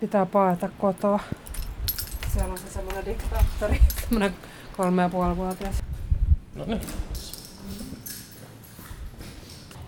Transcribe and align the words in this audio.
pitää 0.00 0.26
paeta 0.26 0.68
kotoa. 0.78 1.20
Siellä 2.32 2.52
on 2.52 2.58
se 2.58 2.70
semmoinen 2.70 3.04
diktaattori, 3.04 3.80
semmoinen 4.00 4.36
kolme 4.76 5.02
ja 5.02 5.08
puoli 5.08 5.36
vuotias. 5.36 5.74
No 6.54 6.64
niin. 6.64 6.80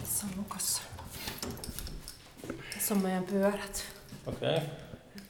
Tässä 0.00 0.26
on 0.26 0.32
Lukassa. 0.36 0.82
Tässä 2.74 2.94
on 2.94 3.02
meidän 3.02 3.24
pyörät. 3.24 3.84
Okei. 4.26 4.56
Okay. 4.56 4.68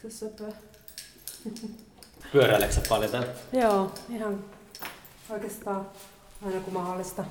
Tässä 0.03 0.27
on 0.27 0.33
pyörä. 0.33 0.57
Pyöräileksä 2.33 2.81
paljon 2.89 3.11
täällä? 3.11 3.29
Joo, 3.53 3.95
ihan 4.09 4.45
oikeastaan 5.31 5.87
aina 6.47 6.61
kun 6.61 6.75
mahdollista. 6.75 7.25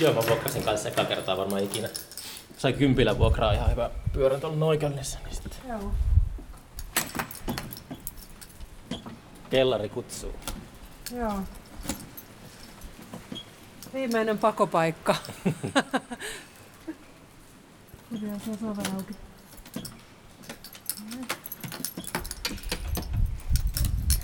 Joo, 0.00 0.12
mä 0.12 0.20
vuokrasin 0.28 0.62
kanssa 0.62 0.88
eka 0.88 1.04
kertaa 1.04 1.36
varmaan 1.36 1.62
ikinä. 1.62 1.88
Sai 2.66 2.72
kympillä 2.72 3.18
vuokraa 3.18 3.52
ihan 3.52 3.70
hyvä 3.70 3.90
pyörän 4.12 4.40
tuolla 4.40 4.56
Noikallissa. 4.56 5.18
Niin 5.24 5.34
sitten 5.34 5.52
Joo. 5.68 5.92
kellari 9.50 9.88
kutsuu. 9.88 10.34
Joo. 11.12 11.38
Viimeinen 13.94 14.38
pakopaikka. 14.38 15.16
Kyllä 18.10 18.38
se 18.38 18.50
on 18.50 18.70
oven 18.70 18.94
auki. 18.94 19.14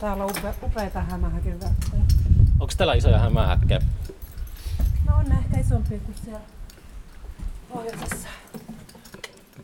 Täällä 0.00 0.24
on 0.24 0.30
upe, 0.30 0.54
upeita 0.62 1.00
hämähäkin. 1.00 1.60
Onko 2.60 2.72
täällä 2.76 2.94
isoja 2.94 3.18
hämähäkkejä? 3.18 3.80
No 5.06 5.16
on 5.16 5.24
ne 5.24 5.34
ehkä 5.34 5.60
isompia 5.60 5.98
kuin 5.98 6.16
siellä 6.24 6.40
pohjoisessa. 7.72 8.28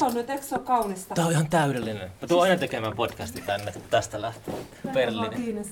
On 0.02 0.14
nyt, 0.14 0.30
eikö 0.30 0.44
se 0.44 0.54
ole 0.54 0.64
kaunista? 0.64 1.14
Tää 1.14 1.26
on 1.26 1.32
ihan 1.32 1.50
täydellinen. 1.50 2.10
Mä 2.22 2.28
tuun 2.28 2.42
aina 2.42 2.56
tekemään 2.56 2.96
podcasti 2.96 3.40
tänne 3.40 3.72
tästä 3.90 4.22
lähtien. 4.22 4.66
Berliini. 4.92 5.64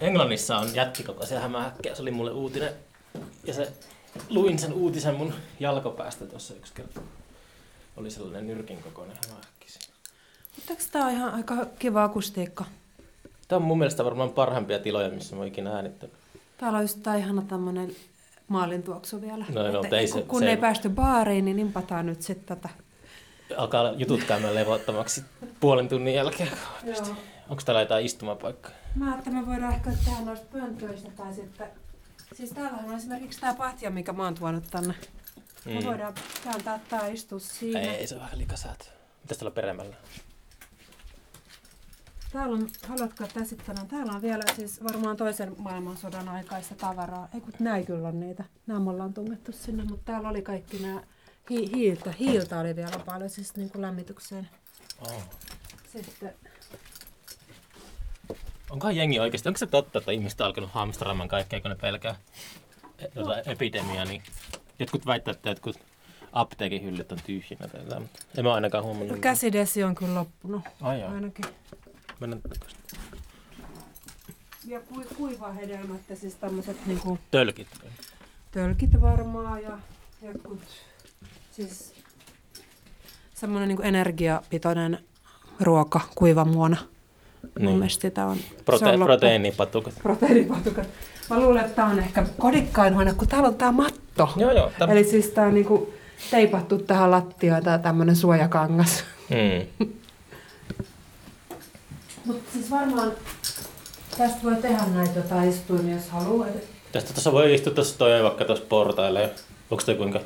Englannissa 0.00 0.58
on 0.58 0.74
jättikokoisia 0.74 1.40
hämähäkkejä. 1.40 1.94
Se 1.94 2.02
oli 2.02 2.10
mulle 2.10 2.30
uutinen. 2.30 2.72
Ja 3.44 3.54
se, 3.54 3.72
luin 4.28 4.58
sen 4.58 4.72
uutisen 4.72 5.14
mun 5.14 5.34
jalkopäästä 5.60 6.26
tuossa 6.26 6.54
yksi 6.54 6.72
kerta. 6.74 7.00
Oli 7.96 8.10
sellainen 8.10 8.46
nyrkin 8.46 8.82
kokoinen 8.82 9.16
hämähäkki. 9.26 9.66
Mutta 10.56 10.72
eikö 10.72 10.84
tää 10.92 11.04
on 11.04 11.12
ihan 11.12 11.34
aika 11.34 11.54
kiva 11.78 12.04
akustiikka? 12.04 12.64
Tämä 13.48 13.56
on 13.56 13.62
mun 13.62 13.78
mielestä 13.78 14.04
varmaan 14.04 14.30
parhaimpia 14.30 14.78
tiloja, 14.78 15.10
missä 15.10 15.34
mä 15.36 15.40
oon 15.40 15.48
ikinä 15.48 15.76
äänittänyt. 15.76 16.14
Täällä 16.58 16.78
on 16.78 16.84
just 16.84 17.02
tää 17.02 17.16
ihana 17.16 17.42
tämmönen 17.42 17.96
maalintuoksu 18.48 19.20
vielä. 19.20 19.44
No, 19.54 19.72
no, 19.72 19.82
Että 19.84 19.96
ei 19.98 20.08
kun, 20.08 20.20
se- 20.20 20.26
kun 20.26 20.40
se- 20.40 20.50
ei 20.50 20.56
päästy 20.56 20.88
baariin, 20.88 21.44
niin 21.44 21.56
nimpataan 21.56 22.06
nyt 22.06 22.22
sitten 22.22 22.56
tätä. 22.56 22.68
Alkaa 23.56 23.92
jutut 23.92 24.24
käymään 24.24 24.54
levottomaksi 24.54 25.24
puolen 25.60 25.88
tunnin 25.88 26.14
jälkeen. 26.14 26.50
Onko 27.48 27.62
täällä 27.64 27.80
jotain 27.80 28.04
istumapaikkaa? 28.06 28.72
Mä 28.94 29.12
ajattelin, 29.12 29.38
että 29.38 29.46
me 29.50 29.54
voidaan 29.54 29.74
ehkä 29.74 29.90
tehdä 30.04 30.20
noista 30.24 30.46
pöntöistä 30.52 31.10
tai 31.16 31.34
sitten... 31.34 31.66
Siis 32.34 32.50
täällähän 32.50 32.84
on 32.90 32.96
esimerkiksi 32.96 33.40
tää 33.40 33.54
patja, 33.54 33.90
mikä 33.90 34.12
mä 34.12 34.24
oon 34.24 34.34
tuonut 34.34 34.64
tänne. 34.70 34.94
Mm. 35.64 35.72
Me 35.72 35.84
voidaan 35.84 36.14
kääntää 36.44 36.80
tää 36.90 37.06
istua 37.06 37.38
siinä. 37.38 37.80
Ei, 37.80 37.88
ei 37.88 38.06
se 38.06 38.14
on 38.14 38.20
vähän 38.20 38.38
likasäätö. 38.38 38.84
Mitäs 39.22 39.38
täällä 39.38 39.54
peremmällä? 39.54 39.94
Täällä 42.34 42.54
on, 42.54 42.68
haluatko 42.88 43.24
esittelen? 43.42 43.86
Täällä 43.88 44.12
on 44.12 44.22
vielä 44.22 44.42
siis 44.56 44.84
varmaan 44.84 45.16
toisen 45.16 45.54
maailmansodan 45.58 46.28
aikaista 46.28 46.74
tavaraa. 46.74 47.28
Ei 47.34 47.40
kun 47.40 47.52
näin 47.58 47.86
kyllä 47.86 48.08
on 48.08 48.20
niitä. 48.20 48.44
Nämä 48.66 48.80
me 48.80 48.90
ollaan 48.90 49.14
tungettu 49.14 49.52
sinne, 49.52 49.84
mutta 49.84 50.12
täällä 50.12 50.28
oli 50.28 50.42
kaikki 50.42 50.78
nämä 50.78 51.02
hi- 51.50 51.70
hiiltä. 51.74 52.12
Hiiltä 52.18 52.60
oli 52.60 52.76
vielä 52.76 52.98
paljon 53.06 53.30
siis 53.30 53.56
niin 53.56 53.70
kuin 53.70 53.82
lämmitykseen. 53.82 54.48
Oh. 55.00 55.22
Sitten 55.92 56.34
Onkohan 58.70 58.96
jengi 58.96 59.20
oikeasti, 59.20 59.48
onko 59.48 59.58
se 59.58 59.66
totta, 59.66 59.98
että 59.98 60.12
ihmiset 60.12 60.40
on 60.40 60.46
alkanut 60.46 60.70
hamstraamaan 60.70 61.28
kaikkea, 61.28 61.60
kun 61.60 61.70
ne 61.70 61.76
pelkää 61.76 62.16
jotain 63.14 63.48
epidemiaa, 63.48 64.04
niin 64.04 64.22
jotkut 64.78 65.06
väittävät, 65.06 65.36
että 65.36 65.50
jotkut 65.50 65.78
apteekin 66.32 66.84
hyllyt 66.84 67.12
on 67.12 67.18
tyhjinä 67.26 67.68
tai 67.68 67.80
jotain, 67.80 68.02
mutta 68.02 68.20
en 68.38 68.44
mä 68.44 68.54
ainakaan 68.54 68.84
huomannut. 68.84 69.18
käsidesi 69.18 69.84
on 69.84 69.94
kyllä 69.94 70.14
loppunut 70.14 70.62
Ai 70.80 71.00
joo, 71.00 71.10
ainakin. 71.10 71.44
Mennään 72.20 72.42
takaisin. 72.42 72.78
Ja 74.66 74.80
kui, 74.80 75.04
kuivaa 75.16 75.52
hedelmät 75.52 76.00
ja 76.10 76.16
siis 76.16 76.34
tämmöiset 76.34 76.76
niinku 76.86 77.18
Tölkit. 77.30 77.68
tölkit 78.50 79.00
varmaan 79.00 79.62
ja 79.62 79.78
jotkut 80.22 80.60
siis 81.52 81.94
semmoinen 83.34 83.68
niinku 83.68 83.82
energiapitoinen 83.82 84.98
ruoka 85.60 86.00
kuivamuona. 86.14 86.76
Mun 87.42 87.50
Niin. 87.66 87.78
mielestä 87.78 88.02
sitä 88.02 88.26
on, 88.26 88.36
Prote- 88.36 88.88
on 88.94 89.00
proteiinipatukat. 89.04 89.94
proteiinipatukat. 90.02 90.88
Mä 91.30 91.40
luulen, 91.40 91.64
että 91.64 91.76
tää 91.76 91.86
on 91.86 91.98
ehkä 91.98 92.26
kodikkain 92.38 92.94
huone, 92.94 93.14
kun 93.14 93.28
täällä 93.28 93.48
on 93.48 93.54
tää 93.54 93.72
matto. 93.72 94.32
Joo, 94.36 94.52
joo. 94.52 94.72
Täm... 94.78 94.90
Eli 94.90 95.04
siis 95.04 95.26
tää 95.28 95.46
on 95.46 95.54
niinku 95.54 95.94
teipattu 96.30 96.78
tähän 96.78 97.10
lattiaan 97.10 97.62
tää 97.62 97.78
tämmönen 97.78 98.16
suojakangas. 98.16 99.04
Mm. 99.30 99.86
Mutta 102.24 102.52
siis 102.52 102.70
varmaan 102.70 103.12
tästä 104.18 104.38
voi 104.44 104.56
tehdä 104.56 104.82
näitä 104.94 105.18
jotain 105.18 105.48
istuimia, 105.50 105.94
jos 105.94 106.08
haluaa. 106.08 106.46
Tästä 106.92 107.12
tuossa 107.12 107.32
voi 107.32 107.54
istua 107.54 107.72
tuossa 107.72 107.98
toinen 107.98 108.24
vaikka 108.24 108.44
tuossa 108.44 108.64
portailla. 108.68 109.20
ja 109.20 109.28
Onko 109.70 109.82
toi 109.86 109.94
kuinka 109.94 110.20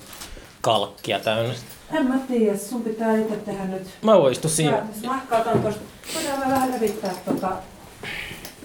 kalkkia 0.60 1.19
täynnä? 1.20 1.54
En 1.92 2.06
mä 2.06 2.19
tiedä, 2.28 2.59
sun 2.59 2.82
pitää 2.82 3.16
itse 3.16 3.36
tehdä 3.36 3.64
nyt. 3.64 3.82
Mä 4.03 4.19
voin 4.19 4.32
istua 4.32 4.50
siinä. 4.50 4.70
Mä, 4.72 5.09
mä 5.09 5.16
ehkä 5.22 5.38
otan 5.38 5.62
tosta. 5.62 5.81
Voidaan 6.14 6.41
vähän 6.41 6.72
levittää 6.72 7.14
tota, 7.25 7.53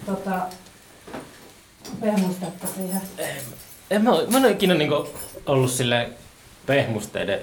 tota 0.06 0.40
pehmustetta 2.00 2.66
siihen. 2.76 3.00
En 3.90 4.02
mä, 4.04 4.10
mä 4.10 4.36
en 4.38 4.44
ole 4.44 4.50
ikinä 4.50 4.74
niinku 4.74 5.08
ollut 5.46 5.70
silleen 5.70 6.14
pehmusteiden, 6.66 7.40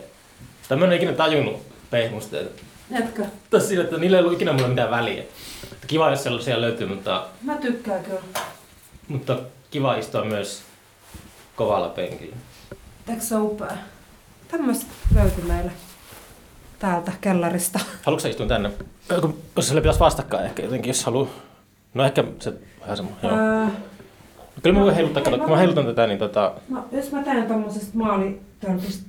tai 0.70 0.78
mä 0.78 0.86
en 0.86 0.90
ole 0.90 0.96
ikinä 0.96 1.14
tajunnut 1.14 1.62
pehmusteita. 1.90 2.62
Etkö? 2.92 3.26
Tässä 3.50 3.70
sillä, 3.70 3.84
että 3.84 3.98
niillä 3.98 4.18
ei 4.18 4.22
ollut 4.24 4.34
ikinä 4.36 4.54
mulle 4.54 4.68
mitään 4.68 4.92
väliä. 4.92 5.24
Kiva, 5.88 6.10
jos 6.10 6.24
sellaisia 6.24 6.62
löytyy, 6.62 6.88
mutta, 6.88 7.26
Mä 7.42 7.56
tykkään 7.58 8.04
kyllä. 8.04 8.22
mutta 9.08 9.40
kiva 9.72 9.96
istua 9.96 10.24
myös 10.26 10.62
kovalla 11.56 11.90
penkillä. 11.90 12.36
Eikö 13.10 13.22
se 13.22 13.36
upea? 13.38 13.78
Tämmöistä 14.48 14.86
löytyi 15.16 15.44
meille 15.44 15.72
täältä 16.80 17.12
kellarista. 17.22 17.80
Haluatko 18.04 18.28
istua 18.28 18.46
tänne? 18.46 18.72
Jos 19.56 19.68
sille 19.68 19.82
pitäisi 19.82 20.00
vastakkain 20.00 20.46
ehkä 20.46 20.64
jotenkin, 20.64 20.90
jos 20.90 21.04
haluaa. 21.06 21.28
No 21.94 22.04
ehkä 22.06 22.24
se 22.40 22.54
vähän. 22.82 22.98
Joo. 23.24 23.32
Öö, 23.32 23.68
Kyllä 24.64 24.80
mä 24.80 24.86
voin 24.86 24.96
heiluttaa, 24.96 25.20
ei 25.22 25.26
kato, 25.26 25.38
mä- 25.38 25.44
kun 25.44 25.52
mä 25.52 25.58
heilutan 25.58 25.86
tätä, 25.86 26.08
niin 26.08 26.20
tota... 26.20 26.54
no, 26.70 26.86
jos 26.92 27.12
mä 27.12 27.24
teen 27.24 27.48
tommosesta 27.48 27.90
maalitölkistä 27.94 29.04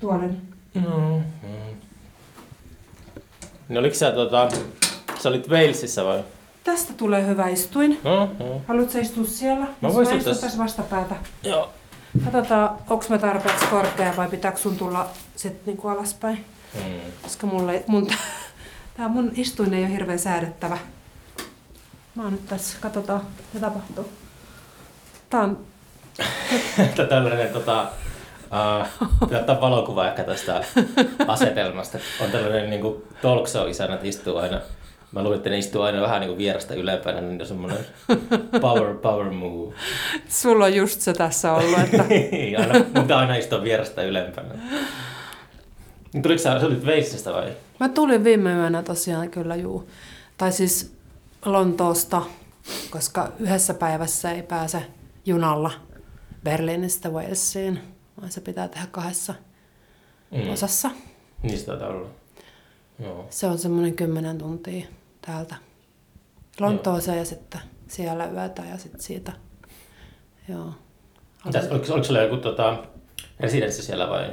tuolen. 0.00 0.42
Mm, 0.74 0.82
mm. 1.42 1.76
Niin 3.68 3.78
oliko 3.78 3.94
sä 3.94 4.10
tota... 4.12 4.48
Sä 5.24 5.28
olit 5.28 5.48
Walesissa 5.48 6.04
vai? 6.04 6.24
Tästä 6.64 6.92
tulee 6.92 7.26
hyvä 7.26 7.48
istuin. 7.48 8.00
No, 8.04 8.30
no. 8.38 8.60
Haluatko 8.68 8.98
istua 8.98 9.24
siellä? 9.24 9.66
Jos 9.82 9.94
voisin 9.94 10.14
mä 10.14 10.18
istun 10.18 10.32
tässä. 10.32 10.46
tässä 10.46 10.62
vastapäätä. 10.62 11.14
Joo. 11.42 11.70
Katsotaan, 12.24 12.70
onko 12.90 13.04
mä 13.08 13.18
tarpeeksi 13.18 13.66
korkea 13.66 14.16
vai 14.16 14.28
pitääkö 14.28 14.58
sun 14.58 14.76
tulla 14.76 15.08
sit 15.36 15.66
niinku 15.66 15.88
alaspäin. 15.88 16.44
Mm. 16.74 16.82
Koska 17.22 17.46
mulle, 17.46 17.84
mun, 17.86 18.10
tää 18.96 19.08
mun 19.08 19.32
istuin 19.36 19.74
ei 19.74 19.80
ole 19.82 19.92
hirveän 19.92 20.18
säädettävä. 20.18 20.78
Mä 22.14 22.22
oon 22.22 22.32
nyt 22.32 22.46
tässä, 22.46 22.78
katsotaan 22.80 23.20
mitä 23.52 23.66
tapahtuu. 23.66 24.08
Tää 25.30 25.40
on, 25.40 25.58
Että 26.86 27.06
tällainen 27.06 27.48
tota, 27.48 27.86
uh, 29.02 29.36
ottaa 29.38 29.60
valokuva 29.60 30.08
ehkä 30.08 30.24
tästä 30.24 30.64
asetelmasta. 31.28 31.98
On 32.20 32.30
tällainen 32.30 32.70
niin 32.70 33.02
talk 33.22 33.48
show 33.48 33.70
isännät 33.70 34.04
istuu 34.04 34.36
aina. 34.36 34.60
Mä 35.14 35.22
luulen, 35.22 35.36
että 35.36 35.50
ne 35.50 35.58
istuu 35.58 35.82
aina 35.82 36.00
vähän 36.02 36.20
niin 36.20 36.28
kuin 36.28 36.38
vierestä 36.38 36.74
ylempänä, 36.74 37.20
niin 37.20 37.40
on 37.40 37.46
semmoinen 37.46 37.78
power, 38.60 38.94
power 38.94 39.30
move. 39.30 39.74
sulla 40.28 40.64
on 40.64 40.74
just 40.74 41.00
se 41.00 41.12
tässä 41.12 41.52
ollut, 41.52 41.78
että 41.78 42.04
aina, 42.60 42.84
mutta 42.94 43.18
aina 43.18 43.34
istuu 43.36 43.62
vierestä 43.62 44.02
ylempänä. 44.02 44.54
Niin 46.12 46.22
tuliko 46.22 46.38
sä, 46.42 46.60
sä 46.60 46.66
olit 46.66 46.86
vai? 47.32 47.52
Mä 47.80 47.88
tulin 47.88 48.24
viime 48.24 48.52
yönä 48.52 48.82
tosiaan 48.82 49.30
kyllä 49.30 49.56
juu. 49.56 49.88
Tai 50.38 50.52
siis 50.52 50.94
Lontoosta, 51.44 52.22
koska 52.90 53.32
yhdessä 53.38 53.74
päivässä 53.74 54.30
ei 54.32 54.42
pääse 54.42 54.82
junalla 55.26 55.70
Berliinistä 56.44 57.08
Walesiin, 57.08 57.78
vaan 58.20 58.30
se 58.32 58.40
pitää 58.40 58.68
tehdä 58.68 58.86
kahdessa 58.90 59.34
Mm. 60.30 60.50
osassa. 60.52 60.90
Sitä 61.48 61.66
taitaa 61.66 61.88
olla. 61.88 62.08
Joo. 62.98 63.26
Se 63.30 63.46
on 63.46 63.58
semmoinen 63.58 63.94
kymmenen 63.94 64.38
tuntia 64.38 64.86
täältä 65.26 65.54
Lontooseen 66.60 67.18
ja 67.18 67.24
sitten 67.24 67.60
siellä 67.88 68.26
yötä 68.26 68.62
ja 68.70 68.78
sitten 68.78 69.00
siitä. 69.00 69.32
Joo. 70.48 70.72
Mitäs, 71.44 71.68
oliko, 71.70 71.92
oliko 71.92 72.04
sulla 72.04 72.20
joku 72.20 72.36
tota, 72.36 72.76
residenssi 73.40 73.82
siellä 73.82 74.10
vai 74.10 74.30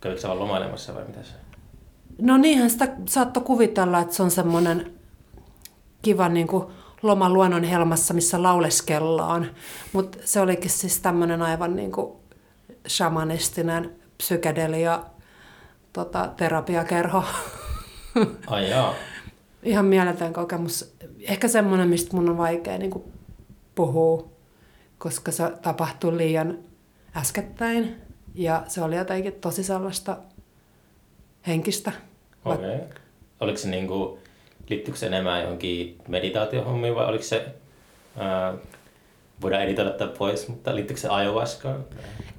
kävikö 0.00 0.20
sä 0.20 0.28
vaan 0.28 0.40
lomailemassa 0.40 0.94
vai 0.94 1.04
mitä 1.04 1.22
se? 1.22 1.32
No 2.18 2.36
niinhän 2.36 2.70
sitä 2.70 2.88
saattoi 3.08 3.42
kuvitella, 3.42 4.00
että 4.00 4.14
se 4.14 4.22
on 4.22 4.30
semmoinen 4.30 4.92
kiva 6.02 6.28
niin 6.28 6.46
kuin 6.46 6.66
loma 7.02 7.30
luonnon 7.30 7.64
helmassa, 7.64 8.14
missä 8.14 8.42
lauleskellaan. 8.42 9.50
Mutta 9.92 10.18
se 10.24 10.40
olikin 10.40 10.70
siis 10.70 11.00
tämmöinen 11.00 11.42
aivan 11.42 11.76
niin 11.76 11.92
kuin 11.92 12.12
shamanistinen 12.88 13.92
psykedelia 14.16 15.02
tota, 15.92 16.28
terapiakerho. 16.36 17.24
Ai 18.46 18.70
jaa. 18.70 18.94
Ihan 19.64 19.84
mieletön 19.84 20.32
kokemus. 20.32 20.94
Ehkä 21.20 21.48
semmoinen, 21.48 21.88
mistä 21.88 22.16
mun 22.16 22.28
on 22.28 22.36
vaikea 22.36 22.78
niin 22.78 22.90
kuin 22.90 23.04
puhua, 23.74 24.28
koska 24.98 25.32
se 25.32 25.42
tapahtui 25.62 26.16
liian 26.16 26.58
äskettäin. 27.16 27.96
Ja 28.34 28.64
se 28.68 28.82
oli 28.82 28.96
jotenkin 28.96 29.32
tosi 29.32 29.64
sellaista 29.64 30.16
henkistä. 31.46 31.92
Okei. 32.44 32.74
Okay. 32.74 32.86
Oliko 33.40 33.58
se 33.58 33.68
niinku, 33.68 34.18
liittyykö 34.68 34.98
se 34.98 35.06
enemmän 35.06 35.42
johonkin 35.42 35.98
meditaatiohommiin 36.08 36.94
vai 36.94 37.06
oliko 37.06 37.24
se, 37.24 37.46
ää, 38.16 38.54
voidaan 39.40 39.62
editoida 39.62 39.90
tämä 39.90 40.12
pois, 40.18 40.48
mutta 40.48 40.74
liittyykö 40.74 41.00
se 41.00 41.08
ayahuaskaan? 41.08 41.84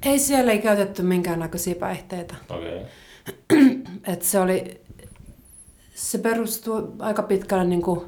Ei 0.06 0.18
siellä 0.18 0.52
ei 0.52 0.58
käytetty 0.58 1.02
minkäännäköisiä 1.02 1.74
päihteitä. 1.74 2.34
Okei. 2.50 2.76
Okay. 2.76 3.68
Et 4.12 4.22
se 4.22 4.40
oli, 4.40 4.80
se 5.96 6.18
perustuu 6.18 6.94
aika 6.98 7.22
pitkälle 7.22 7.64
niin 7.64 7.82
kuin, 7.82 8.00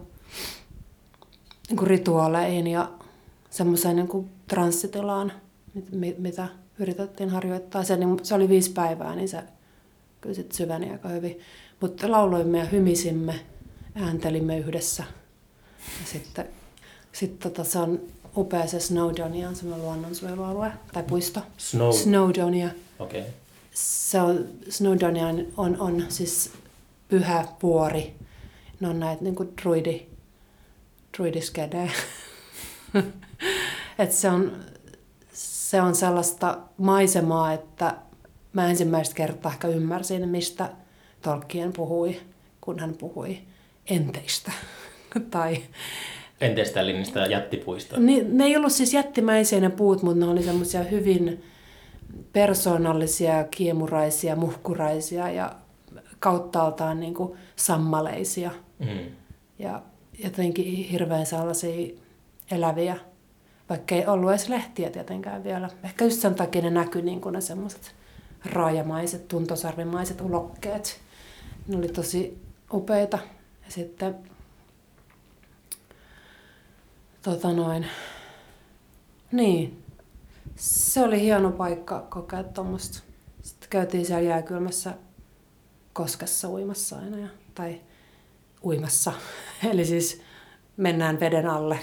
niin 1.69 1.77
kuin 1.77 1.87
rituaaleihin 1.87 2.67
ja 2.67 2.91
semmoiseen 3.51 3.97
niin 3.97 4.09
kuin 4.09 4.31
transsitilaan, 4.49 5.33
mit, 5.75 5.93
mit, 5.93 6.19
mitä 6.19 6.49
yritettiin 6.79 7.31
harjoittaa. 7.31 7.85
Se, 7.85 7.97
niin, 7.97 8.19
se 8.23 8.35
oli 8.35 8.49
viisi 8.49 8.71
päivää, 8.71 9.15
niin 9.15 9.29
se 9.29 9.43
kyllä 10.21 10.35
sit 10.35 10.53
syveni 10.53 10.91
aika 10.91 11.09
hyvin. 11.09 11.41
Mutta 11.81 12.11
lauloimme 12.11 12.59
ja 12.59 12.65
hymisimme, 12.65 13.41
ääntelimme 13.95 14.59
yhdessä. 14.59 15.05
Ja 16.01 16.07
sitten 16.07 16.49
sit 17.13 17.39
tota, 17.39 17.65
se 17.65 17.79
on 17.79 18.01
upea 18.37 18.67
se 18.67 18.81
Snowdonia, 18.81 19.49
on 19.49 19.57
semmoinen 19.57 19.87
luonnonsuojelualue 19.87 20.73
tai 20.93 21.03
puisto. 21.03 21.41
Snow. 21.57 21.93
Snowdonia. 21.93 22.69
Okei. 22.99 23.21
Okay. 23.21 23.33
Se 23.75 24.21
on, 24.21 24.49
Snowdonia 24.69 25.27
on, 25.27 25.47
on, 25.57 25.81
on 25.81 26.05
siis 26.09 26.51
pyhä 27.09 27.45
vuori. 27.63 28.15
Ne 28.81 28.89
on 28.89 29.01
näitä 29.01 29.25
niinku 29.25 29.53
druidi, 29.63 30.07
druidiskedejä. 31.17 31.91
Et 33.99 34.13
se 34.13 34.29
on, 34.29 34.53
se 35.33 35.81
on 35.81 35.95
sellaista 35.95 36.59
maisemaa, 36.77 37.53
että 37.53 37.95
mä 38.53 38.71
ensimmäistä 38.71 39.15
kertaa 39.15 39.53
ehkä 39.53 39.69
ymmärsin, 39.69 40.29
mistä 40.29 40.69
Tolkien 41.23 41.73
puhui, 41.73 42.21
kun 42.61 42.79
hän 42.79 42.95
puhui 42.95 43.39
enteistä. 43.87 44.53
tai, 45.31 45.63
Enteistä 46.41 46.81
eli 46.81 46.93
niistä 46.93 47.21
jättipuista. 47.21 48.01
ni, 48.01 48.25
ne 48.29 48.45
ei 48.45 48.57
ollut 48.57 48.73
siis 48.73 48.95
jättimäisiä 48.95 49.61
ne 49.61 49.71
puut, 49.71 50.03
mutta 50.03 50.25
ne 50.25 50.31
oli 50.31 50.43
semmoisia 50.43 50.83
hyvin 50.83 51.45
persoonallisia, 52.33 53.45
kiemuraisia, 53.45 54.37
muhkuraisia 54.37 55.31
ja 55.31 55.53
kauttaaltaan 56.19 57.01
niin 57.01 57.15
kuin 57.15 57.39
sammaleisia. 57.57 58.51
Mm. 58.79 59.11
Ja 59.59 59.83
jotenkin 60.25 60.65
hirveän 60.65 61.27
sellaisia 61.27 61.95
eläviä, 62.51 62.97
vaikka 63.69 63.95
ei 63.95 64.07
ollut 64.07 64.31
edes 64.31 64.49
lehtiä 64.49 64.91
tietenkään 64.91 65.45
vielä. 65.45 65.71
Ehkä 65.85 66.05
just 66.05 66.21
sen 66.21 66.35
takia 66.35 66.63
ne 66.63 66.71
näkyi 66.71 67.03
niin 67.03 67.21
kuin 67.21 67.33
ne 67.33 67.41
semmoiset 67.41 67.95
raajamaiset, 68.45 69.29
tuntosarvimaiset 69.29 70.21
ulokkeet. 70.21 71.01
Ne 71.69 71.77
oli 71.77 71.89
tosi 71.89 72.43
upeita. 72.73 73.19
Ja 73.65 73.73
sitten 73.73 74.17
tota 77.23 77.53
noin, 77.53 77.87
niin, 79.33 79.83
se 80.57 81.03
oli 81.03 81.21
hieno 81.21 81.51
paikka 81.51 82.07
kokea 82.11 82.43
tuommoista. 82.43 83.03
Sitten 83.43 83.69
käytiin 83.71 84.07
siellä 84.07 84.29
jääkylmässä 84.29 84.95
koskessa 85.99 86.49
uimassa 86.49 86.99
aina. 86.99 87.19
Ja, 87.19 87.29
tai 87.55 87.81
uimassa. 88.65 89.13
Eli 89.71 89.85
siis 89.85 90.23
mennään 90.77 91.21
veden 91.21 91.47
alle 91.47 91.79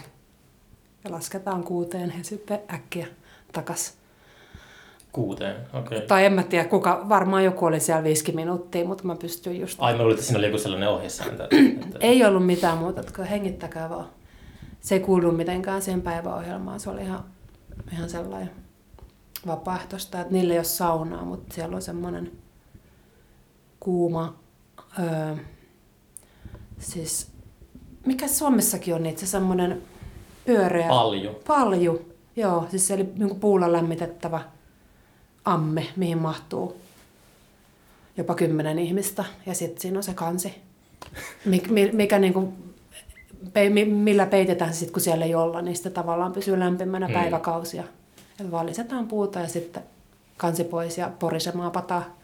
ja 1.03 1.11
lasketaan 1.11 1.63
kuuteen 1.63 2.13
ja 2.17 2.23
sitten 2.23 2.59
äkkiä 2.73 3.07
takas. 3.53 3.97
Kuuteen, 5.11 5.55
okei. 5.73 5.97
Okay. 5.97 6.07
Tai 6.07 6.25
en 6.25 6.33
mä 6.33 6.43
tiedä, 6.43 6.65
kuka, 6.65 7.05
varmaan 7.09 7.43
joku 7.43 7.65
oli 7.65 7.79
siellä 7.79 8.03
viisi 8.03 8.31
minuuttia, 8.31 8.85
mutta 8.85 9.03
mä 9.03 9.15
pystyin 9.15 9.59
just... 9.61 9.77
Ai 9.81 9.93
mä 9.93 9.99
luulin, 9.99 10.13
että 10.13 10.25
siinä 10.25 10.39
oli 10.39 10.45
joku 10.45 10.57
sellainen 10.57 10.89
ohjesääntö. 10.89 11.43
Että... 11.43 11.97
Ei 12.07 12.25
ollut 12.25 12.45
mitään 12.45 12.77
muuta, 12.77 13.01
että 13.01 13.25
hengittäkää 13.25 13.89
vaan. 13.89 14.09
Se 14.81 14.95
ei 14.95 15.01
kuulu 15.01 15.31
mitenkään 15.31 15.81
siihen 15.81 16.01
päiväohjelmaan, 16.01 16.79
se 16.79 16.89
oli 16.89 17.01
ihan, 17.01 17.23
ihan 17.91 18.09
sellainen 18.09 18.51
vapaaehtoista, 19.47 20.21
että 20.21 20.33
niillä 20.33 20.53
ei 20.53 20.59
ole 20.59 20.63
saunaa, 20.63 21.25
mutta 21.25 21.53
siellä 21.55 21.75
on 21.75 21.81
semmoinen 21.81 22.31
kuuma, 23.85 24.35
öö, 24.99 25.35
siis 26.79 27.27
mikä 28.05 28.27
Suomessakin 28.27 28.95
on 28.95 29.03
niitä, 29.03 29.19
se 29.19 29.25
semmoinen 29.25 29.81
pyöreä... 30.45 30.87
Paljon. 30.87 31.35
Palju, 31.47 32.01
joo. 32.35 32.67
Siis 32.71 32.87
se 32.87 32.93
oli 32.93 33.09
niin 33.17 33.39
puulla 33.39 33.71
lämmitettävä 33.71 34.41
amme, 35.45 35.87
mihin 35.95 36.17
mahtuu 36.17 36.77
jopa 38.17 38.35
kymmenen 38.35 38.79
ihmistä. 38.79 39.25
Ja 39.45 39.53
sitten 39.55 39.81
siinä 39.81 39.99
on 39.99 40.03
se 40.03 40.13
kansi, 40.13 40.55
mikä, 41.45 41.69
mikä 41.93 42.19
niin 42.19 42.33
kuin, 42.33 42.73
pe, 43.53 43.69
millä 43.85 44.25
peitetään 44.25 44.73
sitten, 44.73 44.93
kun 44.93 45.01
siellä 45.01 45.25
ei 45.25 45.35
olla, 45.35 45.61
niin 45.61 45.75
sitten 45.75 45.91
tavallaan 45.93 46.31
pysyy 46.33 46.59
lämpimänä 46.59 47.07
Mm. 47.07 47.13
päiväkausia. 47.13 47.83
Ja 48.39 48.51
valisetaan 48.51 49.07
puuta 49.07 49.39
ja 49.39 49.47
sitten 49.47 49.83
kansi 50.37 50.63
pois 50.63 50.97
ja 50.97 51.11
porisemaan 51.19 51.71
pataa. 51.71 52.15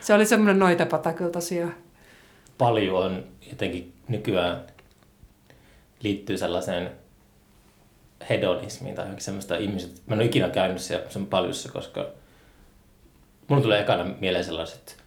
Se 0.00 0.14
oli 0.14 0.26
semmoinen 0.26 0.58
noitapata 0.58 1.12
kyllä 1.12 1.30
tosiaan. 1.30 1.74
Paljon 2.58 3.04
on 3.04 3.24
jotenkin 3.50 3.92
nykyään 4.08 4.66
liittyy 6.02 6.38
sellaiseen 6.38 6.90
hedonismiin 8.30 8.94
tai 8.94 9.04
johonkin 9.04 9.24
semmoista 9.24 9.56
ihmiset. 9.56 10.02
Mä 10.06 10.14
en 10.14 10.18
ole 10.18 10.26
ikinä 10.26 10.48
käynyt 10.48 10.82
siellä 10.82 11.10
sen 11.10 11.26
paljussa, 11.26 11.72
koska 11.72 12.06
mulla 13.48 13.62
tulee 13.62 13.80
ekana 13.80 14.04
mieleen 14.20 14.44
sellaiset 14.44 15.04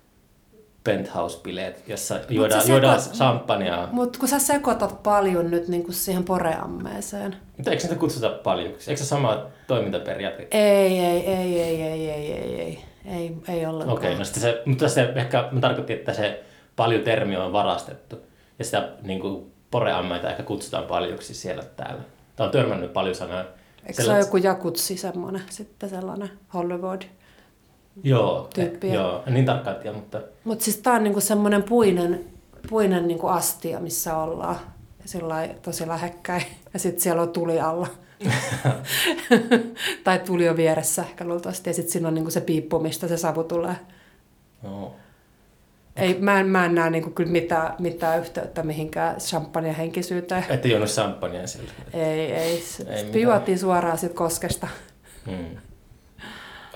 penthouse-bileet, 0.83 1.83
jossa 1.88 2.19
juodaan, 2.30 2.61
sä 2.61 2.71
juodaan. 2.71 3.90
Mutta 3.92 4.19
kun 4.19 4.28
sä 4.28 4.40
sekoitat 4.40 5.04
paljon 5.04 5.52
nyt 5.52 5.68
niin 5.68 5.83
kuin 5.83 5.94
siihen 5.94 6.23
poreammeeseen. 6.23 7.35
Mutta 7.57 7.71
eikö 7.71 7.81
sitä 7.81 7.95
kutsuta 7.95 8.30
paljon? 8.30 8.73
Eikö 8.87 8.97
se 8.97 9.06
sama 9.06 9.45
toimintaperiaate? 9.68 10.47
Ei, 10.52 10.99
ei, 10.99 11.28
ei, 11.28 11.61
ei, 11.61 11.83
ei, 11.83 12.09
ei, 12.09 12.31
ei, 12.33 12.61
ei, 12.61 12.80
ei, 13.07 13.37
ei 13.47 13.66
ollenkaan. 13.66 13.97
Okei, 13.97 14.09
okay, 14.09 14.19
no 14.19 14.26
sitten 14.26 14.42
se, 14.42 14.61
mutta 14.66 14.90
se 14.90 15.14
ehkä 15.16 15.49
mä 15.52 15.59
tarkoitin, 15.59 15.95
että 15.95 16.14
se 16.14 16.44
paljon 16.76 17.04
termi 17.04 17.37
on 17.37 17.54
varastettu. 17.54 18.16
Ja 18.59 18.66
sitä 18.66 18.90
niin 19.02 19.19
kuin, 19.19 19.52
poreammeita 19.71 20.30
ehkä 20.30 20.44
kutsutaan 20.44 20.83
paljoksi 20.83 21.33
siellä 21.33 21.64
täällä. 21.64 22.02
Tämä 22.35 22.45
on 22.45 22.52
törmännyt 22.52 22.94
paljon 22.94 23.16
sanaa. 23.16 23.44
Eikö 23.85 24.04
se 24.04 24.11
ole 24.11 24.19
joku 24.19 24.37
jakutsi 24.37 24.97
semmoinen, 24.97 25.42
sitten 25.49 25.90
sellainen 25.90 26.30
Hollywood? 26.54 27.02
Joo, 28.04 28.49
tyyppiä? 28.56 28.90
eh, 28.90 28.95
joo, 28.95 29.23
en 29.28 29.33
niin 29.33 29.45
tarkkaan 29.45 29.76
tiedä, 29.76 29.95
mutta 29.95 30.21
Mutta 30.44 30.66
siis 30.66 30.78
tää 30.78 30.94
on 30.94 31.04
niinku 31.04 31.21
semmoinen 31.21 31.64
puinen, 31.64 32.26
puinen 32.69 33.07
niinku 33.07 33.28
astia, 33.28 33.80
missä 33.80 34.18
ollaan. 34.18 34.56
Sillä 35.06 35.47
tosi 35.61 35.87
lähekkäin. 35.87 36.44
Ja 36.73 36.80
sitten 36.80 37.02
siellä 37.02 37.21
on 37.21 37.30
tuli 37.30 37.59
alla. 37.59 37.87
tai 40.04 40.19
tuli 40.19 40.50
on 40.50 40.57
vieressä 40.57 41.02
ehkä 41.02 41.26
luultavasti. 41.26 41.69
Ja 41.69 41.74
sitten 41.74 41.92
siinä 41.92 42.07
on 42.07 42.14
niinku 42.14 42.31
se 42.31 42.42
piippu, 42.42 42.80
mistä 42.80 43.07
se 43.07 43.18
savu 43.18 43.44
tulee. 43.44 43.76
joo. 44.64 44.95
Ei, 45.95 46.18
mä 46.19 46.40
en, 46.40 46.47
mä 46.47 46.66
en 46.66 46.76
näe 46.76 46.90
niinku 46.90 47.09
kyllä 47.09 47.31
mitään, 47.31 47.76
mitään 47.80 48.19
yhteyttä 48.19 48.64
mihinkään 48.64 49.18
champagne 49.18 49.78
henkisyyteen. 49.78 50.45
Ette 50.50 50.69
juonut 50.69 50.90
champagnea 50.90 51.47
siellä. 51.47 51.71
Ei, 51.94 52.31
ei. 52.33 52.64
Ei 52.88 53.21
juotiin 53.21 53.59
suoraan 53.59 53.97
sit 53.97 54.14
koskesta. 54.14 54.68
Hmm. 55.26 55.57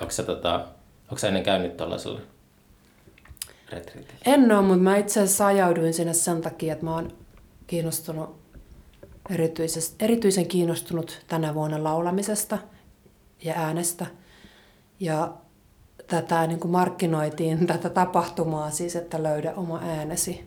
Onko 0.01 0.11
sä, 0.11 0.23
tota, 0.23 0.55
onko 1.03 1.17
sä 1.17 1.27
ennen 1.27 1.43
käynyt 1.43 1.77
tuollaisella 1.77 2.21
retriitillä? 3.71 4.19
En 4.25 4.51
ole, 4.51 4.61
mutta 4.61 4.83
mä 4.83 4.97
itse 4.97 5.21
asiassa 5.21 5.47
ajauduin 5.47 5.93
sinne 5.93 6.13
sen 6.13 6.41
takia, 6.41 6.73
että 6.73 6.85
mä 6.85 6.95
oon 6.95 7.11
kiinnostunut 7.67 8.40
erityisen 9.99 10.47
kiinnostunut 10.47 11.21
tänä 11.27 11.53
vuonna 11.53 11.83
laulamisesta 11.83 12.57
ja 13.43 13.53
äänestä. 13.53 14.05
Ja 14.99 15.33
tätä 16.07 16.47
niin 16.47 16.59
kuin 16.59 16.71
markkinoitiin, 16.71 17.67
tätä 17.67 17.89
tapahtumaa 17.89 18.71
siis, 18.71 18.95
että 18.95 19.23
löydä 19.23 19.53
oma 19.53 19.79
äänesi. 19.83 20.43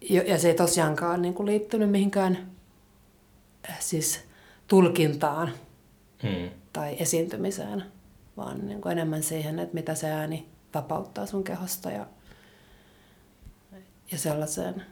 Ja 0.00 0.38
se 0.38 0.48
ei 0.48 0.54
tosiaankaan 0.54 1.22
niin 1.22 1.34
kuin 1.34 1.46
liittynyt 1.46 1.90
mihinkään 1.90 2.50
äh, 3.70 3.76
siis 3.80 4.20
tulkintaan 4.66 5.52
Hmm. 6.22 6.50
tai 6.72 6.96
esiintymiseen, 6.98 7.84
vaan 8.36 8.66
niin 8.66 8.80
kuin 8.80 8.92
enemmän 8.92 9.22
siihen, 9.22 9.58
että 9.58 9.74
mitä 9.74 9.94
se 9.94 10.10
ääni 10.10 10.48
vapauttaa 10.74 11.26
sun 11.26 11.44
kehosta 11.44 11.90
ja, 11.90 12.06
ja 14.12 14.18
sellaiseen 14.18 14.82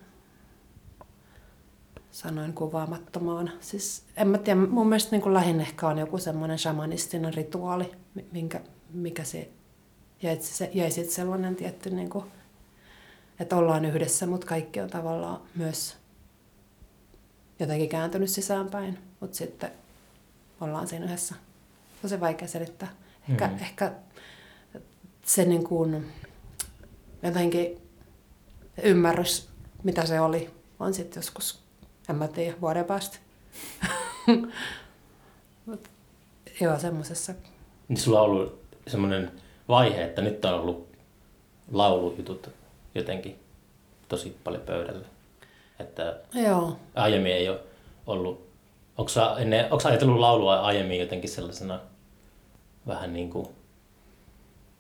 sanoin 2.16 2.52
kuvaamattomaan. 2.52 3.52
Siis 3.60 4.02
en 4.16 4.28
mä 4.28 4.38
tiedä, 4.38 4.60
mun 4.60 4.88
mielestä 4.88 5.10
niin 5.10 5.22
kuin 5.22 5.34
lähin 5.34 5.60
ehkä 5.60 5.86
on 5.86 5.98
joku 5.98 6.18
semmoinen 6.18 6.58
shamanistinen 6.58 7.34
rituaali, 7.34 7.92
minkä, 8.32 8.60
mikä 8.92 9.24
se 9.24 9.48
jäi, 10.22 10.38
se, 10.40 10.70
jäi 10.74 10.90
sitten 10.90 11.14
sellainen 11.14 11.56
tietty, 11.56 11.90
niin 11.90 12.10
kuin, 12.10 12.24
että 13.40 13.56
ollaan 13.56 13.84
yhdessä, 13.84 14.26
mutta 14.26 14.46
kaikki 14.46 14.80
on 14.80 14.90
tavallaan 14.90 15.40
myös 15.54 15.96
jotenkin 17.58 17.88
kääntynyt 17.88 18.30
sisäänpäin, 18.30 18.98
mutta 19.20 19.36
sitten 19.36 19.70
ollaan 20.60 20.88
siinä 20.88 21.04
yhdessä. 21.04 21.34
Tosi 22.02 22.20
vaikea 22.20 22.48
selittää. 22.48 22.88
Ehkä, 23.30 23.46
mm. 23.46 23.58
ehkä 23.60 23.92
se 25.24 25.44
niin 25.44 25.64
kuin, 25.64 26.12
jotenkin 27.22 27.78
ymmärrys, 28.82 29.48
mitä 29.82 30.06
se 30.06 30.20
oli, 30.20 30.50
on 30.78 30.94
sitten 30.94 31.20
joskus, 31.20 31.65
en 32.08 32.16
mä 32.16 32.28
tiedä, 32.28 32.56
vuoden 32.60 32.84
päästä. 32.84 33.18
Mut, 35.66 35.88
joo, 36.60 36.78
semmoisessa. 36.78 37.34
Niin 37.88 37.96
sulla 37.96 38.20
on 38.20 38.30
ollut 38.30 38.60
semmoinen 38.86 39.32
vaihe, 39.68 40.04
että 40.04 40.22
nyt 40.22 40.44
on 40.44 40.54
ollut 40.54 40.88
laulujutut 41.72 42.50
jotenkin 42.94 43.38
tosi 44.08 44.36
paljon 44.44 44.62
pöydällä. 44.62 45.06
Että 45.78 46.20
Joo. 46.34 46.76
aiemmin 46.94 47.32
ei 47.32 47.48
ole 47.48 47.60
ollut, 48.06 48.48
onko 48.98 49.08
sä, 49.08 49.34
ennen, 49.38 49.64
onko 49.64 49.80
sä 49.80 49.88
ajatellut 49.88 50.20
laulua 50.20 50.60
aiemmin 50.60 51.00
jotenkin 51.00 51.30
sellaisena 51.30 51.80
vähän 52.86 53.12
niin 53.12 53.30
kuin 53.30 53.48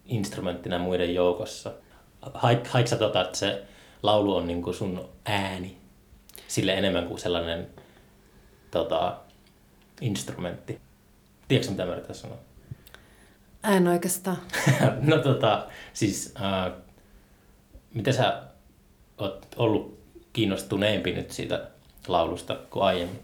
instrumenttina 0.04 0.78
muiden 0.78 1.14
joukossa? 1.14 1.72
Haik, 2.34 2.66
haik 2.66 2.86
sä 2.86 2.96
tota, 2.96 3.20
että 3.20 3.38
se 3.38 3.62
laulu 4.02 4.36
on 4.36 4.46
niin 4.46 4.62
kuin 4.62 4.74
sun 4.74 5.08
ääni 5.24 5.76
sille 6.48 6.74
enemmän 6.74 7.06
kuin 7.06 7.18
sellainen 7.18 7.66
tota, 8.70 9.16
instrumentti? 10.00 10.80
Tiedätkö 11.48 11.70
mitä 11.70 11.86
mä 11.86 11.92
yritän 11.92 12.14
sanoa? 12.14 12.38
En 13.74 13.88
oikeastaan. 13.88 14.38
no 15.00 15.18
tota, 15.18 15.66
siis 15.92 16.34
äh, 16.40 16.72
miten 17.94 18.14
sä 18.14 18.42
oot 19.18 19.46
ollut 19.56 19.98
kiinnostuneempi 20.32 21.12
nyt 21.12 21.30
siitä 21.30 21.68
laulusta 22.08 22.56
kuin 22.70 22.82
aiemmin? 22.82 23.20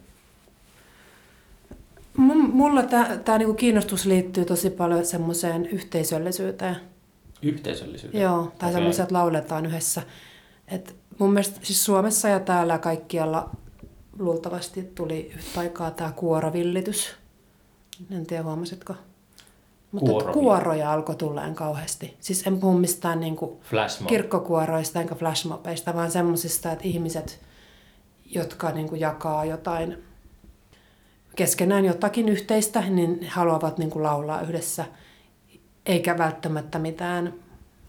Mulla 2.17 2.83
tämä 3.25 3.39
niinku 3.39 3.55
kiinnostus 3.55 4.07
liittyy 4.07 4.45
tosi 4.45 4.71
paljon 4.71 5.07
semmoiseen 5.07 5.67
yhteisöllisyyteen. 5.67 6.77
Yhteisöllisyyteen? 7.43 8.23
Joo, 8.23 8.43
tai 8.43 8.69
okay. 8.69 8.73
semmoiseen, 8.73 9.03
että 9.03 9.15
lauletaan 9.15 9.67
yhdessä. 9.67 10.03
Et 10.69 10.97
mun 11.23 11.33
mielestä 11.33 11.61
siis 11.63 11.85
Suomessa 11.85 12.29
ja 12.29 12.41
täällä 12.41 12.79
kaikkialla 12.79 13.51
luultavasti 14.19 14.83
tuli 14.83 15.31
yhtä 15.35 15.61
aikaa 15.61 15.91
tämä 15.91 16.13
kuorovillitys. 16.13 17.15
En 18.11 18.27
tiedä, 18.27 18.43
huomasitko? 18.43 18.95
Mutta 19.93 20.33
kuoroja 20.33 20.93
alkoi 20.93 21.17
tulleen 21.17 21.55
kauheasti. 21.55 22.17
Siis 22.21 22.47
en 22.47 22.61
puhu 22.61 22.79
mistään 22.79 23.21
niin 23.21 23.37
kirkkokuoroista 24.07 25.01
enkä 25.01 25.15
flashmobeista, 25.15 25.95
vaan 25.95 26.11
semmoisista, 26.11 26.73
että 26.73 26.85
ihmiset, 26.89 27.41
jotka 28.27 28.71
niin 28.71 28.89
kuin 28.89 29.01
jakaa 29.01 29.45
jotain 29.45 30.05
keskenään 31.37 31.85
jotakin 31.85 32.29
yhteistä, 32.29 32.81
niin 32.81 33.29
haluavat 33.29 33.79
niin 33.79 33.91
kuin 33.91 34.03
laulaa 34.03 34.41
yhdessä, 34.41 34.85
eikä 35.87 36.19
välttämättä 36.19 36.79
mitään 36.79 37.35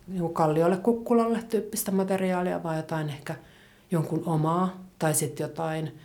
niin 0.07 0.33
kalliolle 0.33 0.77
kukkulalle 0.77 1.43
tyyppistä 1.43 1.91
materiaalia, 1.91 2.63
vaan 2.63 2.77
jotain 2.77 3.09
ehkä 3.09 3.35
jonkun 3.91 4.23
omaa 4.25 4.83
tai 4.99 5.13
sitten 5.13 5.43
jotain, 5.43 5.99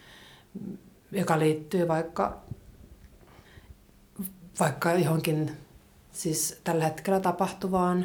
joka 1.13 1.39
liittyy 1.39 1.89
vaikka, 1.89 2.43
vaikka 4.61 4.93
johonkin 4.93 5.51
siis 6.13 6.61
tällä 6.65 6.85
hetkellä 6.85 7.21
tapahtuvaan 7.21 8.05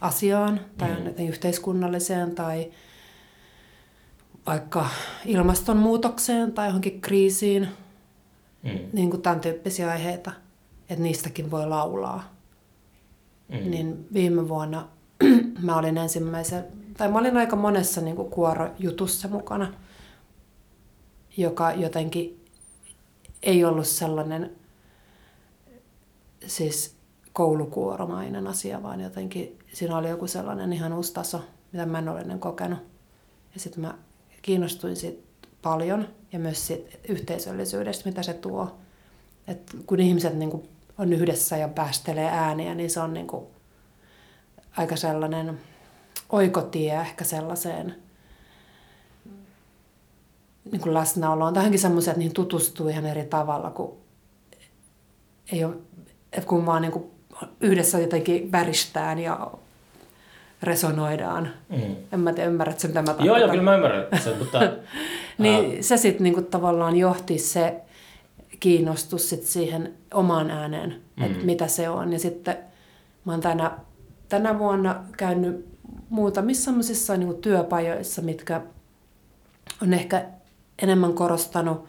asiaan 0.00 0.60
tai 0.78 0.90
mm. 0.90 1.28
yhteiskunnalliseen 1.28 2.34
tai 2.34 2.70
vaikka 4.46 4.88
ilmastonmuutokseen 5.24 6.52
tai 6.52 6.66
johonkin 6.66 7.00
kriisiin, 7.00 7.68
mm. 8.62 8.78
niin 8.92 9.10
kuin 9.10 9.22
tämän 9.22 9.40
tyyppisiä 9.40 9.90
aiheita, 9.90 10.32
että 10.90 11.02
niistäkin 11.02 11.50
voi 11.50 11.66
laulaa. 11.66 12.34
Mm. 13.48 13.70
Niin 13.70 14.06
viime 14.12 14.48
vuonna 14.48 14.88
mä 15.62 15.78
olin 15.78 15.98
ensimmäisen, 15.98 16.64
tai 16.96 17.08
mä 17.08 17.18
olin 17.18 17.36
aika 17.36 17.56
monessa 17.56 18.00
niin 18.00 18.16
kuin 18.16 18.30
kuorojutussa 18.30 19.28
mukana, 19.28 19.74
joka 21.36 21.72
jotenkin 21.72 22.44
ei 23.42 23.64
ollut 23.64 23.86
sellainen 23.86 24.56
siis 26.46 26.96
koulukuoromainen 27.32 28.46
asia, 28.46 28.82
vaan 28.82 29.00
jotenkin 29.00 29.58
siinä 29.72 29.96
oli 29.96 30.08
joku 30.08 30.26
sellainen 30.26 30.72
ihan 30.72 30.92
uusi 30.92 31.12
taso, 31.12 31.44
mitä 31.72 31.86
mä 31.86 31.98
en 31.98 32.08
ole 32.08 32.20
ennen 32.20 32.40
kokenut. 32.40 32.78
Ja 33.54 33.60
sitten 33.60 33.80
mä 33.80 33.98
kiinnostuin 34.42 34.96
siitä 34.96 35.22
paljon 35.62 36.08
ja 36.32 36.38
myös 36.38 36.66
siitä 36.66 36.98
yhteisöllisyydestä, 37.08 38.08
mitä 38.08 38.22
se 38.22 38.34
tuo. 38.34 38.78
Et 39.46 39.76
kun 39.86 40.00
ihmiset 40.00 40.34
niin 40.34 40.50
kuin 40.50 40.68
on 40.98 41.12
yhdessä 41.12 41.56
ja 41.56 41.68
päästelee 41.68 42.28
ääniä, 42.28 42.74
niin 42.74 42.90
se 42.90 43.00
on 43.00 43.14
niin 43.14 43.26
kuin 43.26 43.46
aika 44.76 44.96
sellainen 44.96 45.60
oikotie 46.28 46.94
ehkä 46.94 47.24
sellaiseen 47.24 47.94
niin 50.72 50.80
kuin 50.80 50.94
läsnäoloon. 50.94 51.54
Tähänkin 51.54 51.80
semmoisia, 51.80 52.10
että 52.10 52.18
niihin 52.18 52.34
tutustuu 52.34 52.88
ihan 52.88 53.06
eri 53.06 53.24
tavalla, 53.24 53.70
kun 53.70 53.96
ei 55.52 55.64
ole, 55.64 55.74
että 56.32 56.48
kun 56.48 56.66
vaan 56.66 56.82
niin 56.82 56.92
kuin 56.92 57.04
yhdessä 57.60 57.98
jotenkin 57.98 58.52
väristään 58.52 59.18
ja 59.18 59.50
resonoidaan. 60.62 61.50
Mm. 61.68 61.96
En 62.12 62.20
mä 62.20 62.32
tiedä, 62.32 62.50
ymmärrät 62.50 62.80
sen, 62.80 62.90
mitä 62.90 63.02
mä 63.02 63.06
tarkoitan. 63.06 63.26
Joo, 63.26 63.36
joo, 63.36 63.48
kyllä 63.48 63.62
mä 63.62 63.74
ymmärrän 63.74 64.06
sen, 64.22 64.38
mutta... 64.42 64.60
niin 65.38 65.66
uh... 65.66 65.74
se 65.80 65.96
sitten 65.96 66.24
niinku 66.24 66.42
tavallaan 66.42 66.96
johti 66.96 67.38
se 67.38 67.80
kiinnostus 68.60 69.30
sit 69.30 69.42
siihen 69.42 69.94
omaan 70.14 70.50
ääneen, 70.50 71.02
mm. 71.16 71.24
että 71.24 71.44
mitä 71.44 71.66
se 71.66 71.88
on. 71.88 72.12
Ja 72.12 72.18
sitten 72.18 72.58
mä 73.24 73.32
oon 73.32 73.40
tänä, 73.40 73.78
tänä 74.34 74.58
vuonna 74.58 75.04
käynyt 75.16 75.66
muutamissa 76.10 76.64
sellaisissa 76.64 77.16
niinku 77.16 77.34
työpajoissa, 77.34 78.22
mitkä 78.22 78.60
on 79.82 79.94
ehkä 79.94 80.26
enemmän 80.82 81.12
korostanut 81.12 81.84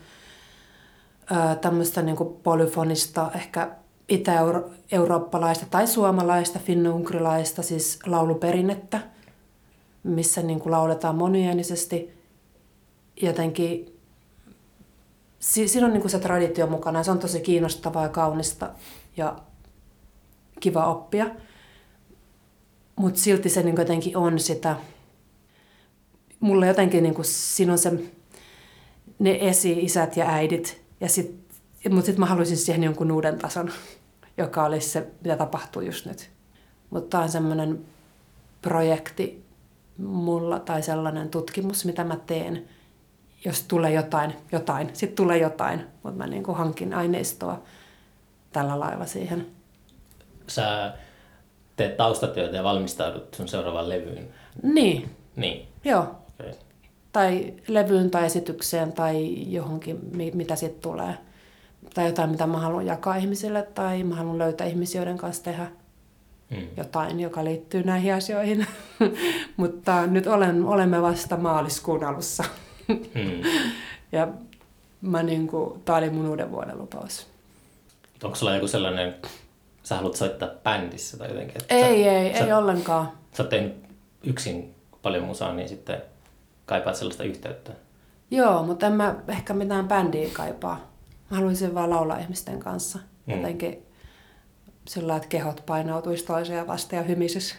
tämmöistä 1.61 2.01
niinku 2.01 2.25
polyfonista, 2.43 3.31
ehkä 3.35 3.71
itä-eurooppalaista 4.09 5.65
tai 5.69 5.87
suomalaista, 5.87 6.59
finno-unkrilaista, 6.59 7.61
siis 7.61 7.99
lauluperinnettä, 8.05 8.99
missä 10.03 10.41
niin 10.41 10.59
kuin 10.59 10.71
lauletaan 10.71 11.15
moniäänisesti. 11.15 12.17
Jotenkin 13.21 13.99
siinä 15.39 15.87
on 15.87 15.93
niin 15.93 16.01
kuin 16.01 16.11
se 16.11 16.19
traditio 16.19 16.67
mukana 16.67 16.99
ja 16.99 17.03
se 17.03 17.11
on 17.11 17.19
tosi 17.19 17.39
kiinnostavaa 17.39 18.03
ja 18.03 18.09
kaunista 18.09 18.69
ja 19.17 19.35
kiva 20.59 20.85
oppia. 20.85 21.25
Mutta 22.95 23.19
silti 23.19 23.49
se 23.49 23.63
niin 23.63 23.75
jotenkin 23.77 24.17
on 24.17 24.39
sitä, 24.39 24.75
mulle 26.39 26.67
jotenkin 26.67 27.03
niin 27.03 27.15
kuin, 27.15 27.25
siinä 27.25 27.71
on 27.71 27.77
se, 27.77 27.91
ne 29.19 29.37
esi-isät 29.41 30.17
ja 30.17 30.29
äidit 30.29 30.81
ja 31.01 31.09
sit 31.09 31.45
mutta 31.89 32.05
sitten 32.05 32.19
mä 32.19 32.25
haluaisin 32.25 32.57
siihen 32.57 32.83
jonkun 32.83 33.11
uuden 33.11 33.37
tason, 33.37 33.71
joka 34.37 34.65
olisi 34.65 34.89
se, 34.89 35.07
mitä 35.23 35.37
tapahtuu 35.37 35.81
just 35.81 36.05
nyt. 36.05 36.29
Mutta 36.89 37.09
tämä 37.09 37.23
on 37.23 37.29
semmoinen 37.29 37.85
projekti 38.61 39.45
mulla 39.97 40.59
tai 40.59 40.83
sellainen 40.83 41.29
tutkimus, 41.29 41.85
mitä 41.85 42.03
mä 42.03 42.15
teen. 42.15 42.65
Jos 43.45 43.63
tulee 43.63 43.91
jotain, 43.91 44.33
jotain, 44.51 44.89
sitten 44.93 45.15
tulee 45.15 45.37
jotain, 45.37 45.85
mutta 46.03 46.17
mä 46.17 46.27
niinku 46.27 46.53
hankin 46.53 46.93
aineistoa 46.93 47.61
tällä 48.53 48.79
lailla 48.79 49.05
siihen. 49.05 49.47
Sä 50.47 50.93
teet 51.75 51.97
taustatyötä 51.97 52.55
ja 52.55 52.63
valmistaudut 52.63 53.33
sun 53.33 53.47
seuraavaan 53.47 53.89
levyyn. 53.89 54.27
Niin. 54.63 55.09
Niin. 55.35 55.67
Joo. 55.83 56.15
Okay. 56.39 56.53
Tai 57.11 57.53
levyyn 57.67 58.11
tai 58.11 58.25
esitykseen 58.25 58.93
tai 58.93 59.35
johonkin, 59.51 59.99
mitä 60.33 60.55
sitten 60.55 60.81
tulee 60.81 61.17
tai 61.93 62.05
jotain, 62.05 62.29
mitä 62.29 62.47
mä 62.47 62.57
haluan 62.57 62.85
jakaa 62.85 63.15
ihmisille, 63.15 63.61
tai 63.63 64.03
mä 64.03 64.15
haluan 64.15 64.37
löytää 64.37 64.67
ihmisiä, 64.67 65.01
joiden 65.01 65.17
kanssa 65.17 65.43
tehdä 65.43 65.67
hmm. 66.55 66.67
jotain, 66.77 67.19
joka 67.19 67.43
liittyy 67.43 67.83
näihin 67.83 68.13
asioihin. 68.13 68.67
Mutta 69.57 70.07
nyt 70.07 70.27
olen, 70.27 70.65
olemme 70.65 71.01
vasta 71.01 71.37
maaliskuun 71.37 72.03
alussa. 72.03 72.43
hmm. 72.87 73.41
Ja 74.11 74.27
mä 75.01 75.23
niin 75.23 75.47
kuin, 75.47 75.81
tää 75.81 75.95
oli 75.95 76.09
mun 76.09 76.27
uuden 76.27 76.51
vuoden 76.51 76.77
lupaus. 76.77 77.27
Onko 78.23 78.35
sulla 78.35 78.55
joku 78.55 78.67
sellainen 78.67 79.15
sä 79.85 79.95
haluat 79.95 80.15
soittaa 80.15 80.49
bändissä 80.63 81.17
tai 81.17 81.29
jotenkin? 81.29 81.61
Että 81.61 81.75
Ei, 81.75 82.03
sä, 82.03 82.11
ei, 82.11 82.37
sä, 82.37 82.45
ei 82.45 82.53
ollenkaan. 82.53 83.11
Sä 83.33 83.43
oot 83.43 83.49
tehnyt 83.49 83.85
yksin 84.23 84.75
paljon 85.01 85.23
musaa, 85.23 85.53
niin 85.53 85.69
sitten 85.69 86.01
kaipaat 86.65 86.95
sellaista 86.95 87.23
yhteyttä. 87.23 87.71
Joo, 88.31 88.63
mutta 88.63 88.87
en 88.87 88.93
mä 88.93 89.15
ehkä 89.27 89.53
mitään 89.53 89.87
bändiä 89.87 90.29
kaipaa. 90.33 90.91
Mä 91.29 91.37
haluaisin 91.37 91.75
vaan 91.75 91.89
laulaa 91.89 92.17
ihmisten 92.17 92.59
kanssa. 92.59 92.99
Mm. 93.25 93.35
Jotenkin 93.35 93.85
sillä 94.87 95.15
että 95.15 95.27
kehot 95.27 95.63
painautuisi 95.65 96.25
toisiaan 96.25 96.67
vastaan 96.67 97.03
ja 97.03 97.07
hymisis. 97.07 97.55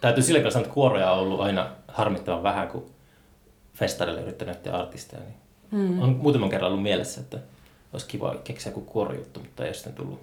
Täytyy 0.00 0.22
sillä 0.22 0.50
sanoa, 0.50 0.64
että 0.64 0.74
kuoroja 0.74 1.12
on 1.12 1.18
ollut 1.18 1.40
aina 1.40 1.70
harmittavan 1.88 2.42
vähän, 2.42 2.68
kun 2.68 2.90
festareille 3.74 4.22
yrittänyt 4.22 4.56
etsiä 4.56 4.76
artisteja. 4.76 5.22
Niin 5.22 5.46
Mm. 5.70 6.02
On 6.02 6.16
muutaman 6.22 6.50
kerran 6.50 6.68
ollut 6.68 6.82
mielessä, 6.82 7.20
että 7.20 7.38
olisi 7.92 8.06
kiva 8.06 8.34
keksiä 8.44 8.72
joku 8.72 8.80
kuorojuttu, 8.80 9.40
mutta 9.40 9.62
ei 9.62 9.68
ole 9.68 9.74
sitten 9.74 9.94
tullut 9.94 10.20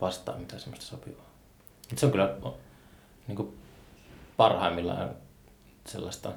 vastaan 0.00 0.40
mitään 0.40 0.60
semmoista 0.60 0.86
sopivaa. 0.86 1.28
Mutta 1.90 2.00
se 2.00 2.06
on 2.06 2.12
kyllä 2.12 2.36
niin 3.26 3.36
kuin 3.36 3.58
parhaimmillaan 4.36 5.10
sellaista 5.86 6.32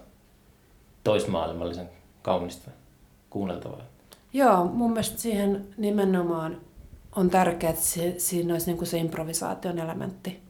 toismaailmallisen 1.04 1.90
kaunista 2.22 2.72
kuunneltavaa. 3.30 3.82
Joo, 4.34 4.66
mun 4.66 4.92
mielestä 4.92 5.20
siihen 5.20 5.68
nimenomaan 5.78 6.62
on 7.16 7.30
tärkeää, 7.30 7.74
että 7.74 7.86
se, 7.86 8.16
siinä 8.18 8.54
olisi 8.54 8.68
niinku 8.68 8.86
se 8.86 8.98
improvisaation 8.98 9.80
elementti. 9.80 10.42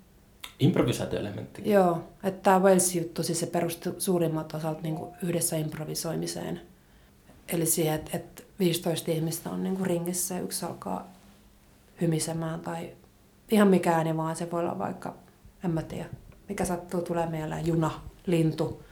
Improvisaatioelementti. 0.59 1.71
Joo, 1.71 2.03
että 2.23 2.43
tämä 2.43 2.59
Wales-juttu, 2.59 3.23
siis 3.23 3.39
se 3.39 3.45
perustuu 3.45 3.93
suurimmat 3.97 4.53
osalta 4.53 4.81
niinku 4.81 5.13
yhdessä 5.23 5.57
improvisoimiseen. 5.57 6.61
Eli 7.47 7.65
siihen, 7.65 7.95
että, 7.95 8.17
että 8.17 8.43
15 8.59 9.11
ihmistä 9.11 9.49
on 9.49 9.63
niinku 9.63 9.83
ringissä 9.83 10.35
ja 10.35 10.41
yksi 10.41 10.65
alkaa 10.65 11.07
hymisemään 12.01 12.59
tai 12.59 12.89
ihan 13.51 13.67
mikä 13.67 13.91
ääni 13.95 14.17
vaan. 14.17 14.35
Se 14.35 14.51
voi 14.51 14.59
olla 14.59 14.79
vaikka, 14.79 15.13
en 15.63 15.71
mä 15.71 15.81
tiedä, 15.81 16.09
mikä 16.49 16.65
sattuu 16.65 17.01
tulee 17.01 17.25
mieleen, 17.25 17.67
juna, 17.67 17.91
lintu, 18.25 18.83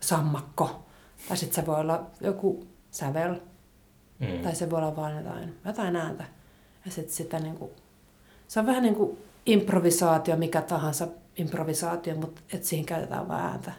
sammakko. 0.00 0.84
Tai 1.28 1.36
sitten 1.36 1.54
se 1.62 1.66
voi 1.66 1.80
olla 1.80 2.06
joku 2.20 2.66
sävel, 2.90 3.34
Mm. 4.18 4.42
tai 4.42 4.54
se 4.54 4.70
voi 4.70 4.78
olla 4.78 4.96
vain 4.96 5.16
jotain, 5.16 5.58
jotain 5.64 5.96
ääntä. 5.96 6.24
Ja 6.84 6.90
sitten 6.90 7.14
sitä 7.14 7.38
niinku, 7.38 7.72
se 8.48 8.60
on 8.60 8.66
vähän 8.66 8.82
niin 8.82 8.94
kuin 8.94 9.18
improvisaatio, 9.46 10.36
mikä 10.36 10.62
tahansa 10.62 11.08
improvisaatio, 11.36 12.14
mutta 12.14 12.42
et 12.52 12.64
siihen 12.64 12.86
käytetään 12.86 13.28
vain 13.28 13.44
ääntä. 13.44 13.72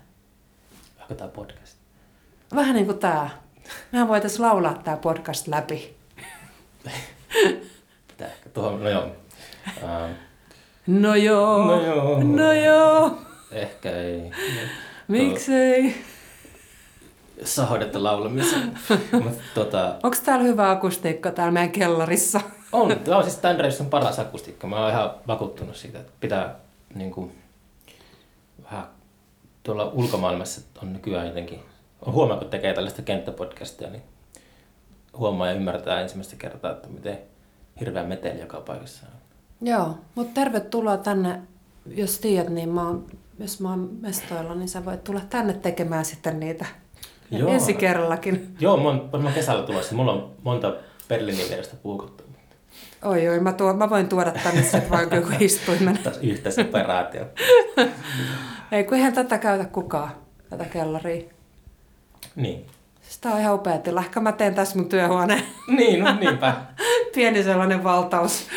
Onko 1.01 1.13
tämä 1.15 1.27
podcast? 1.29 1.77
Vähän 2.55 2.75
niin 2.75 2.85
kuin 2.85 2.99
tämä. 2.99 3.29
Mehän 3.91 4.07
voitaisiin 4.07 4.41
laulaa 4.41 4.73
tämä 4.83 4.97
podcast 4.97 5.47
läpi. 5.47 5.97
Pitää 8.07 8.27
ehkä 8.27 8.49
tuohon, 8.49 8.83
no 8.83 8.89
joo. 8.89 9.07
No 10.87 11.15
joo. 11.15 11.65
No 11.65 11.81
joo. 11.81 12.23
No 12.23 12.53
joo. 12.53 13.17
ehkä 13.51 13.91
ei. 13.91 14.31
Miksei? 15.07 15.95
Sahoidetta 17.43 18.03
laulamisen. 18.03 18.79
Tota, 19.55 19.95
Onko 20.03 20.17
täällä 20.25 20.43
hyvä 20.43 20.71
akustiikka 20.71 21.31
täällä 21.31 21.51
meidän 21.51 21.71
kellarissa? 21.71 22.41
On, 22.71 22.99
tämä 22.99 23.17
on 23.17 23.23
siis 23.23 23.35
Standardissa 23.35 23.83
on 23.83 23.89
paras 23.89 24.19
akustiikka. 24.19 24.67
Mä 24.67 24.79
oon 24.79 24.91
ihan 24.91 25.11
vakuuttunut 25.27 25.75
siitä, 25.75 25.99
että 25.99 26.11
pitää 26.19 26.55
niin 26.95 27.11
kuin, 27.11 27.31
vähän 28.63 28.87
tuolla 29.63 29.85
ulkomaailmassa 29.85 30.61
on 30.81 30.93
nykyään 30.93 31.27
jotenkin, 31.27 31.59
on 32.01 32.13
huomaa, 32.13 32.37
kun 32.37 32.49
tekee 32.49 32.73
tällaista 32.73 33.01
kenttäpodcastia, 33.01 33.89
niin 33.89 34.03
huomaa 35.17 35.47
ja 35.47 35.53
ymmärtää 35.53 36.01
ensimmäistä 36.01 36.35
kertaa, 36.35 36.71
että 36.71 36.87
miten 36.89 37.19
hirveä 37.79 38.03
meteli 38.03 38.39
joka 38.39 38.61
paikassa 38.61 39.05
on. 39.05 39.22
Joo, 39.63 39.97
mutta 40.15 40.33
tervetuloa 40.33 40.97
tänne. 40.97 41.41
Jos 41.85 42.19
tiedät, 42.19 42.49
niin 42.53 42.69
mä 42.69 42.87
oon, 42.87 43.05
jos 43.39 43.59
mä 43.59 43.69
oon 43.69 43.89
mestoilla, 44.01 44.55
niin 44.55 44.69
sä 44.69 44.85
voit 44.85 45.03
tulla 45.03 45.21
tänne 45.29 45.53
tekemään 45.53 46.05
sitten 46.05 46.39
niitä 46.39 46.65
Joo. 47.31 47.49
ensi 47.49 47.73
kerrallakin. 47.73 48.55
Joo, 48.59 48.77
mä 48.77 48.83
oon 48.83 49.11
varmaan 49.11 49.33
kesällä 49.33 49.63
tulossa. 49.63 49.95
Mulla 49.95 50.11
on 50.11 50.31
monta 50.43 50.73
Berliinin 51.07 51.49
vierestä 51.49 51.75
puukuttu. 51.75 52.23
Oi, 53.03 53.27
oi, 53.27 53.39
mä, 53.39 53.53
tuo, 53.53 53.73
mä 53.73 53.89
voin 53.89 54.09
tuoda 54.09 54.31
tänne 54.31 54.61
sitten 54.61 54.89
vaikka 54.89 55.15
joku 55.15 55.29
istuimen. 55.39 55.97
Taas 55.97 56.17
yhteisoperaatio. 56.17 57.25
Ei, 58.71 58.83
kun 58.83 58.97
eihän 58.97 59.13
tätä 59.13 59.37
käytä 59.37 59.65
kukaan, 59.65 60.11
tätä 60.49 60.65
kellaria. 60.65 61.23
niin. 62.35 62.65
Siis 63.01 63.17
tää 63.17 63.33
on 63.33 63.39
ihan 63.39 63.55
upea 63.55 63.77
tila. 63.77 63.99
Ehkä 64.01 64.19
mä 64.19 64.31
teen 64.31 64.55
tässä 64.55 64.77
mun 64.77 64.89
työhuoneen. 64.89 65.43
Niin, 65.67 66.03
no 66.03 66.15
niinpä. 66.19 66.55
Pieni 67.15 67.43
sellainen 67.43 67.83
valtaus. 67.83 68.47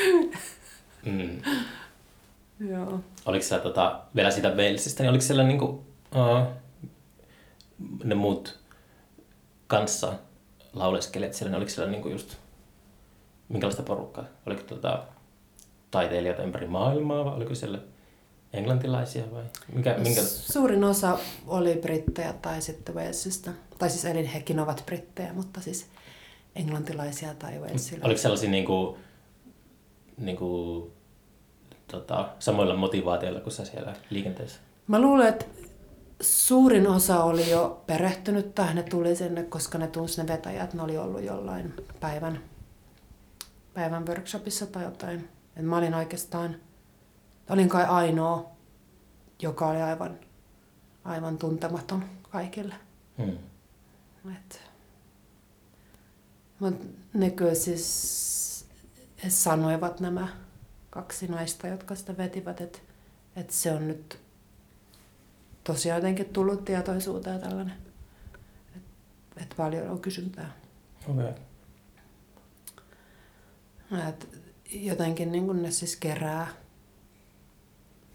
Mm. 1.07 1.43
Joo. 2.71 3.01
Oliko 3.27 3.45
sä 3.45 3.59
tota, 3.59 4.01
vielä 4.15 4.31
sitä 4.31 4.49
Walesista, 4.49 5.03
niin 5.03 5.11
oliko 5.11 5.25
siellä 5.25 5.43
niinku, 5.43 5.67
uh, 6.15 6.47
ne 8.05 8.15
muut 8.15 8.59
kanssa 9.67 10.13
lauleskelijat 10.73 11.35
siellä, 11.35 11.51
niin 11.51 11.57
oliko 11.57 11.71
siellä 11.71 11.91
niinku 11.91 12.09
just, 12.09 12.37
minkälaista 13.49 13.83
porukkaa? 13.83 14.25
Oliko 14.47 14.63
tota, 14.63 15.03
taiteilijoita 15.91 16.43
ympäri 16.43 16.67
maailmaa 16.67 17.25
vai 17.25 17.35
oliko 17.35 17.55
siellä 17.55 17.79
englantilaisia 18.53 19.25
vai 19.33 19.43
mikä, 19.73 19.95
minkä? 19.99 20.23
Suurin 20.23 20.85
osa 20.85 21.19
oli 21.47 21.75
brittejä 21.75 22.33
tai 22.33 22.63
sitten 22.63 22.95
Walesista. 22.95 23.51
Tai 23.79 23.91
siis 23.91 24.05
eli 24.05 24.35
hekin 24.35 24.61
ovat 24.61 24.83
brittejä, 24.87 25.33
mutta 25.33 25.61
siis 25.61 25.87
englantilaisia 26.57 27.35
tai 27.35 27.59
walesilaisia. 27.59 27.99
Oliko 28.03 28.21
sellaisia 28.21 28.51
niinku, 28.51 28.99
niinku, 30.19 30.91
tota, 31.91 32.29
samoilla 32.39 32.77
motivaatioilla 32.77 33.41
kuin 33.41 33.53
sä 33.53 33.65
siellä 33.65 33.95
liikenteessä? 34.11 34.61
Mä 34.87 35.01
luulen, 35.01 35.29
että 35.29 35.45
suurin 36.21 36.87
osa 36.87 37.25
oli 37.25 37.51
jo 37.51 37.83
perehtynyt 37.87 38.55
tähän. 38.55 38.77
Ne 38.77 38.83
tuli 38.83 39.17
sinne, 39.17 39.43
koska 39.43 39.79
ne 39.79 39.87
tunsi 39.87 40.23
ne 40.23 40.29
vetäjät. 40.29 40.75
Ne 40.75 40.83
oli 40.83 40.99
ollut 40.99 41.23
jollain 41.23 41.75
päivän, 42.01 42.41
päivän 43.75 44.07
workshopissa 44.07 44.67
tai 44.67 44.85
jotain. 44.85 45.29
Et 45.57 45.65
mä 45.65 45.77
olin 45.77 45.95
oikeastaan, 45.95 46.57
olin 47.51 47.69
kai 47.69 47.85
ainoa, 47.85 48.51
joka 49.43 49.67
oli 49.69 49.83
aivan, 49.83 50.19
aivan 51.05 51.39
tuntematon 51.39 52.05
kaikille. 52.31 52.75
Hmm. 53.19 53.39
Et, 54.33 54.61
mut 56.59 56.75
ne 57.15 57.31
kyllä 57.31 57.55
siis 57.55 58.67
sanoivat 59.29 60.01
nämä 60.01 60.29
kaksi 60.91 61.29
naista, 61.29 61.67
jotka 61.67 61.95
sitä 61.95 62.17
vetivät, 62.17 62.61
että 62.61 62.79
et 63.37 63.51
se 63.51 63.73
on 63.73 63.89
nyt 63.89 64.19
tosiaan 65.65 65.99
jotenkin 65.99 66.29
tullut 66.29 66.65
tietoisuuteen 66.65 67.41
tällainen, 67.41 67.75
että 68.77 69.43
et 69.43 69.55
paljon 69.57 69.91
on 69.91 70.01
kysyntää. 70.01 70.53
Okay. 71.09 71.33
Et 74.09 74.29
jotenkin 74.71 75.33
niin 75.33 75.47
kun 75.47 75.63
ne 75.63 75.71
siis 75.71 75.97
kerää 75.97 76.47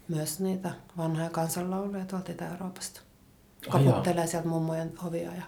myös 0.08 0.40
niitä 0.40 0.70
vanhoja 0.96 1.30
kansanlauluja 1.30 2.04
tuolta 2.04 2.32
Itä-Euroopasta. 2.32 3.00
Koputtelee 3.70 4.26
sieltä 4.26 4.48
mummojen 4.48 4.92
ovia 5.04 5.34
ja 5.34 5.42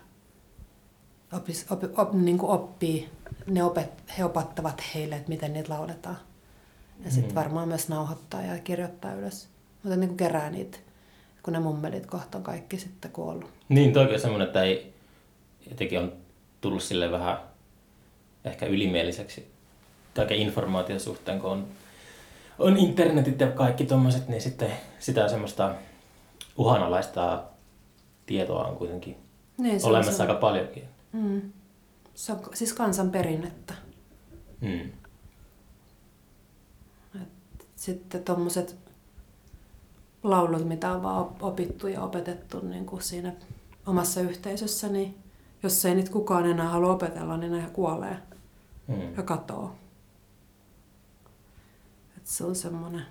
opis, 1.32 1.66
opi, 1.70 1.86
op, 1.96 2.12
niin 2.12 2.38
kuin 2.38 2.50
oppii, 2.50 3.10
ne 3.46 3.64
opet, 3.64 3.90
he 4.18 4.24
opattavat 4.24 4.82
heille, 4.94 5.16
että 5.16 5.28
miten 5.28 5.52
niitä 5.52 5.72
lauletaan. 5.72 6.16
Ja 7.04 7.10
sitten 7.10 7.30
Mm. 7.30 7.34
varmaan 7.34 7.68
myös 7.68 7.88
nauhoittaa 7.88 8.42
ja 8.42 8.58
kirjoittaa 8.58 9.12
ylös. 9.14 9.48
Mutta 9.82 9.96
niin 9.96 10.08
kuin 10.08 10.16
kerää 10.16 10.50
niitä, 10.50 10.78
kun 11.42 11.52
ne 11.52 11.58
mummelit 11.60 12.06
kohta 12.06 12.38
on 12.38 12.44
kaikki 12.44 12.78
sitten 12.78 13.10
kuollut. 13.10 13.50
Niin, 13.68 13.92
toikin 13.92 14.14
on 14.14 14.20
semmoinen, 14.20 14.46
että 14.46 14.62
ei, 14.62 14.94
jotenkin 15.70 15.98
on 15.98 16.12
tullut 16.60 16.82
sille 16.82 17.10
vähän 17.10 17.38
ehkä 18.44 18.66
ylimieliseksi 18.66 19.48
kaiken 20.14 20.36
informaation 20.38 21.00
suhteen, 21.00 21.40
kun 21.40 21.50
on, 21.50 21.66
on 22.58 22.76
internetit 22.76 23.40
ja 23.40 23.46
kaikki 23.50 23.84
tommoset, 23.86 24.28
niin 24.28 24.40
sitten 24.40 24.70
sitä 24.98 25.28
semmoista 25.28 25.74
uhanalaista 26.56 27.42
tietoa 28.26 28.64
on 28.66 28.76
kuitenkin 28.76 29.16
Niin, 29.58 29.80
se 29.80 29.86
on 29.86 29.90
olemassa 29.90 30.12
se- 30.12 30.22
aika 30.22 30.34
paljonkin. 30.34 30.84
Mm. 31.12 31.42
Se 32.14 32.32
on 32.32 32.40
siis 32.54 32.72
kansan 32.72 33.10
perinnettä. 33.10 33.74
Mm. 34.60 34.90
Sitten 37.84 38.24
tuommoiset 38.24 38.76
laulut, 40.22 40.68
mitä 40.68 40.92
on 40.92 41.02
vaan 41.02 41.20
op- 41.20 41.42
opittu 41.42 41.86
ja 41.88 42.02
opetettu 42.02 42.60
niin 42.60 42.86
kuin 42.86 43.02
siinä 43.02 43.32
omassa 43.86 44.20
yhteisössä, 44.20 44.88
niin 44.88 45.18
jos 45.62 45.84
ei 45.84 45.94
niitä 45.94 46.10
kukaan 46.10 46.46
enää 46.46 46.68
halua 46.68 46.92
opetella, 46.92 47.36
niin 47.36 47.52
ne 47.52 47.70
kuolee 47.72 48.16
Mm. 48.88 49.14
ja 49.16 49.22
katoo. 49.22 49.74
Et 52.16 52.26
se 52.26 52.44
on 52.44 52.54
semmoinen 52.56 53.02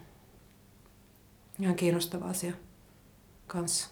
ihan 1.60 1.76
kiinnostava 1.76 2.26
asia 2.26 2.54
kanssa. 3.48 3.90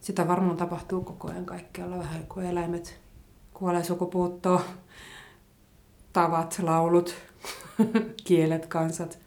Sitä 0.00 0.28
varmaan 0.28 0.56
tapahtuu 0.56 1.04
koko 1.04 1.28
ajan 1.28 1.46
kaikkialla 1.46 1.98
vähän, 1.98 2.26
kun 2.26 2.42
eläimet 2.42 3.00
kuolee 3.54 3.84
sukupuuttoon, 3.84 4.60
tavat, 6.12 6.58
laulut. 6.62 7.14
kielet, 8.26 8.66
kansat. 8.66 9.25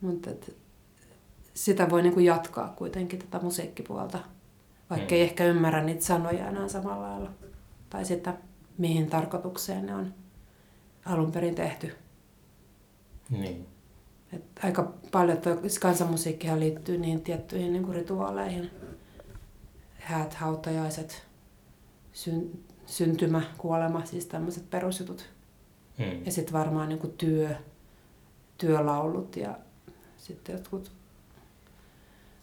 Mutta 0.00 0.30
sitä 1.54 1.90
voi 1.90 2.02
niinku 2.02 2.20
jatkaa 2.20 2.68
kuitenkin 2.68 3.18
tätä 3.18 3.38
musiikkipuolta, 3.44 4.18
vaikka 4.90 5.14
ei 5.14 5.20
Mm. 5.22 5.24
ehkä 5.24 5.44
ymmärrä 5.44 5.82
niitä 5.84 6.04
sanoja 6.04 6.48
enää 6.48 6.68
samalla 6.68 7.10
lailla. 7.10 7.30
Tai 7.90 8.04
sitä, 8.04 8.34
mihin 8.78 9.10
tarkoitukseen 9.10 9.86
ne 9.86 9.94
on 9.94 10.14
alun 11.04 11.32
perin 11.32 11.54
tehty. 11.54 11.94
Niin. 13.30 13.66
Et 14.32 14.44
aika 14.64 14.92
paljon 15.10 15.38
tuo 15.38 15.56
kansanmusiikkihan 15.80 16.60
liittyy 16.60 16.98
niihin 16.98 17.20
tiettyihin 17.20 17.72
niin 17.72 17.94
rituaaleihin. 17.94 18.70
Häät, 19.98 20.34
hautajaiset, 20.34 21.26
syn, 22.12 22.50
syntymä, 22.86 23.42
kuolema, 23.58 24.04
siis 24.04 24.26
tämmöiset 24.26 24.70
perusjutut. 24.70 25.30
Mm. 25.98 26.24
Ja 26.24 26.32
sitten 26.32 26.52
varmaan 26.52 26.88
niin 26.88 26.98
kuin 26.98 27.12
työ, 27.12 27.50
työlaulut 28.58 29.36
ja 29.36 29.58
sitten 30.30 30.52
jotkut 30.54 30.90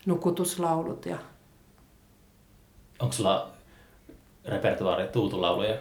nukutuslaulut. 0.05 1.05
Ja... 1.05 1.17
Onko 2.99 3.13
sulla 3.13 3.51
repertuaari 4.45 5.07
tuutulauluja 5.07 5.77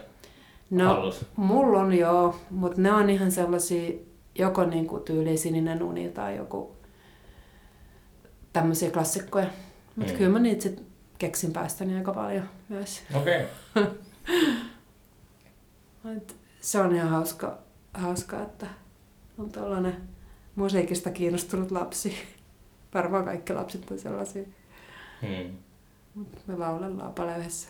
No, 0.69 0.85
hallussa? 0.85 1.25
mulla 1.35 1.79
on 1.79 1.93
joo, 1.93 2.35
mutta 2.49 2.81
ne 2.81 2.93
on 2.93 3.09
ihan 3.09 3.31
sellaisia, 3.31 3.91
joko 4.35 4.65
niin 4.65 4.87
kuin 4.87 5.03
tyyli 5.03 5.37
sininen 5.37 5.83
uni 5.83 6.09
tai 6.09 6.35
joku 6.37 6.75
tämmöisiä 8.53 8.91
klassikkoja. 8.91 9.47
Mutta 9.95 10.11
Mm. 10.11 10.17
kyllä 10.17 10.29
mä 10.31 10.39
niitä 10.39 10.63
sit 10.63 10.83
keksin 11.19 11.53
päästäni 11.53 11.95
aika 11.97 12.13
paljon 12.13 12.49
myös. 12.69 13.01
Okei. 13.13 13.45
Okay. 16.05 16.19
Se 16.61 16.79
on 16.81 16.95
ihan 16.95 17.09
hauska, 17.09 17.57
hauska, 17.93 18.41
että 18.41 18.67
on 19.37 19.49
tällainen 19.49 19.95
musiikista 20.57 21.09
kiinnostunut 21.09 21.71
lapsi. 21.71 22.17
Varmaan 22.93 23.25
kaikki 23.25 23.53
lapset 23.53 23.91
on 23.91 23.99
sellaisia. 23.99 24.43
Hmm. 25.21 25.57
Mut 26.15 26.47
me 26.47 26.55
laulellaan 26.55 27.13
paljon 27.13 27.39
yhdessä. 27.39 27.69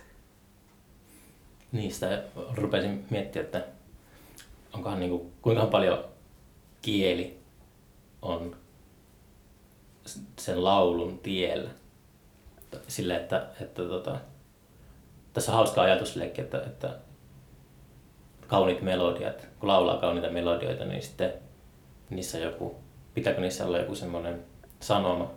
Niistä 1.71 2.23
rupesin 2.55 3.05
miettimään, 3.09 3.45
että 3.45 3.65
onkohan 4.73 4.99
niinku, 4.99 5.31
kuinka 5.41 5.65
paljon 5.65 6.05
kieli 6.81 7.39
on 8.21 8.55
sen 10.39 10.63
laulun 10.63 11.19
tiellä. 11.19 11.69
Sille, 12.87 13.15
että, 13.15 13.47
että 13.61 13.83
tota, 13.83 14.19
tässä 15.33 15.51
on 15.51 15.55
hauska 15.55 15.81
ajatusleikki, 15.81 16.41
että, 16.41 16.61
että 16.61 16.97
kauniit 18.47 18.81
melodiat, 18.81 19.47
kun 19.59 19.69
laulaa 19.69 19.97
kauniita 19.97 20.29
melodioita, 20.29 20.85
niin 20.85 21.03
sitten 21.03 21.33
niissä 22.09 22.37
joku, 22.37 22.75
pitääkö 23.13 23.41
niissä 23.41 23.65
olla 23.65 23.77
joku 23.77 23.95
semmoinen 23.95 24.39
sanoma, 24.79 25.31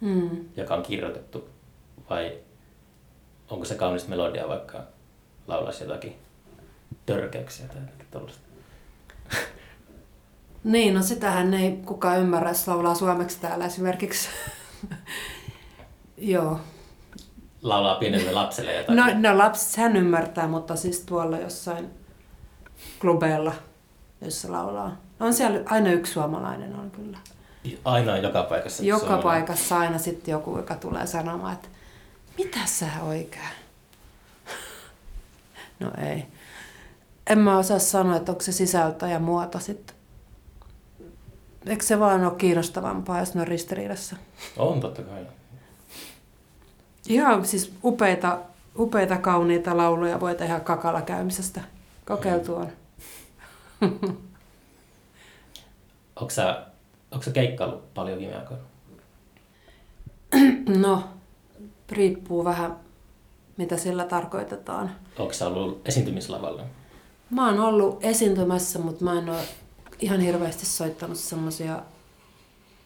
Mm. 0.00 0.30
joka 0.56 0.74
on 0.74 0.82
kirjoitettu, 0.82 1.48
vai 2.10 2.38
onko 3.50 3.64
se 3.64 3.74
kaunis 3.74 4.08
melodia 4.08 4.48
vaikka 4.48 4.82
laulaisi 5.46 5.84
jotakin 5.84 6.16
törkeyksiä 7.06 7.66
tai 7.68 7.76
jotakin 7.80 8.06
tollaista. 8.10 8.42
Niin, 10.64 10.94
no 10.94 11.02
sitähän 11.02 11.54
ei 11.54 11.72
kukaan 11.72 12.18
ymmärrä, 12.20 12.50
jos 12.50 12.68
laulaa 12.68 12.94
suomeksi 12.94 13.40
täällä 13.40 13.66
esimerkiksi. 13.66 14.28
Joo. 16.18 16.60
Laulaa 17.62 17.94
pienelle 17.94 18.32
lapselle 18.32 18.74
jotakin. 18.74 18.96
No, 18.96 19.30
no 19.30 19.38
lapset 19.38 19.76
hän 19.76 19.96
ymmärtää, 19.96 20.48
mutta 20.48 20.76
siis 20.76 21.00
tuolla 21.00 21.38
jossain 21.38 21.90
klubeilla, 23.00 23.52
jossa 24.20 24.52
laulaa. 24.52 24.96
On 25.20 25.34
siellä 25.34 25.60
aina 25.66 25.90
yksi 25.90 26.12
suomalainen 26.12 26.76
on 26.76 26.90
kyllä. 26.90 27.18
Aina 27.84 28.16
joka 28.16 28.42
paikassa. 28.42 28.84
Joka 28.84 29.00
suomalainen. 29.00 29.46
paikassa 29.46 29.78
aina 29.78 29.98
sitten 29.98 30.32
joku, 30.32 30.56
joka 30.56 30.74
tulee 30.74 31.06
sanomaan, 31.06 31.52
että 31.52 31.68
mitä 32.38 32.58
sä 32.66 32.86
oikein? 33.02 33.44
No 35.80 35.90
ei. 36.06 36.26
En 37.26 37.38
mä 37.38 37.58
osaa 37.58 37.78
sanoa, 37.78 38.16
että 38.16 38.32
onko 38.32 38.42
se 38.42 38.52
sisältö 38.52 39.06
ja 39.06 39.18
muoto 39.18 39.58
sitten. 39.58 39.96
Eikö 41.66 41.84
se 41.84 41.98
vaan 41.98 42.24
ole 42.24 42.34
kiinnostavampaa, 42.34 43.18
jos 43.18 43.34
ne 43.34 43.40
on 43.40 43.46
ristiriidassa? 43.48 44.16
On 44.56 44.80
totta 44.80 45.02
kai. 45.02 45.26
Ihan 47.08 47.46
siis 47.46 47.72
upeita, 47.84 48.38
upeita 48.78 49.16
kauniita 49.16 49.76
lauluja 49.76 50.20
voi 50.20 50.34
tehdä 50.34 50.60
kakala 50.60 51.02
käymisestä. 51.02 51.60
Kokeiltu 52.06 52.54
on. 52.54 52.68
Onko 56.20 56.30
sä, 56.30 56.66
onko 57.10 57.24
sä 57.24 57.30
keikkaillut 57.30 57.94
paljon 57.94 58.18
viime 58.18 58.36
aikoina? 58.36 58.62
No, 60.80 61.04
riippuu 61.88 62.44
vähän, 62.44 62.76
mitä 63.56 63.76
sillä 63.76 64.04
tarkoitetaan. 64.04 64.90
Onko 65.18 65.32
sä 65.32 65.46
ollut 65.46 65.88
esiintymislavalla? 65.88 66.62
Mä 67.30 67.46
oon 67.46 67.60
ollut 67.60 68.04
esiintymässä, 68.04 68.78
mutta 68.78 69.04
mä 69.04 69.18
en 69.18 69.28
ole 69.28 69.40
ihan 69.98 70.20
hirveästi 70.20 70.66
soittanut 70.66 71.18
semmosia, 71.18 71.82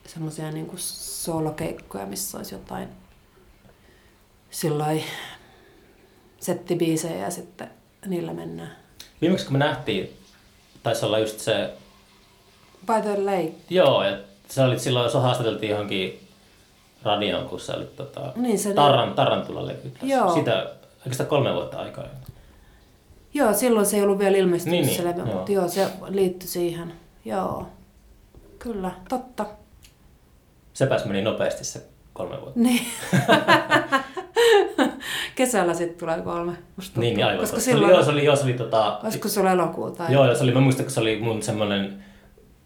semmosia 0.07 0.51
niinku 0.51 0.75
soolokeikkoja, 0.79 2.07
missä 2.07 2.39
olisi 2.39 2.55
jotain 2.55 2.89
sillai 4.51 5.03
settibiisejä 6.41 7.17
ja 7.17 7.31
sitten 7.31 7.71
niillä 8.07 8.33
mennään. 8.33 8.77
Viimeksi 9.21 9.47
kun 9.47 9.53
me 9.53 9.59
nähtiin, 9.59 10.17
taisi 10.83 11.05
olla 11.07 11.19
just 11.19 11.41
se, 11.41 11.75
By 12.87 13.01
the 13.03 13.25
Lake. 13.25 13.53
joo, 13.71 14.05
ja 14.05 14.17
sä 14.49 14.65
olit 14.65 14.81
silloin, 14.81 15.11
sä 15.11 15.21
haastateltiin 15.21 15.71
johonkin 15.71 16.21
radioon, 17.03 17.49
kun 17.49 17.61
sä 17.61 17.75
olit 17.75 17.97
tota, 17.97 18.21
Niin 18.37 18.59
se 18.59 18.75
Tarran, 18.75 19.15
Tarantula-levy. 19.15 19.93
Joo. 20.03 20.35
Sitä 20.35 20.67
oikeastaan 20.99 21.29
kolme 21.29 21.55
vuotta 21.55 21.79
aikaa. 21.79 22.05
Joo, 23.35 23.53
silloin 23.53 23.87
se 23.87 23.97
ei 23.97 24.03
ollut 24.03 24.19
vielä 24.19 24.37
ilmestynyt 24.37 24.73
Niin, 24.73 24.87
niin, 24.87 24.97
niin, 24.97 25.03
se 25.03 25.09
levy, 25.09 25.21
joo. 25.29 25.37
mutta 25.37 25.53
joo, 25.53 25.69
se 25.69 25.89
liittyi 26.09 26.49
siihen. 26.49 26.93
Joo, 27.25 27.67
kyllä, 28.59 28.91
totta. 29.09 29.47
Sepäs 30.75 31.05
meni 31.05 31.23
nopeasti 31.23 31.65
se 31.65 31.83
kolme 32.13 32.41
vuotta. 32.41 32.61
Niin. 32.61 32.87
Kesällä 35.35 35.75
sitten 35.75 35.99
tulee 35.99 36.21
kolme. 36.21 36.53
musta 36.77 37.01
Niin, 37.01 37.17
niin 37.17 37.27
aivan. 37.27 37.41
Koska 37.41 37.61
Se 37.61 37.71
oli, 37.71 37.79
silloin, 37.79 37.93
joo, 37.95 38.03
se 38.05 38.11
oli, 38.11 38.25
joo, 38.25 38.37
se 38.37 38.45
oli 38.45 38.53
tota, 38.53 38.99
olisiko 39.03 39.29
sulla 39.29 39.53
elokuu 39.53 39.91
tai... 39.91 40.13
Joo, 40.13 40.35
se 40.35 40.43
oli, 40.43 40.53
mä 40.53 40.61
muistan, 40.61 40.85
kun 40.85 40.93
se 40.93 41.01
oli 41.01 41.21
mun 41.21 41.43
semmoinen 41.43 42.04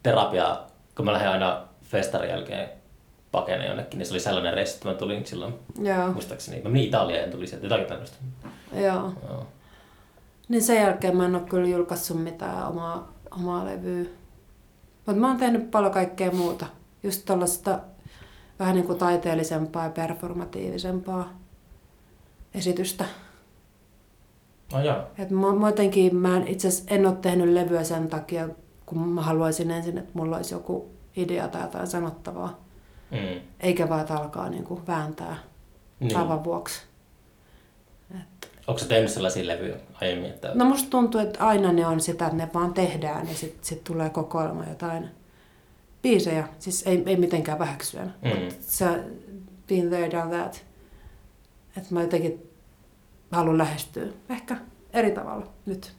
terapia, 0.03 0.59
kun 0.95 1.05
mä 1.05 1.13
lähdin 1.13 1.29
aina 1.29 1.61
festarin 1.83 2.29
jälkeen 2.29 2.69
pakene 3.31 3.67
jonnekin, 3.67 3.97
niin 3.97 4.05
se 4.07 4.13
oli 4.13 4.19
sellainen 4.19 4.53
reissu, 4.53 4.75
että 4.75 4.87
mä 4.89 4.93
tulin 4.95 5.25
silloin, 5.25 5.53
Joo, 5.81 6.11
muistaakseni, 6.13 6.61
mä 6.61 6.69
menin 6.69 6.87
Italiaan 6.87 7.25
ja 7.25 7.31
tuli 7.31 7.47
sieltä 7.47 7.65
jotakin 7.65 7.85
tämmöistä. 7.87 8.17
joo. 8.73 9.13
Joo. 9.29 9.45
Niin 10.49 10.63
sen 10.63 10.75
jälkeen 10.81 11.17
mä 11.17 11.25
en 11.25 11.35
ole 11.35 11.43
kyllä 11.49 11.67
julkaissut 11.67 12.23
mitään 12.23 12.67
omaa, 12.67 13.13
omaa 13.31 13.65
levyä. 13.65 14.05
Mutta 15.05 15.21
mä 15.21 15.27
oon 15.27 15.37
tehnyt 15.37 15.71
paljon 15.71 15.91
kaikkea 15.93 16.31
muuta. 16.31 16.65
Just 17.03 17.25
tällaista 17.25 17.79
vähän 18.59 18.75
niin 18.75 18.85
kuin 18.87 18.99
taiteellisempaa 18.99 19.83
ja 19.83 19.89
performatiivisempaa 19.89 21.29
esitystä. 22.53 23.05
No 24.73 24.81
joo. 24.83 25.03
Et 25.17 25.29
mä, 25.29 25.53
mä 25.55 25.67
jotenkin, 25.67 26.15
mä 26.15 26.37
en, 26.37 26.47
itse 26.47 26.67
en 26.87 27.05
ole 27.05 27.15
tehnyt 27.15 27.49
levyä 27.49 27.83
sen 27.83 28.07
takia, 28.09 28.49
kun 28.89 29.09
mä 29.09 29.21
haluaisin 29.21 29.71
ensin, 29.71 29.97
että 29.97 30.11
mulla 30.13 30.37
olisi 30.37 30.55
joku 30.55 30.89
idea 31.15 31.47
tai 31.47 31.61
jotain 31.61 31.87
sanottavaa. 31.87 32.59
Mm. 33.11 33.41
Eikä 33.59 33.89
vaan, 33.89 34.01
että 34.01 34.15
alkaa 34.17 34.49
niin 34.49 34.63
kuin 34.63 34.87
vääntää 34.87 35.37
Niin. 35.99 36.13
tavan 36.13 36.43
vuoksi. 36.43 36.81
Onko 38.67 38.79
sä 38.79 38.87
tehnyt 38.87 39.11
sellaisia 39.11 39.47
levyjä 39.47 39.75
aiemmin? 40.01 40.29
Että... 40.29 40.51
No 40.53 40.65
musta 40.65 40.89
tuntuu, 40.89 41.21
että 41.21 41.45
aina 41.47 41.71
ne 41.71 41.87
on 41.87 42.01
sitä, 42.01 42.25
että 42.25 42.37
ne 42.37 42.49
vaan 42.53 42.73
tehdään 42.73 43.29
ja 43.29 43.35
sitten 43.35 43.65
sit 43.65 43.83
tulee 43.83 44.09
kokoelma 44.09 44.65
jotain 44.65 45.09
biisejä. 46.01 46.47
Siis 46.59 46.83
ei, 46.87 47.03
ei 47.05 47.15
mitenkään 47.17 47.59
väheksyä. 47.59 48.03
Mm. 48.03 48.29
Mm. 48.31 48.43
Mutta 48.43 48.55
se 48.59 48.85
been 49.67 49.89
there, 49.89 50.11
done 50.11 50.35
that. 50.37 50.65
Että 51.77 51.93
mä 51.93 52.01
jotenkin 52.01 52.49
haluan 53.31 53.57
lähestyä 53.57 54.05
ehkä 54.29 54.57
eri 54.93 55.11
tavalla 55.11 55.47
nyt. 55.65 55.93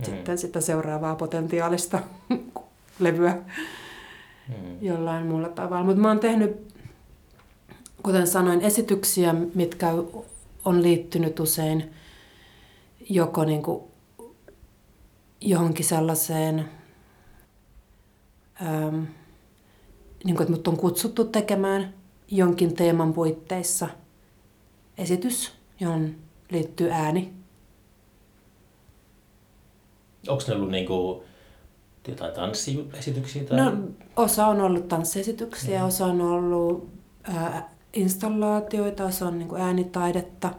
Mm. 0.00 0.04
Sitten 0.04 0.38
sitä 0.38 0.60
seuraavaa 0.60 1.14
potentiaalista 1.16 2.02
levyä 3.00 3.38
Mm. 4.48 4.76
jollain 4.80 5.26
muulla 5.26 5.48
tavalla. 5.48 5.84
Mutta 5.84 6.00
mä 6.00 6.08
oon 6.08 6.18
tehnyt, 6.20 6.74
kuten 8.02 8.26
sanoin, 8.26 8.60
esityksiä, 8.60 9.34
mitkä 9.54 9.88
on 10.64 10.82
liittynyt 10.82 11.40
usein 11.40 11.90
joko 13.10 13.44
niin 13.44 13.62
kuin 13.62 13.84
johonkin 15.40 15.84
sellaiseen, 15.84 16.68
äm, 18.62 19.06
niin 20.24 20.36
kuin, 20.36 20.42
että 20.42 20.52
mut 20.52 20.68
on 20.68 20.76
kutsuttu 20.76 21.24
tekemään 21.24 21.94
jonkin 22.28 22.74
teeman 22.74 23.12
puitteissa 23.12 23.88
esitys, 24.98 25.52
johon 25.80 26.14
liittyy 26.50 26.90
ääni. 26.90 27.32
Onko 30.28 30.42
ne 30.48 30.54
ollut 30.54 30.70
niinku 30.70 31.24
jotain 32.08 32.32
tanssiesityksiä? 32.32 33.44
Tai... 33.44 33.58
No, 33.58 33.72
osa 34.16 34.46
on 34.46 34.60
ollut 34.60 34.88
tanssiesityksiä, 34.88 35.80
mm. 35.80 35.86
osa 35.86 36.06
on 36.06 36.20
ollut 36.20 36.88
ää, 37.22 37.70
installaatioita, 37.92 39.04
osa 39.04 39.26
on 39.26 39.38
niin 39.38 39.48
kuin 39.48 39.62
äänitaidetta, 39.62 40.50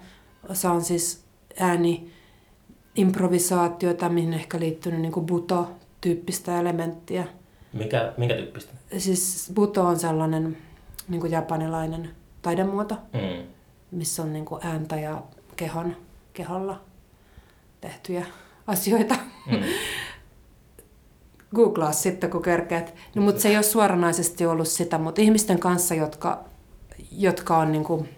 osa 0.49 0.71
on 0.71 0.81
siis 0.81 1.23
ääni 1.59 2.11
improvisaatiota, 2.95 4.09
mihin 4.09 4.33
ehkä 4.33 4.59
liittynyt 4.59 5.01
niin 5.01 5.11
kuin 5.11 5.25
buto-tyyppistä 5.25 6.59
elementtiä. 6.59 7.27
Mikä, 7.73 8.13
minkä 8.17 8.35
tyyppistä? 8.35 8.73
Siis 8.97 9.51
buto 9.55 9.85
on 9.85 9.99
sellainen 9.99 10.57
niin 11.07 11.21
kuin 11.21 11.31
japanilainen 11.31 12.09
taidemuoto, 12.41 12.95
mm. 12.95 13.47
missä 13.91 14.23
on 14.23 14.33
niin 14.33 14.45
kuin 14.45 14.65
ääntä 14.65 14.95
ja 14.95 15.23
kehon, 15.55 15.95
keholla 16.33 16.81
tehtyjä 17.81 18.25
asioita. 18.71 19.15
Mm. 19.51 19.63
Googlaa 21.55 21.91
sitten, 21.91 22.29
kun 22.29 22.41
kerkeät. 22.41 22.95
No, 23.15 23.21
mutta 23.21 23.41
se 23.41 23.49
ei 23.49 23.55
ole 23.55 23.63
suoranaisesti 23.63 24.45
ollut 24.45 24.67
sitä, 24.67 24.97
mutta 24.97 25.21
ihmisten 25.21 25.59
kanssa, 25.59 25.95
jotka, 25.95 26.43
jotka 27.11 27.57
on 27.57 27.71
niin 27.71 27.83
kuin, 27.83 28.09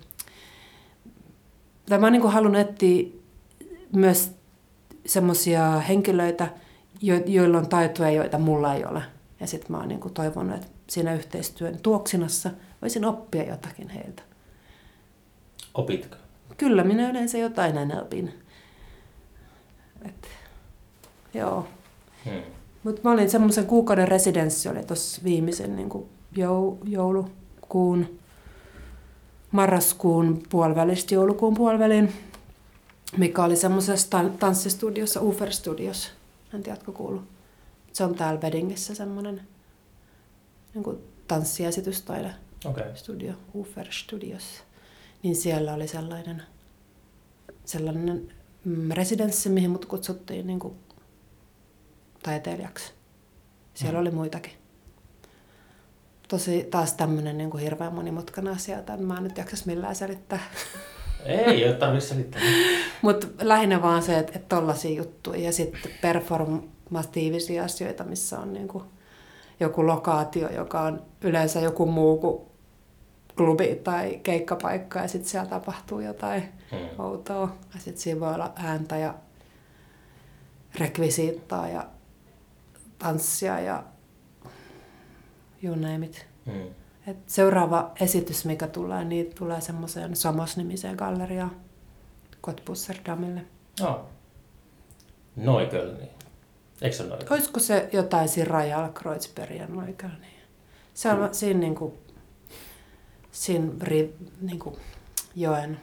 tai 1.90 2.00
mä 2.00 2.06
oon 2.06 2.14
niin 2.14 2.32
halunnut 2.32 2.62
etsiä 2.62 3.06
myös 3.96 4.32
semmoisia 5.06 5.80
henkilöitä, 5.80 6.48
jo, 7.02 7.16
joilla 7.26 7.58
on 7.58 7.70
taitoja, 7.70 8.12
joita 8.12 8.38
mulla 8.38 8.74
ei 8.74 8.86
ole. 8.86 9.04
Ja 9.40 9.48
sitten 9.48 9.72
mä 9.72 9.78
oon 9.78 9.88
niin 9.88 10.00
kuin 10.00 10.14
toivonut, 10.14 10.56
että 10.56 10.68
siinä 10.90 11.14
yhteistyön 11.14 11.80
tuoksinassa 11.84 12.52
voisin 12.82 13.06
oppia 13.06 13.44
jotakin 13.44 13.90
heiltä. 13.90 14.24
Opitko? 15.74 16.16
Kyllä, 16.58 16.84
minä 16.84 17.10
yleensä 17.10 17.38
jotain 17.38 17.78
aina 17.78 18.02
opin. 18.02 18.34
Et, 20.06 20.28
joo. 21.34 21.68
Hmm. 22.26 22.42
Mutta 22.84 23.02
mä 23.04 23.12
olin 23.12 23.30
semmoisen 23.30 23.66
kuukauden 23.66 24.08
residenssi, 24.08 24.70
oli 24.70 24.84
tuossa 24.84 25.22
viimeisen 25.24 25.76
niin 25.76 25.90
kuin 25.90 26.06
jou, 26.36 26.78
joulukuun, 26.84 28.20
marraskuun 29.52 30.44
puolivälistä 30.50 31.16
joulukuun 31.16 31.54
puolivälin, 31.54 32.14
mikä 33.18 33.44
oli 33.44 33.56
semmoisessa 33.56 34.20
tanssistudiossa, 34.40 35.22
Ufer 35.22 35.52
Studios. 35.52 36.12
En 36.54 36.64
tiedä, 36.64 36.78
kuulu. 36.94 37.22
Se 37.94 38.04
on 38.04 38.16
täällä 38.16 38.42
Weddingissä 38.42 38.96
semmoinen 38.96 39.42
niin 40.74 40.84
kuin 40.84 40.98
tanssiesitystaide 41.28 42.32
okay. 42.66 42.96
studio, 42.96 43.34
Ufer 43.54 43.88
Studios. 43.92 44.44
Niin 45.24 45.36
siellä 45.36 45.74
oli 45.74 45.88
sellainen, 45.88 46.44
sellainen 47.66 48.32
mm, 48.66 48.92
residenssi, 48.92 49.50
mihin 49.50 49.72
mut 49.72 49.86
kutsuttiin 49.86 50.48
niin 50.48 50.60
kuin 50.60 50.74
taiteilijaksi. 52.24 52.94
Siellä 53.74 54.00
mm. 54.00 54.02
oli 54.02 54.12
muitakin. 54.12 54.54
Tosi 56.28 56.68
taas 56.72 56.94
tämmöinen 56.94 57.38
niin 57.38 57.50
kuin 57.50 57.64
hirveän 57.64 57.94
monimutkainen 57.94 58.54
asia, 58.54 58.80
että 58.80 58.98
mä 58.98 59.18
en 59.18 59.24
nyt 59.24 59.38
jaksas 59.38 59.66
millään 59.66 59.96
selittää. 59.96 60.40
Ei 61.26 61.68
ole 61.68 61.74
tarvitse 61.74 62.08
selittää. 62.08 62.42
Mutta 63.02 63.28
lähinnä 63.42 63.82
vaan 63.82 64.04
se, 64.04 64.18
että, 64.20 64.32
että 64.36 64.56
tollaisia 64.56 64.98
juttuja 64.98 65.40
ja 65.40 65.52
sitten 65.52 65.92
performatiivisia 66.02 67.64
asioita, 67.64 68.04
missä 68.04 68.40
on 68.40 68.54
niin 68.54 68.68
kuin 68.68 68.84
joku 69.60 69.88
lokaatio, 69.88 70.50
joka 70.50 70.82
on 70.82 71.04
yleensä 71.22 71.60
joku 71.60 71.86
muu 71.86 72.18
kuin 72.18 72.42
klubi 73.38 73.82
tai 73.84 74.20
keikkapaikka 74.24 75.00
ja 75.00 75.08
sitten 75.08 75.30
siellä 75.30 75.50
tapahtuu 75.50 76.00
jotain 76.00 76.44
hmm. 76.72 77.06
outoa. 77.06 77.56
Ja 77.74 77.80
sitten 77.80 78.02
siinä 78.02 78.20
voi 78.20 78.34
olla 78.34 78.54
ääntä 78.56 78.98
ja 78.98 79.14
rekvisiittaa 80.80 81.70
ja 81.70 81.86
tanssia 83.04 83.60
ja 83.60 83.84
you 85.64 85.76
name 85.76 86.06
it. 86.06 86.26
Hmm. 86.46 86.68
Et 87.08 87.18
seuraava 87.30 87.92
esitys, 88.00 88.46
mikä 88.46 88.68
tulee, 88.68 89.04
niin 89.04 89.36
tulee 89.36 89.62
semmoiseen 89.62 90.16
Samos-nimiseen 90.16 90.96
galleriaan 90.96 91.56
Kotbusserdamille. 92.42 93.42
No. 93.82 94.06
Noikölni. 95.36 96.10
Eikö 96.82 96.96
se 96.96 97.04
Noikölni? 97.04 97.34
Olisiko 97.36 97.60
se 97.60 97.90
jotain 97.94 98.30
siinä 98.30 98.50
Rajal, 98.50 98.90
Kreuzberg 98.90 99.56
ja 99.56 99.68
Noikölni? 99.68 100.28
Se 100.94 101.10
on 101.10 101.18
hmm. 101.18 101.30
siinä, 101.32 101.60
niin 101.60 101.76
kuin, 101.76 101.94
siinä 103.32 103.72
ri, 103.82 104.16
niin 104.42 104.60
kuin 104.60 104.76
joen 105.36 105.80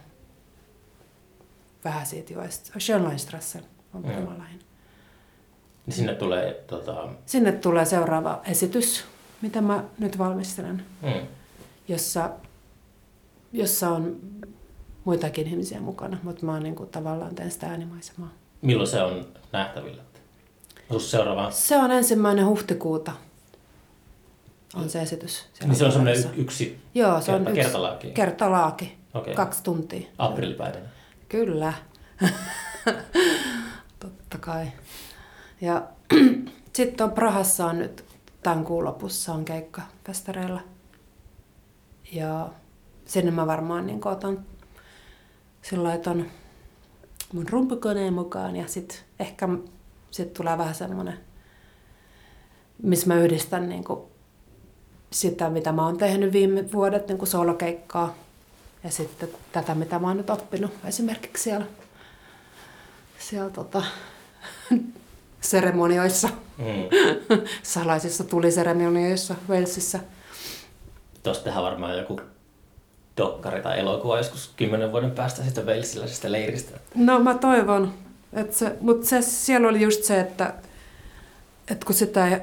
vähän 1.84 2.06
siitä 2.06 2.32
joesta. 2.32 2.80
Schönleinstrassen 2.80 3.64
on 3.94 4.02
hmm. 4.02 4.38
lähinnä. 4.38 4.69
Niin 5.86 5.94
sinne 5.94 6.14
tulee, 6.14 6.64
tota... 6.66 7.08
sinne 7.26 7.52
tulee 7.52 7.84
seuraava 7.84 8.40
esitys, 8.46 9.04
mitä 9.42 9.60
mä 9.60 9.84
nyt 9.98 10.18
valmistelen, 10.18 10.84
mm. 11.02 11.26
jossa, 11.88 12.30
jossa 13.52 13.90
on 13.90 14.16
muitakin 15.04 15.46
ihmisiä 15.46 15.80
mukana, 15.80 16.18
mutta 16.22 16.46
mä 16.46 16.60
niin 16.60 16.74
kuin, 16.74 16.88
tavallaan 16.88 17.34
teen 17.34 17.50
sitä 17.50 17.66
äänimaisemaa. 17.66 18.32
Milloin 18.62 18.88
se 18.88 19.02
on 19.02 19.26
nähtävillä? 19.52 20.02
seuraava? 20.98 21.50
Se 21.50 21.76
on 21.76 21.90
ensimmäinen 21.90 22.46
huhtikuuta 22.46 23.12
on 24.74 24.90
se 24.90 25.02
esitys. 25.02 25.44
Niin 25.64 25.74
se 25.74 25.84
on 25.84 25.92
semmoinen 25.92 26.24
yksi 26.36 26.80
Joo, 26.94 27.20
se 27.20 27.26
kerta, 27.26 27.36
on 27.36 27.42
yksi 27.42 27.62
kertalaaki? 27.62 28.10
Kertalaaki, 28.10 28.98
okay. 29.14 29.34
kaksi 29.34 29.62
tuntia. 29.62 30.08
Aprillipäivänä? 30.18 30.86
Kyllä. 31.28 31.72
Totta 34.00 34.38
kai. 34.40 34.66
Ja 35.60 35.88
sitten 36.76 37.04
on 37.04 37.12
Prahassa 37.12 37.66
on 37.66 37.78
nyt 37.78 38.04
tämän 38.42 38.64
kuun 38.64 38.84
lopussa 38.84 39.32
on 39.32 39.44
keikka 39.44 39.82
festareilla. 40.06 40.60
Ja 42.12 42.48
sinne 43.04 43.30
mä 43.30 43.46
varmaan 43.46 43.86
niin 43.86 44.06
otan 44.06 44.44
sillä 45.62 45.98
ton 45.98 46.26
mun 47.32 47.48
rumpukoneen 47.48 48.14
mukaan 48.14 48.56
ja 48.56 48.68
sitten 48.68 48.98
ehkä 49.18 49.48
sit 50.10 50.34
tulee 50.34 50.58
vähän 50.58 50.74
semmonen, 50.74 51.18
missä 52.82 53.06
mä 53.06 53.14
yhdistän 53.14 53.68
niin 53.68 53.84
sitä, 55.12 55.50
mitä 55.50 55.72
mä 55.72 55.86
oon 55.86 55.98
tehnyt 55.98 56.32
viime 56.32 56.72
vuodet 56.72 57.08
niin 57.08 57.18
kuin 57.18 57.28
solokeikkaa 57.28 58.14
ja 58.84 58.90
sitten 58.90 59.28
tätä, 59.52 59.74
mitä 59.74 59.98
mä 59.98 60.06
oon 60.06 60.16
nyt 60.16 60.30
oppinut 60.30 60.70
esimerkiksi 60.84 61.42
siellä, 61.42 61.66
siellä 63.18 63.50
tota, 63.50 63.82
seremonioissa, 65.40 66.28
mm. 66.58 66.64
salaisissa 67.62 68.24
tuliseremonioissa 68.24 69.34
Walesissa. 69.48 69.98
Tuosta 71.22 71.44
tehdään 71.44 71.64
varmaan 71.64 71.98
joku 71.98 72.20
dokkari 73.16 73.62
tai 73.62 73.80
elokuva 73.80 74.18
joskus 74.18 74.52
kymmenen 74.56 74.92
vuoden 74.92 75.10
päästä 75.10 75.44
sitä 75.44 75.60
Walesiläisestä 75.60 76.32
leiristä. 76.32 76.78
No 76.94 77.18
mä 77.18 77.34
toivon, 77.34 77.94
että 78.32 78.56
se, 78.56 78.76
mutta 78.80 79.06
se, 79.06 79.22
siellä 79.22 79.68
oli 79.68 79.80
just 79.80 80.04
se, 80.04 80.20
että, 80.20 80.54
että 81.70 81.86
kun 81.86 81.94
sitä 81.94 82.28
ei, 82.28 82.40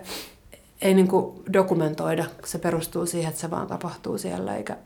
ei 0.81 0.93
niin 0.93 1.07
dokumentoida, 1.53 2.25
se 2.45 2.59
perustuu 2.59 3.05
siihen, 3.05 3.29
että 3.29 3.41
se 3.41 3.51
vaan 3.51 3.67
tapahtuu 3.67 4.17
siellä, 4.17 4.55
eikä 4.55 4.77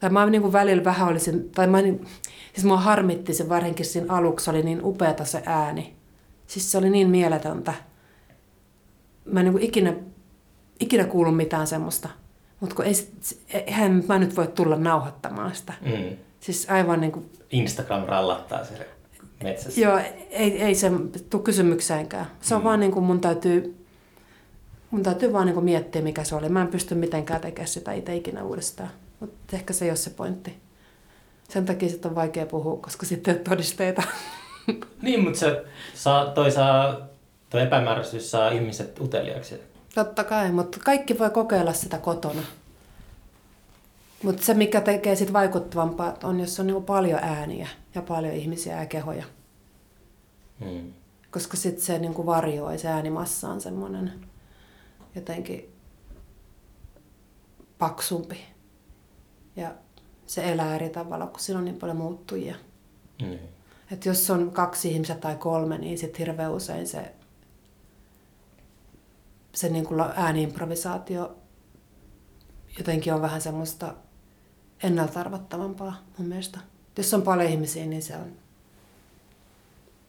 tai 0.00 0.10
mä 0.10 0.26
niin 0.26 0.42
kuin 0.42 0.52
välillä 0.52 0.84
vähän 0.84 1.08
olisin, 1.08 1.50
tai 1.50 1.66
mä 1.66 1.82
niin, 1.82 2.06
siis 2.54 2.64
mua 2.64 2.76
harmitti 2.76 3.34
se 3.34 3.48
varsinkin 3.48 3.86
siinä 3.86 4.14
aluksi, 4.14 4.50
oli 4.50 4.62
niin 4.62 4.84
upeata 4.84 5.24
se 5.24 5.42
ääni. 5.46 5.95
Siis 6.46 6.72
se 6.72 6.78
oli 6.78 6.90
niin 6.90 7.10
mieletöntä. 7.10 7.74
Mä 9.24 9.40
en 9.40 9.46
niin 9.46 9.62
ikinä, 9.62 9.94
ikinä 10.80 11.04
kuullut 11.04 11.36
mitään 11.36 11.66
semmoista. 11.66 12.08
Mutta 12.60 12.84
ei, 12.84 12.94
eihän 13.48 14.04
mä 14.08 14.18
nyt 14.18 14.36
voi 14.36 14.46
tulla 14.46 14.76
nauhoittamaan 14.76 15.54
sitä. 15.54 15.72
Mm. 15.80 16.16
Siis 16.40 16.66
aivan 16.70 17.00
niin 17.00 17.12
kuin... 17.12 17.30
Instagram 17.50 18.04
rallattaa 18.04 18.64
se 18.64 18.88
metsässä. 19.42 19.80
Joo, 19.80 20.00
ei, 20.30 20.62
ei 20.62 20.74
se 20.74 20.90
tule 21.30 21.42
kysymykseenkään. 21.42 22.26
Se 22.40 22.54
on 22.54 22.60
mm. 22.60 22.64
vaan 22.64 22.80
niin 22.80 22.92
kuin 22.92 23.04
mun 23.04 23.20
täytyy, 23.20 23.86
mun 24.90 25.02
täytyy 25.02 25.32
vaan 25.32 25.46
niin 25.46 25.54
kuin 25.54 25.64
miettiä, 25.64 26.02
mikä 26.02 26.24
se 26.24 26.34
oli. 26.34 26.48
Mä 26.48 26.62
en 26.62 26.68
pysty 26.68 26.94
mitenkään 26.94 27.40
tekemään 27.40 27.68
sitä 27.68 27.92
itse 27.92 28.16
ikinä 28.16 28.42
uudestaan. 28.42 28.90
Mutta 29.20 29.56
ehkä 29.56 29.72
se 29.72 29.84
ei 29.84 29.90
ole 29.90 29.96
se 29.96 30.10
pointti. 30.10 30.56
Sen 31.48 31.64
takia 31.64 31.88
sitten 31.88 32.08
on 32.08 32.14
vaikea 32.14 32.46
puhua, 32.46 32.76
koska 32.76 33.06
sitten 33.06 33.34
ei 33.34 33.38
ole 33.38 33.44
todisteita. 33.44 34.02
niin, 35.02 35.24
mutta 35.24 35.38
se 35.38 35.64
saa, 35.94 36.26
toi, 36.26 36.50
saa, 36.50 36.96
toi 37.50 37.62
epämääräisyys 37.62 38.30
saa 38.30 38.50
ihmiset 38.50 39.00
uteliaaksi. 39.00 39.60
Totta 39.94 40.24
kai, 40.24 40.52
mutta 40.52 40.78
kaikki 40.84 41.18
voi 41.18 41.30
kokeilla 41.30 41.72
sitä 41.72 41.98
kotona. 41.98 42.42
Mutta 44.22 44.44
se, 44.44 44.54
mikä 44.54 44.80
tekee 44.80 45.16
sit 45.16 45.32
vaikuttavampaa, 45.32 46.16
on 46.22 46.40
jos 46.40 46.60
on 46.60 46.66
niinku 46.66 46.82
paljon 46.82 47.20
ääniä 47.22 47.68
ja 47.94 48.02
paljon 48.02 48.34
ihmisiä 48.34 48.80
ja 48.80 48.86
kehoja. 48.86 49.24
Hmm. 50.64 50.92
Koska 51.30 51.56
sitten 51.56 51.84
se 51.84 51.98
niinku 51.98 52.26
varjoa, 52.26 52.78
se 52.78 52.88
äänimassa 52.88 53.48
on 53.48 53.60
semmoinen 53.60 54.12
jotenkin 55.14 55.72
paksumpi. 57.78 58.40
Ja 59.56 59.74
se 60.26 60.52
elää 60.52 60.74
eri 60.74 60.88
tavalla, 60.88 61.26
kun 61.26 61.40
siinä 61.40 61.58
on 61.58 61.64
niin 61.64 61.78
paljon 61.78 61.96
muuttujia. 61.96 62.54
Hmm. 63.22 63.38
Et 63.90 64.06
jos 64.06 64.30
on 64.30 64.50
kaksi 64.50 64.90
ihmistä 64.90 65.14
tai 65.14 65.36
kolme, 65.36 65.78
niin 65.78 65.98
sitten 65.98 66.18
hirveän 66.18 66.52
usein 66.52 66.86
se 66.86 67.12
se 69.54 69.68
niin 69.68 69.86
kuin 69.86 70.00
ääniimprovisaatio 70.00 71.36
jotenkin 72.78 73.14
on 73.14 73.22
vähän 73.22 73.40
semmoista 73.40 73.94
ennalta 74.82 75.20
arvattavampaa 75.20 76.02
mun 76.18 76.28
mielestä. 76.28 76.58
Jos 76.96 77.14
on 77.14 77.22
paljon 77.22 77.50
ihmisiä, 77.50 77.86
niin 77.86 78.02
se 78.02 78.16
on, 78.16 78.32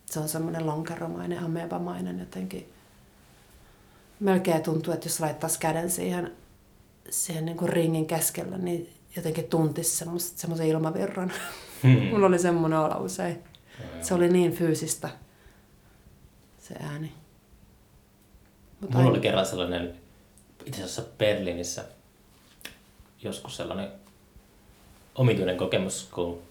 se 0.05 0.19
on 0.19 0.29
semmoinen 0.29 0.65
lonkeromainen, 0.65 1.39
amebamainen 1.39 2.19
jotenkin. 2.19 2.73
Melkein 4.19 4.63
tuntuu, 4.63 4.93
että 4.93 5.07
jos 5.07 5.19
laittaisi 5.19 5.59
käden 5.59 5.91
siihen, 5.91 6.31
siihen 7.09 7.45
niin 7.45 7.57
kuin 7.57 7.69
ringin 7.69 8.05
keskellä, 8.05 8.57
niin 8.57 8.89
jotenkin 9.15 9.45
tuntisi 9.45 10.05
semmoisen 10.35 10.67
ilmavirran. 10.67 11.31
Hmm. 11.83 12.03
Mulla 12.03 12.27
oli 12.27 12.39
semmoinen 12.39 12.79
olo 12.79 13.03
usein. 13.03 13.43
Se 14.01 14.13
oli 14.13 14.29
niin 14.29 14.53
fyysistä, 14.53 15.09
se 16.57 16.75
ääni. 16.79 17.13
Mutta 18.81 18.97
Mulla 18.97 19.09
oli 19.09 19.19
kerran 19.19 19.45
sellainen, 19.45 19.97
itse 20.65 20.83
asiassa 20.83 21.03
Berliinissä, 21.17 21.85
joskus 23.23 23.57
sellainen 23.57 23.91
omituinen 25.15 25.57
kokemus, 25.57 26.07
kun 26.11 26.41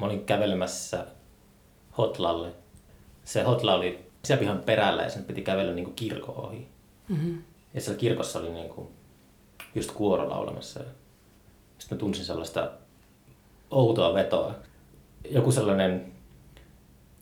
mä 0.00 0.06
olin 0.06 0.24
kävelemässä 0.24 1.06
Hotlalle. 1.98 2.52
Se 3.24 3.42
Hotla 3.42 3.74
oli 3.74 4.08
siellä 4.24 4.40
pihan 4.40 4.58
perällä 4.58 5.02
ja 5.02 5.10
sen 5.10 5.24
piti 5.24 5.42
kävellä 5.42 5.72
niin 5.72 5.94
kirkon 5.94 6.36
ohi. 6.36 6.68
Mm-hmm. 7.08 7.42
Ja 7.74 7.80
siellä 7.80 8.00
kirkossa 8.00 8.38
oli 8.38 8.50
niin 8.50 8.68
kuin 8.68 8.88
just 9.74 9.90
kuoro 9.90 10.30
laulamassa. 10.30 10.80
Sitten 11.78 11.96
mä 11.96 12.00
tunsin 12.00 12.24
sellaista 12.24 12.70
outoa 13.70 14.14
vetoa. 14.14 14.54
Joku 15.30 15.52
sellainen 15.52 16.12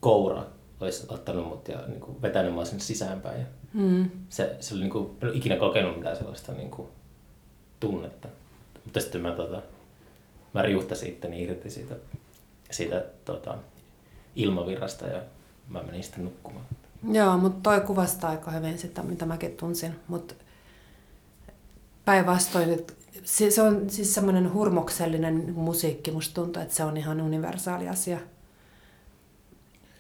koura 0.01 0.45
olisi 0.81 1.07
ottanut 1.09 1.49
mut 1.49 1.69
ja 1.69 1.79
niin 1.87 2.01
kuin 2.01 2.23
vetänyt 2.23 2.55
mua 2.55 2.65
sinne 2.65 2.81
sisäänpäin. 2.81 3.41
Ja 3.41 3.47
mm. 3.73 4.11
se, 4.29 4.57
se 4.61 4.75
oli 4.75 4.83
niin 4.83 4.93
kuin, 4.93 5.17
en 5.23 5.29
ole 5.29 5.37
ikinä 5.37 5.57
kokenut 5.57 5.97
mitään 5.97 6.17
sellaista 6.17 6.53
niin 6.53 6.71
kuin, 6.71 6.89
tunnetta. 7.81 8.29
Mutta 8.85 9.01
sitten 9.01 9.21
mä, 9.21 9.31
tota, 9.31 9.63
mä 10.55 10.63
riuhtasin 10.63 11.09
itteni 11.09 11.43
irti 11.43 11.71
siitä, 11.71 11.95
siitä 12.71 13.05
tota, 13.25 13.59
ilmavirrasta 14.37 15.07
ja 15.07 15.21
mä 15.69 15.83
menin 15.83 16.03
sitten 16.03 16.25
nukkumaan. 16.25 16.65
Joo, 17.13 17.39
mutta 17.39 17.61
toi 17.63 17.81
kuvastaa 17.81 18.31
aika 18.31 18.51
hyvin 18.51 18.79
sitä, 18.79 19.03
mitä 19.03 19.27
mäkin 19.27 19.57
tunsin. 19.57 19.95
Mutta 20.09 20.35
päinvastoin, 22.05 22.71
se, 23.27 23.51
se 23.51 23.63
on 23.63 23.91
siis 23.91 24.15
semmoinen 24.15 24.53
hurmoksellinen 24.53 25.53
musiikki, 25.55 26.11
musta 26.11 26.35
tuntuu, 26.35 26.63
että 26.63 26.75
se 26.75 26.85
on 26.85 26.97
ihan 26.97 27.21
universaali 27.21 27.89
asia. 27.89 28.19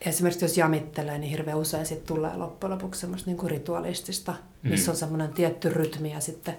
Esimerkiksi 0.00 0.44
jos 0.44 0.58
jamittelee, 0.58 1.18
niin 1.18 1.30
hirveän 1.30 1.58
usein 1.58 1.86
sitten 1.86 2.06
tulee 2.06 2.36
loppujen 2.36 2.74
lopuksi 2.74 3.00
semmoista 3.00 3.30
niin 3.30 3.50
ritualistista, 3.50 4.34
missä 4.62 4.90
mm. 4.90 4.92
on 4.92 4.96
semmoinen 4.96 5.32
tietty 5.32 5.68
rytmi 5.68 6.12
ja 6.12 6.20
sitten 6.20 6.56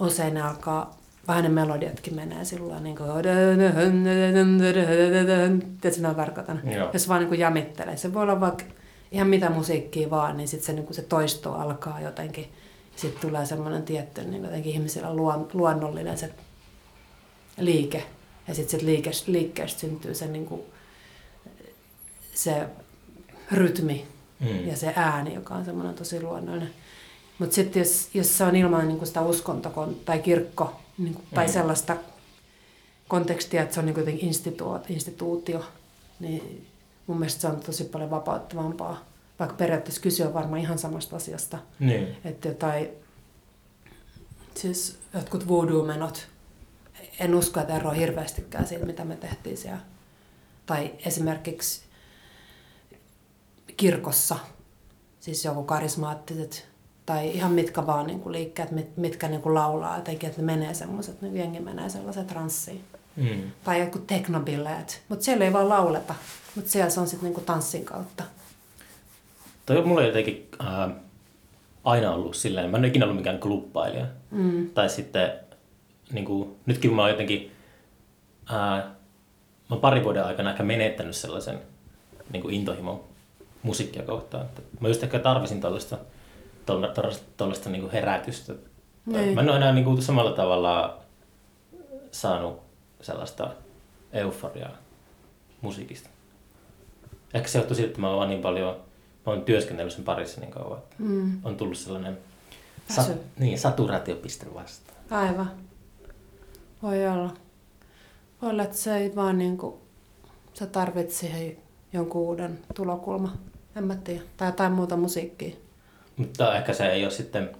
usein 0.00 0.34
ne 0.34 0.42
alkaa, 0.42 0.98
vähän 1.28 1.42
ne 1.42 1.48
melodiatkin 1.48 2.14
menee 2.14 2.44
sillä 2.44 2.80
niin 2.80 2.96
kuin, 2.96 3.10
tiedätkö, 5.80 6.02
mä 6.02 6.14
tarkoitan, 6.14 6.62
jos 6.92 7.08
vaan 7.08 7.20
niin 7.20 7.28
kuin 7.28 7.40
jamittelee. 7.40 7.96
Se 7.96 8.14
voi 8.14 8.22
olla 8.22 8.40
vaikka 8.40 8.64
ihan 9.12 9.28
mitä 9.28 9.50
musiikkia 9.50 10.10
vaan, 10.10 10.36
niin 10.36 10.48
sitten 10.48 10.66
se, 10.66 10.72
niin 10.72 10.94
se 10.94 11.02
toisto 11.02 11.54
alkaa 11.54 12.00
jotenkin. 12.00 12.52
Sitten 12.96 13.20
tulee 13.20 13.46
semmoinen 13.46 13.82
tietty 13.82 14.24
niin 14.24 14.44
jotenkin 14.44 14.72
ihmisillä 14.72 15.14
luon, 15.14 15.48
luonnollinen 15.52 16.18
se 16.18 16.30
liike. 17.58 18.06
Ja 18.48 18.54
sitten 18.54 18.70
sit 18.80 18.82
liike, 18.82 19.10
liikkeestä 19.26 19.80
syntyy 19.80 20.14
se, 20.14 20.26
niin 20.26 20.46
kuin, 20.46 20.62
se 22.34 22.66
rytmi 23.52 24.06
mm. 24.40 24.66
ja 24.68 24.76
se 24.76 24.92
ääni, 24.96 25.34
joka 25.34 25.54
on 25.54 25.64
semmoinen 25.64 25.94
tosi 25.94 26.22
luonnollinen. 26.22 26.70
Mutta 27.38 27.54
sitten 27.54 27.80
jos, 27.80 28.08
jos 28.14 28.38
se 28.38 28.44
on 28.44 28.56
ilman 28.56 28.88
niin 28.88 29.06
sitä 29.06 29.22
uskonto 29.22 29.94
tai 30.04 30.18
kirkko 30.18 30.80
niin 30.98 31.14
kuin, 31.14 31.26
tai 31.34 31.46
mm. 31.46 31.52
sellaista 31.52 31.96
kontekstia, 33.08 33.62
että 33.62 33.74
se 33.74 33.80
on 33.80 33.86
niin 33.86 33.98
jotenkin 33.98 34.26
instituutio, 34.26 34.94
instituutio, 34.94 35.64
niin 36.20 36.66
mun 37.06 37.18
mielestä 37.18 37.40
se 37.40 37.46
on 37.46 37.60
tosi 37.60 37.84
paljon 37.84 38.10
vapauttavampaa. 38.10 39.04
Vaikka 39.38 39.56
periaatteessa 39.56 40.00
kyse 40.00 40.26
on 40.26 40.34
varmaan 40.34 40.60
ihan 40.60 40.78
samasta 40.78 41.16
asiasta. 41.16 41.58
Niin. 41.78 42.16
Että 42.24 42.48
jotain, 42.48 42.88
siis 44.54 44.98
jotkut 45.14 45.48
voodoo-menot, 45.48 46.28
en 47.18 47.34
usko, 47.34 47.60
että 47.60 47.76
eroa 47.76 47.92
hirveästikään 47.92 48.66
siitä, 48.66 48.86
mitä 48.86 49.04
me 49.04 49.16
tehtiin 49.16 49.56
siellä. 49.56 49.80
Tai 50.66 50.94
esimerkiksi 51.06 51.82
kirkossa, 53.76 54.36
siis 55.20 55.44
joku 55.44 55.64
karismaattiset 55.64 56.68
tai 57.06 57.30
ihan 57.30 57.52
mitkä 57.52 57.86
vaan 57.86 58.06
niin 58.06 58.20
kuin 58.20 58.32
liikkeet, 58.32 58.70
mit, 58.70 58.96
mitkä 58.96 59.28
niin 59.28 59.42
kuin 59.42 59.54
laulaa 59.54 59.96
jotenkin, 59.96 60.28
että 60.28 60.42
ne 60.42 60.46
menee 60.46 60.74
semmoiset, 60.74 61.22
niin 61.22 61.36
jengi 61.36 61.60
menee 61.60 61.88
sellaiset 61.88 62.26
transsiin. 62.26 62.84
Mm. 63.16 63.52
Tai 63.64 63.80
joku 63.80 63.98
teknobilleet, 63.98 65.02
mutta 65.08 65.24
siellä 65.24 65.44
ei 65.44 65.52
vaan 65.52 65.68
lauleta, 65.68 66.14
mutta 66.54 66.70
siellä 66.70 66.90
se 66.90 67.00
on 67.00 67.08
sitten 67.08 67.32
niin 67.32 67.44
tanssin 67.44 67.84
kautta. 67.84 68.24
Toi 69.66 69.76
on 69.78 69.88
mulle 69.88 70.06
jotenkin 70.06 70.48
äh, 70.60 70.90
aina 71.84 72.10
ollut 72.10 72.36
silleen, 72.36 72.70
mä 72.70 72.76
en 72.76 72.80
ole 72.80 72.88
ikinä 72.88 73.04
ollut 73.04 73.16
mikään 73.16 73.38
klubbailija. 73.40 74.06
Mm. 74.30 74.70
Tai 74.70 74.88
sitten 74.88 75.32
niin 76.12 76.24
kuin, 76.24 76.56
nytkin 76.66 76.90
kun 76.90 76.96
mä 76.96 77.02
oon 77.02 77.10
jotenkin, 77.10 77.52
äh, 78.50 78.56
mä 78.56 79.70
oon 79.70 79.80
pari 79.80 80.04
vuoden 80.04 80.24
aikana 80.24 80.50
ehkä 80.50 80.62
menettänyt 80.62 81.16
sellaisen 81.16 81.58
niin 82.32 82.42
kuin 82.42 82.54
intohimon 82.54 83.04
musiikkia 83.62 84.02
kohtaan. 84.02 84.46
Mä 84.80 84.88
just 84.88 85.02
ehkä 85.02 85.18
tarvisin 85.18 85.60
tällaista 85.60 85.98
tuollaista 87.36 87.70
niinku 87.70 87.90
herätystä. 87.92 88.54
Niin. 89.06 89.34
Mä 89.34 89.40
en 89.40 89.48
ole 89.48 89.56
enää 89.56 89.72
niinku 89.72 90.02
samalla 90.02 90.32
tavalla 90.32 90.98
saanut 92.10 92.60
sellaista 93.00 93.50
euforiaa 94.12 94.76
musiikista. 95.60 96.08
Ehkä 97.34 97.48
se 97.48 97.58
johtuu 97.58 97.76
siitä, 97.76 97.88
että 97.88 98.00
mä 98.00 98.10
oon 98.10 98.28
niin 98.28 98.42
paljon, 98.42 98.76
mä 99.26 99.32
oon 99.32 99.42
työskennellyt 99.42 99.94
sen 99.94 100.04
parissa 100.04 100.40
niin 100.40 100.50
kauan, 100.50 100.78
että 100.78 100.96
mm. 100.98 101.44
on 101.44 101.56
tullut 101.56 101.78
sellainen 101.78 102.18
sa, 102.90 103.04
niin, 103.38 103.58
saturaatiopiste 103.58 104.54
vastaan. 104.54 104.98
Aivan. 105.10 105.50
Voi 106.82 107.06
olla. 107.06 107.34
Voi 108.42 108.50
olla, 108.50 108.62
että 108.62 108.76
se 108.76 108.96
ei 108.96 109.14
vaan 109.16 109.38
niin 109.38 109.58
kuin, 109.58 109.74
sä 110.54 110.66
tarvitset 110.66 111.18
siihen 111.18 111.56
jonkun 111.92 112.22
uuden 112.22 112.58
tulokulma. 112.74 113.36
En 113.76 113.84
mä 113.84 113.94
tiedä. 113.94 114.22
Tai 114.36 114.48
jotain 114.48 114.72
muuta 114.72 114.96
musiikkia. 114.96 115.56
Mutta 116.16 116.56
ehkä 116.56 116.72
se 116.72 116.86
ei 116.86 117.04
ole 117.04 117.10
sitten, 117.10 117.50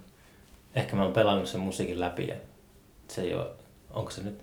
ehkä 0.75 0.97
mä 0.97 1.03
oon 1.03 1.13
pelannut 1.13 1.49
sen 1.49 1.61
musiikin 1.61 2.01
läpi 2.01 2.29
ja 2.29 2.37
se 3.09 3.23
ei 3.23 3.35
ole, 3.35 3.47
onko 3.91 4.11
se 4.11 4.23
nyt, 4.23 4.43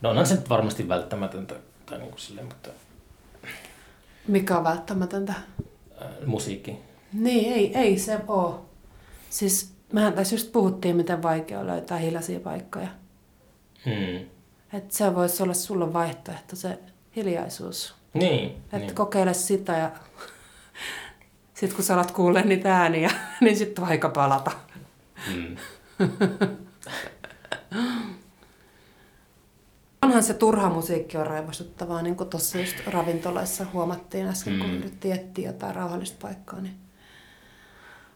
no 0.00 0.10
onhan 0.10 0.26
se 0.26 0.34
nyt 0.34 0.48
varmasti 0.50 0.88
välttämätöntä 0.88 1.54
tai 1.86 1.98
niin 1.98 2.10
kuin 2.10 2.20
silleen, 2.20 2.46
mutta... 2.46 2.70
Mikä 4.28 4.58
on 4.58 4.64
välttämätöntä? 4.64 5.34
Äh, 6.04 6.26
musiikki. 6.26 6.78
Niin, 7.12 7.52
ei, 7.52 7.76
ei 7.76 7.98
se 7.98 8.18
ole. 8.28 8.54
Siis 9.30 9.72
mehän 9.92 10.12
tässä 10.12 10.34
just 10.34 10.52
puhuttiin, 10.52 10.96
miten 10.96 11.22
vaikea 11.22 11.60
on 11.60 11.66
löytää 11.66 11.98
hiljaisia 11.98 12.40
paikkoja. 12.40 12.88
Hmm. 13.84 14.26
Että 14.72 14.96
se 14.96 15.14
voisi 15.14 15.42
olla 15.42 15.54
sulle 15.54 15.92
vaihtoehto, 15.92 16.56
se 16.56 16.78
hiljaisuus. 17.16 17.94
Niin. 18.14 18.50
Että 18.50 18.78
niin. 18.78 18.94
kokeile 18.94 19.34
sitä 19.34 19.72
ja 19.72 19.90
sitten 21.54 21.76
kun 21.76 21.84
sä 21.84 21.94
alat 21.94 22.10
kuulee 22.10 22.44
niitä 22.44 22.76
ääniä, 22.76 23.10
niin 23.40 23.56
sitten 23.56 23.84
on 23.84 23.90
aika 23.90 24.08
palata. 24.08 24.50
Mm. 25.34 25.56
Onhan 30.12 30.22
se 30.22 30.34
turha 30.34 30.70
musiikki 30.70 31.16
on 31.16 31.26
raivostuttavaa, 31.26 32.02
niin 32.02 32.16
kuin 32.16 32.30
tuossa 32.30 32.58
just 32.58 32.76
ravintolassa 32.86 33.66
huomattiin 33.72 34.26
äsken, 34.26 34.52
mm. 34.52 34.58
kun 34.58 34.70
yritettiin 34.70 35.14
etsiä 35.14 35.48
jotain 35.48 35.74
rauhallista 35.74 36.16
paikkaa, 36.22 36.60
niin 36.60 36.74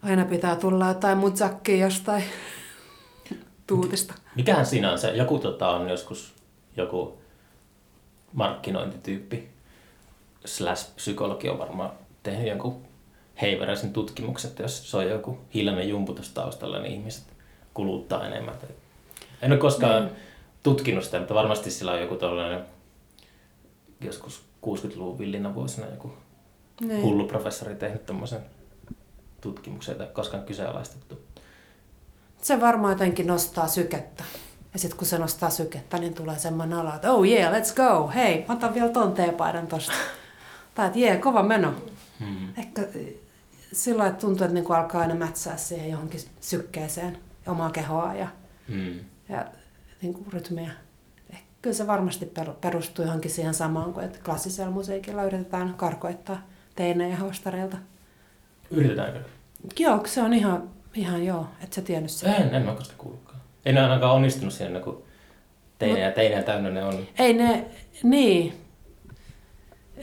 aina 0.03 0.25
pitää 0.25 0.57
tulla 0.57 0.89
jotain 0.89 1.18
mutsakkia 1.18 1.77
jostain 1.77 2.25
tuutista. 3.66 4.14
Mikähän 4.35 4.66
siinä 4.66 4.93
on 4.93 4.99
se? 4.99 5.11
Joku 5.11 5.39
tota, 5.39 5.68
on 5.68 5.89
joskus 5.89 6.35
joku 6.77 7.18
markkinointityyppi 8.33 9.49
slash 10.45 10.95
psykologi 10.97 11.49
on 11.49 11.59
varmaan 11.59 11.91
tehnyt 12.23 12.49
jonkun 12.49 12.83
heiveräisen 13.43 13.93
tutkimuksen, 13.93 14.51
että 14.51 14.62
jos 14.62 14.91
se 14.91 14.97
on 14.97 15.09
joku 15.09 15.39
hiljainen 15.55 15.89
jumputus 15.89 16.31
taustalla, 16.31 16.79
niin 16.79 16.93
ihmiset 16.93 17.25
kuluttaa 17.75 18.27
enemmän. 18.27 18.55
En 19.43 19.53
ole 19.53 19.61
koskaan 19.61 20.03
mm. 20.03 20.11
Tutkinut 20.71 21.05
sitä, 21.05 21.19
mutta 21.19 21.35
varmasti 21.35 21.71
sillä 21.71 21.93
on 21.93 22.01
joku 22.01 22.14
tällainen 22.14 22.64
joskus 24.01 24.43
60-luvun 24.67 25.19
villinä 25.19 25.55
vuosina 25.55 25.87
joku 25.87 26.12
niin. 26.81 27.03
hullu 27.03 27.27
professori 27.27 27.75
tehnyt 27.75 28.07
tämmöisen 28.07 28.41
tutkimuksen, 29.41 29.93
jota 29.93 30.12
koskaan 30.12 30.43
kyseenalaistettu. 30.45 31.21
Se 32.43 32.61
varmaan 32.61 32.93
jotenkin 32.93 33.27
nostaa 33.27 33.69
sykettä. 33.69 34.25
Ja 34.73 34.79
sitten 34.79 34.99
kun 34.99 35.07
se 35.07 35.19
nostaa 35.19 35.51
sykettä, 35.51 35.99
niin 35.99 36.14
tulee 36.14 36.39
semmoinen 36.39 36.79
olo, 36.79 36.95
että 36.95 37.12
oh 37.12 37.25
yeah, 37.27 37.53
let's 37.53 37.75
go, 37.75 38.11
hei, 38.14 38.45
otan 38.49 38.75
vielä 38.75 38.89
ton 38.89 39.12
teepaidan 39.12 39.67
tosta. 39.67 39.93
Tai 40.75 40.87
että 40.87 40.99
jee, 40.99 41.17
kova 41.17 41.43
meno. 41.43 41.75
Hmm. 42.21 42.49
Ehkä 42.59 42.89
sillä 43.73 43.99
lailla, 43.99 44.12
että 44.12 44.21
tuntuu, 44.21 44.45
että 44.45 44.55
niinku 44.55 44.73
alkaa 44.73 45.01
aina 45.01 45.14
mätsää 45.14 45.57
siihen 45.57 45.91
johonkin 45.91 46.21
sykkeeseen 46.41 47.19
omaa 47.47 47.71
kehoa 47.71 48.14
ja, 48.14 48.29
Mm. 48.69 49.01
ja 49.29 49.47
niinku 50.03 50.24
rytmiä. 50.32 50.70
Eh, 51.30 51.42
Kyllä 51.62 51.76
se 51.76 51.86
varmasti 51.86 52.26
per- 52.26 52.53
perustuu 52.61 53.05
johonkin 53.05 53.30
siihen 53.30 53.55
samaan 53.55 53.92
kuin, 53.92 54.05
että 54.07 54.18
klassisella 54.24 54.70
musiikilla 54.70 55.24
yritetään 55.24 55.74
karkoittaa 55.74 56.47
teinejä 56.76 57.16
hostareilta. 57.16 57.76
Yritetäänkö? 58.70 59.18
Joo, 59.78 60.03
se 60.07 60.22
on 60.22 60.32
ihan, 60.32 60.70
ihan 60.94 61.24
joo, 61.24 61.47
et 61.64 61.72
sä 61.72 61.82
tiennyt 61.82 62.11
sen. 62.11 62.34
En, 62.34 62.55
en 62.55 62.62
mä 62.62 62.72
koskaan 62.74 62.99
kuullutkaan. 62.99 63.40
En 63.64 63.78
ainakaan 63.78 64.12
onnistunut 64.14 64.55
siinä, 64.55 64.80
kun 64.80 65.03
teinejä 65.78 66.07
ja 66.07 66.12
teinejä 66.12 66.42
täynnä 66.42 66.70
ne 66.70 66.84
on. 66.84 66.94
Ei 67.18 67.32
ne, 67.32 67.64
niin. 68.03 68.53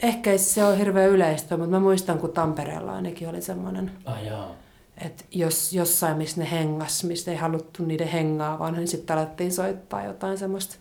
Ehkä 0.02 0.30
ei 0.30 0.38
se 0.38 0.64
ole 0.64 0.78
hirveän 0.78 1.10
yleistä, 1.10 1.56
mutta 1.56 1.70
mä 1.70 1.80
muistan, 1.80 2.18
kun 2.18 2.32
Tampereella 2.32 2.92
ainakin 2.94 3.28
oli 3.28 3.42
semmoinen, 3.42 3.90
Ah 4.04 4.24
jaa. 4.24 4.54
Että 4.98 5.24
jos 5.30 5.72
jossain, 5.72 6.16
missä 6.16 6.40
ne 6.40 6.50
hengas, 6.50 7.04
mistä 7.04 7.30
ei 7.30 7.36
haluttu 7.36 7.84
niiden 7.84 8.08
hengaa, 8.08 8.58
vaan 8.58 8.74
niin 8.74 8.88
sitten 8.88 9.18
alettiin 9.18 9.52
soittaa 9.52 10.04
jotain 10.04 10.38
semmoista 10.38 10.76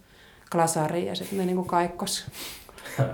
klasaria 0.51 1.05
ja 1.05 1.15
sitten 1.15 1.37
ne 1.37 1.45
niinku 1.45 1.63
kaikkos. 1.63 2.25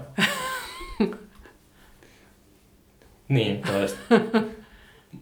niin, 3.29 3.61
toista. 3.61 3.99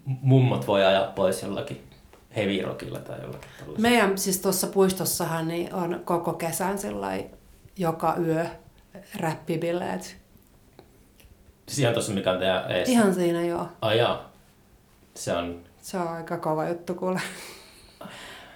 Mummot 0.05 0.67
voi 0.67 0.85
ajaa 0.85 1.11
pois 1.11 1.41
jollakin 1.41 1.87
heavy 2.35 2.61
rockilla 2.61 2.99
tai 2.99 3.21
jollakin 3.21 3.49
tällaisella. 3.59 3.89
Meidän 3.89 4.17
siis 4.17 4.39
tuossa 4.39 4.67
puistossahan 4.67 5.47
niin 5.47 5.73
on 5.73 6.01
koko 6.05 6.33
kesän 6.33 6.77
sillai 6.79 7.29
joka 7.77 8.15
yö 8.25 8.45
räppibileet. 9.19 10.17
Siis 11.67 11.79
ihan 11.79 11.93
tuossa 11.93 12.13
mikä 12.13 12.31
on 12.31 12.39
teidän 12.39 12.71
eessä. 12.71 12.91
Ihan 12.91 13.13
siinä 13.13 13.45
joo. 13.45 13.67
Ai 13.81 13.97
jaa. 13.97 14.31
Se 15.15 15.33
on... 15.33 15.66
Se 15.87 15.97
on 15.97 16.07
aika 16.07 16.37
kova 16.37 16.69
juttu 16.69 16.95
kuule. 16.95 17.21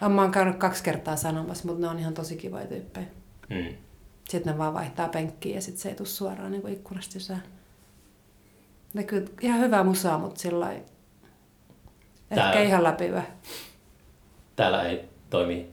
Mä 0.09 0.21
oon 0.21 0.31
käynyt 0.31 0.57
kaksi 0.57 0.83
kertaa 0.83 1.15
sanomassa, 1.15 1.67
mutta 1.67 1.81
ne 1.81 1.87
on 1.87 1.99
ihan 1.99 2.13
tosi 2.13 2.35
kivoja 2.35 2.65
tyyppejä. 2.65 3.07
Mm. 3.49 3.75
Sitten 4.29 4.53
ne 4.53 4.57
vaan 4.57 4.73
vaihtaa 4.73 5.09
penkkiä 5.09 5.55
ja 5.55 5.61
sitten 5.61 5.81
se 5.81 5.89
ei 5.89 5.95
tule 5.95 6.07
suoraan 6.07 6.51
niin 6.51 6.67
ikkunasta 6.67 7.11
sisään. 7.11 7.43
Ne 8.93 9.03
kyllä 9.03 9.27
ihan 9.41 9.59
hyvää 9.59 9.83
musaa, 9.83 10.17
mutta 10.17 10.41
sillä 10.41 10.71
Ehkä 12.31 12.61
ihan 12.61 12.83
läpi 12.83 13.05
yö. 13.05 13.21
Täällä 14.55 14.83
ei 14.83 15.09
toimi 15.29 15.69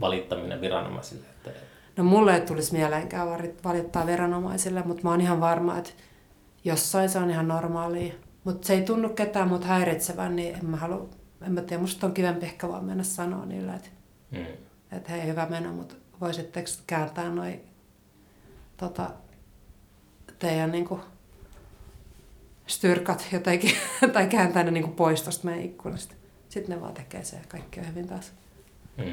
valittaminen 0.00 0.60
viranomaisille. 0.60 1.26
Että... 1.26 1.50
No 1.96 2.04
mulle 2.04 2.34
ei 2.34 2.40
tulisi 2.40 2.72
mieleenkään 2.72 3.28
valittaa 3.64 4.06
viranomaisille, 4.06 4.82
mutta 4.82 5.02
mä 5.02 5.10
oon 5.10 5.20
ihan 5.20 5.40
varma, 5.40 5.78
että 5.78 5.90
jossain 6.64 7.08
se 7.08 7.18
on 7.18 7.30
ihan 7.30 7.48
normaalia. 7.48 8.14
Mutta 8.46 8.66
se 8.66 8.74
ei 8.74 8.82
tunnu 8.82 9.08
ketään 9.08 9.48
mut 9.48 9.64
häiritsevän, 9.64 10.36
niin 10.36 10.54
en 10.54 10.66
mä 10.66 10.76
halua, 10.76 11.08
en 11.42 11.52
mä 11.52 11.60
tiedä, 11.62 11.80
musta 11.80 12.06
on 12.06 12.14
kivempi 12.14 12.46
ehkä 12.46 12.68
vaan 12.68 12.84
mennä 12.84 13.02
sanoa 13.02 13.46
niille, 13.46 13.74
että, 13.74 13.88
Mm. 14.30 14.46
että 14.92 15.12
hei 15.12 15.26
hyvä 15.26 15.46
meno, 15.50 15.72
mutta 15.72 15.94
voisitteko 16.20 16.68
kääntää 16.86 17.30
noi 17.30 17.60
tota, 18.76 19.10
teidän 20.38 20.72
niinku 20.72 21.00
styrkat 22.66 23.26
jotenkin, 23.32 23.72
tai 24.12 24.26
kääntää 24.26 24.62
ne 24.62 24.70
niinku 24.70 24.90
pois 24.90 25.22
tosta 25.22 25.44
meidän 25.44 25.64
ikkunasta. 25.64 26.14
Sitten 26.48 26.76
ne 26.76 26.82
vaan 26.82 26.94
tekee 26.94 27.24
se 27.24 27.36
ja 27.36 27.42
kaikki 27.48 27.80
on 27.80 27.86
hyvin 27.88 28.08
taas. 28.08 28.32
Mm. 28.96 29.04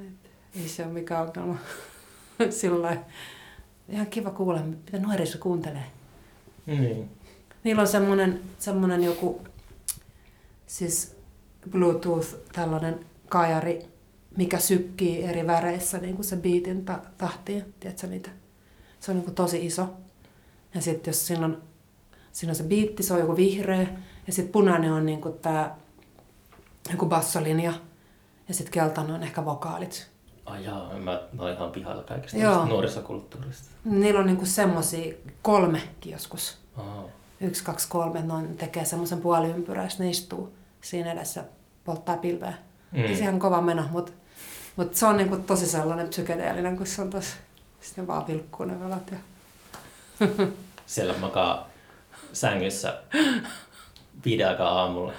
Et 0.00 0.30
Ei 0.56 0.68
se 0.68 0.84
ole 0.84 0.92
mikään 0.92 1.26
ongelma. 1.26 1.56
Sillä. 2.60 2.96
Ihan 3.88 4.06
kiva 4.06 4.30
kuulla, 4.30 4.60
mitä 4.62 4.98
nuoriso 4.98 5.38
kuuntelee. 5.38 5.84
Niin. 6.66 7.10
Niillä 7.64 7.82
on 7.82 7.88
semmoinen, 7.88 8.40
semmoinen 8.58 9.04
joku, 9.04 9.40
siis 10.66 11.16
Bluetooth, 11.70 12.34
tällainen 12.52 13.06
kajari, 13.28 13.82
mikä 14.36 14.58
sykkii 14.58 15.22
eri 15.22 15.46
väreissä 15.46 15.98
niin 15.98 16.14
kuin 16.14 16.24
se 16.24 16.36
beatin 16.36 16.84
ta- 16.84 17.02
tahtiin. 17.18 17.74
Tiedätkö 17.80 18.06
niitä? 18.06 18.30
Se 19.00 19.10
on 19.10 19.16
niin 19.16 19.24
kuin 19.24 19.34
tosi 19.34 19.66
iso. 19.66 19.88
Ja 20.74 20.80
sitten 20.80 21.12
jos 21.12 21.26
siinä 21.26 21.44
on, 21.44 21.62
siinä 22.32 22.50
on 22.50 22.56
se 22.56 22.64
biitti, 22.64 23.02
se 23.02 23.14
on 23.14 23.20
joku 23.20 23.36
vihreä. 23.36 23.86
Ja 24.26 24.32
sitten 24.32 24.52
punainen 24.52 24.92
on 24.92 25.06
niin 25.06 25.20
kuin 25.20 25.38
tää 25.38 25.76
joku 26.90 27.06
bassolinja. 27.06 27.72
Ja 28.48 28.54
sitten 28.54 28.72
keltainen 28.72 29.14
on 29.14 29.22
ehkä 29.22 29.44
vokaalit. 29.44 30.10
Ai 30.46 30.64
jaa, 30.64 30.92
mä, 30.98 31.20
mä 31.32 31.42
oon 31.42 31.52
ihan 31.52 31.70
pihalla 31.70 32.02
kaikesta 32.02 32.36
Joo. 32.36 32.64
nuorisokulttuurista. 32.64 33.68
Niillä 33.84 34.20
on 34.20 34.26
niinku 34.26 34.46
semmosia 34.46 35.14
kolmekin 35.42 36.12
joskus. 36.12 36.58
Aa. 36.76 37.04
Yksi, 37.40 37.64
kaksi, 37.64 37.88
kolme. 37.88 38.22
Ne 38.22 38.54
tekee 38.56 38.84
semmoisen 38.84 39.20
puoliympyrän, 39.20 39.90
ne 39.98 40.10
istuu 40.10 40.54
siinä 40.80 41.12
edessä, 41.12 41.44
polttaa 41.84 42.16
pilveä. 42.16 42.54
Mm. 42.92 43.02
Se 43.02 43.12
ihan 43.12 43.38
kova 43.38 43.60
meno, 43.60 43.84
mutta 43.90 44.12
mut 44.76 44.94
se 44.94 45.06
on 45.06 45.16
niinku 45.16 45.36
tosi 45.36 45.66
sellainen 45.66 46.08
psykedeellinen, 46.08 46.76
kun 46.76 46.86
se 46.86 47.02
on 47.02 47.10
tosi... 47.10 47.34
Sitten 47.80 48.06
vaan 48.06 48.26
vilkkuu 48.26 48.66
ne 48.66 48.80
velat. 48.80 49.10
Ja... 49.10 49.18
Siellä 50.86 51.14
makaa 51.18 51.68
sängyssä 52.32 53.02
viiden 54.24 54.48
aikaa 54.48 54.80
aamulla. 54.80 55.12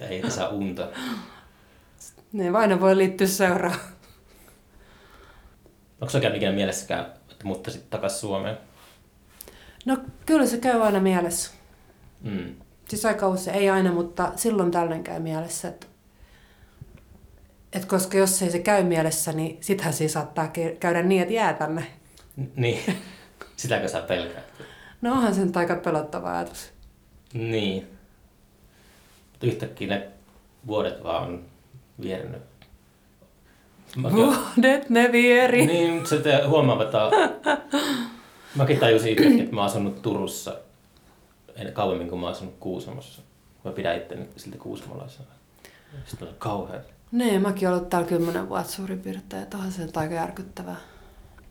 Ei 0.00 0.30
saa 0.30 0.48
unta. 0.48 0.88
Niin, 2.32 2.56
aina 2.56 2.80
voi 2.80 2.96
liittyä 2.96 3.26
seuraan. 3.26 3.78
Onko 6.00 6.10
se 6.10 6.16
oikein 6.16 6.34
ikinä 6.34 6.52
mielessäkään, 6.52 7.06
että 7.30 7.44
muuttaisit 7.44 7.90
takaisin 7.90 8.20
Suomeen? 8.20 8.58
No 9.84 9.96
kyllä 10.26 10.46
se 10.46 10.58
käy 10.58 10.82
aina 10.82 11.00
mielessä. 11.00 11.50
Mm. 12.20 12.54
Siis 12.88 13.04
aika 13.04 13.28
usein, 13.28 13.56
ei 13.56 13.70
aina, 13.70 13.92
mutta 13.92 14.32
silloin 14.36 14.70
tällöin 14.70 15.04
käy 15.04 15.20
mielessä, 15.20 15.68
että 15.68 15.86
et 17.72 17.84
koska 17.84 18.18
jos 18.18 18.42
ei 18.42 18.50
se 18.50 18.58
käy 18.58 18.82
mielessä, 18.84 19.32
niin 19.32 19.58
sittenhän 19.60 19.94
siinä 19.94 20.12
saattaa 20.12 20.52
käydä 20.80 21.02
niin, 21.02 21.22
että 21.22 21.34
jää 21.34 21.52
tänne. 21.52 21.86
Niin, 22.56 22.96
sitäkö 23.56 23.88
sä 23.88 24.00
pelkäät? 24.00 24.44
No 25.00 25.12
onhan 25.12 25.34
se 25.34 25.44
nyt 25.44 25.56
aika 25.56 25.76
pelottava 25.76 26.38
ajatus. 26.38 26.72
Niin. 27.34 27.86
Mutta 29.32 29.46
yhtäkkiä 29.46 29.88
ne 29.88 30.08
vuodet 30.66 31.04
vaan 31.04 31.22
on 31.22 31.44
vierennyt. 32.00 32.42
Mäkin, 33.96 34.16
Vuodet 34.16 34.90
ne 34.90 35.12
vieri. 35.12 35.66
niin, 35.66 36.06
se 36.06 36.18
te 36.18 36.42
huomaa, 36.46 36.82
että 36.82 36.98
mäkin 38.54 38.78
tajusin 38.78 39.12
itse, 39.12 39.42
että 39.42 39.54
mä 39.54 39.60
oon 39.60 39.70
asunut 39.70 40.02
Turussa 40.02 40.56
en 41.56 41.72
kauemmin 41.72 42.08
kuin 42.08 42.20
mä 42.20 42.26
oon 42.26 42.32
asunut 42.36 42.54
Kuusamossa. 42.60 43.22
Mä 43.64 43.72
pidän 43.72 43.96
itteni 43.96 44.28
silti 44.36 44.58
kuusamolaisena. 44.58 45.28
Sitten 46.04 46.28
on 46.28 46.34
kauhean. 46.38 46.82
Niin, 47.12 47.42
mäkin 47.42 47.68
ollut 47.68 47.88
täällä 47.88 48.08
kymmenen 48.08 48.48
vuotta 48.48 48.72
suurin 48.72 49.00
piirtein, 49.00 49.42
että 49.42 49.56
onhan 49.56 49.72
se 49.72 49.82
nyt 49.82 49.96
aika 49.96 50.14
järkyttävää. 50.14 50.76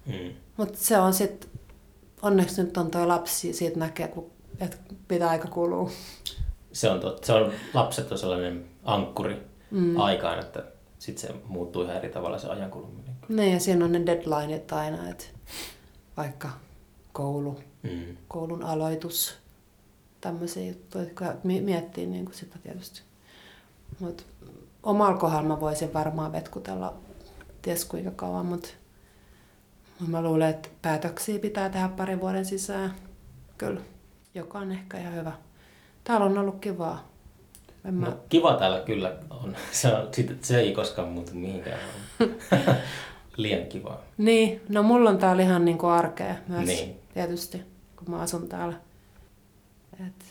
Mm. 0.06 0.34
Mutta 0.58 0.78
se 0.78 0.98
on 0.98 1.14
sitten, 1.14 1.50
onneksi 2.22 2.64
nyt 2.64 2.78
on 2.78 2.92
toi 2.92 3.08
lapsi, 3.08 3.54
siitä 3.54 3.80
näkee, 3.80 4.14
että 4.60 4.78
pitää 5.08 5.30
aika 5.30 5.48
kuluu. 5.48 5.92
Se 6.74 6.90
on, 6.90 7.00
totta. 7.00 7.28
se 7.28 7.34
on, 7.34 7.52
lapset 7.74 8.12
on 8.12 8.18
sellainen 8.18 8.66
ankkuri 8.84 9.38
mm. 9.72 10.00
aikaan, 10.00 10.40
että 10.40 10.64
sitten 11.00 11.28
se 11.30 11.36
muuttuu 11.48 11.84
ihan 11.84 11.96
eri 11.96 12.10
tavalla 12.10 12.38
se 12.38 12.48
ajan 12.48 12.72
kuluminen. 12.72 13.16
Niin, 13.30 13.54
ja 13.54 13.60
siinä 13.60 13.86
on 13.86 13.92
ne 13.92 14.06
deadlineit 14.06 14.72
aina, 14.72 15.10
että 15.10 15.24
vaikka 16.18 16.50
koulu, 17.14 17.60
Mm. 17.84 18.18
koulun 18.28 18.64
aloitus, 18.64 19.38
tämmöisiä 20.22 20.68
juttuja, 20.68 21.04
jotka 21.04 21.34
mi- 21.44 21.62
miettii 21.62 22.06
niin 22.08 22.26
kuin 22.26 22.36
sitä 22.36 22.56
tietysti. 22.64 23.02
Mutta 24.00 24.24
omalla 24.84 25.18
kohdalla 25.18 25.48
mä 25.48 25.60
voisin 25.60 25.94
varmaan 25.94 26.32
vetkutella 26.32 26.94
ties 27.62 27.86
kuinka 27.86 28.12
kauan, 28.12 28.46
mutta 28.46 28.70
mä 30.08 30.22
luulen, 30.22 30.50
että 30.50 30.70
päätöksiä 30.82 31.40
pitää 31.40 31.70
tehdä 31.70 31.88
parin 31.90 32.22
vuoden 32.22 32.46
sisään. 32.46 32.94
Kyllä, 33.58 33.82
joka 34.36 34.60
on 34.60 34.72
ehkä 34.72 34.98
ihan 35.00 35.16
hyvä. 35.16 35.32
Täällä 36.04 36.26
on 36.26 36.38
ollut 36.38 36.60
kivaa. 36.60 37.11
En 37.86 37.94
mä... 37.94 38.06
No, 38.06 38.18
kiva 38.30 38.54
täällä 38.54 38.80
kyllä 38.80 39.16
on. 39.30 39.56
Se, 39.72 39.94
on, 39.94 40.08
sit- 40.14 40.44
se 40.44 40.60
ei 40.60 40.72
koskaan 40.74 41.08
muutu 41.08 41.32
mihinkään. 41.34 41.80
Liian 43.38 43.68
kivaa. 43.68 44.02
Niin, 44.18 44.62
no 44.70 44.84
mulla 44.84 45.10
on 45.10 45.18
täällä 45.18 45.42
ihan 45.44 45.66
niinku 45.66 45.88
arkea 45.88 46.36
myös 46.48 46.66
Niin. 46.68 47.00
tietysti, 47.14 47.62
kun 47.96 48.10
mä 48.12 48.20
asun 48.22 48.48
täällä. 48.50 48.74
Et 50.08 50.26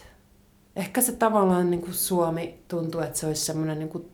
ehkä 0.76 1.00
se 1.00 1.12
tavallaan 1.12 1.70
niinku 1.70 1.92
Suomi 1.92 2.58
tuntuu, 2.68 3.00
että 3.00 3.18
se 3.18 3.26
olisi 3.26 3.44
semmoinen 3.44 3.78
niinku 3.78 4.10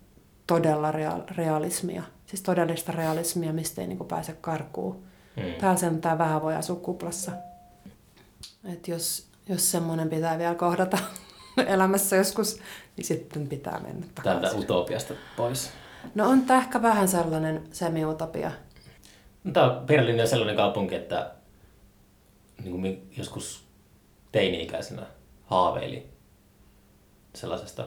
todella 0.47 0.93
rea- 0.93 1.35
realismia. 1.37 2.03
Siis 2.27 2.43
todellista 2.43 2.93
realismia, 2.93 3.53
mistä 3.53 3.81
ei 3.81 3.87
niinku 3.87 4.05
pääse 4.05 4.33
karkuun. 4.33 5.03
Mm. 5.37 5.43
Täällä 5.61 5.79
sentään 5.81 6.19
vähän 6.19 6.43
voi 6.43 6.55
asua 6.55 6.77
kuplassa. 6.77 7.33
Et 8.73 8.89
jos, 8.89 9.27
jos 9.49 9.71
semmoinen 9.71 10.09
pitää 10.09 10.39
vielä 10.39 10.55
kohdata 10.55 10.99
elämässä 11.75 12.17
joskus, 12.17 12.61
niin 12.97 13.05
sitten 13.05 13.49
pitää 13.49 13.81
mennä 13.81 14.07
Tältä 14.15 14.35
takaisin. 14.35 14.61
utopiasta 14.61 15.15
pois. 15.37 15.71
No 16.15 16.29
on 16.29 16.43
tämä 16.43 16.61
ehkä 16.61 16.83
vähän 16.83 17.09
sellainen 17.09 17.63
semi-utopia. 17.73 18.53
No, 19.45 19.53
Tää 19.53 19.71
on 19.73 19.87
Berliini 19.87 20.23
on 20.23 20.29
sellainen 20.29 20.57
kaupunki, 20.57 20.95
että 20.95 21.31
niin 22.65 22.71
kuin 22.81 23.11
joskus 23.17 23.65
teini-ikäisenä 24.33 25.03
haaveili 25.47 26.07
sellaisesta 27.35 27.87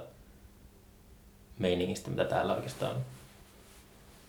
meiningistä, 1.59 2.09
mitä 2.09 2.25
täällä 2.25 2.55
oikeastaan 2.55 2.95
on. 2.95 3.01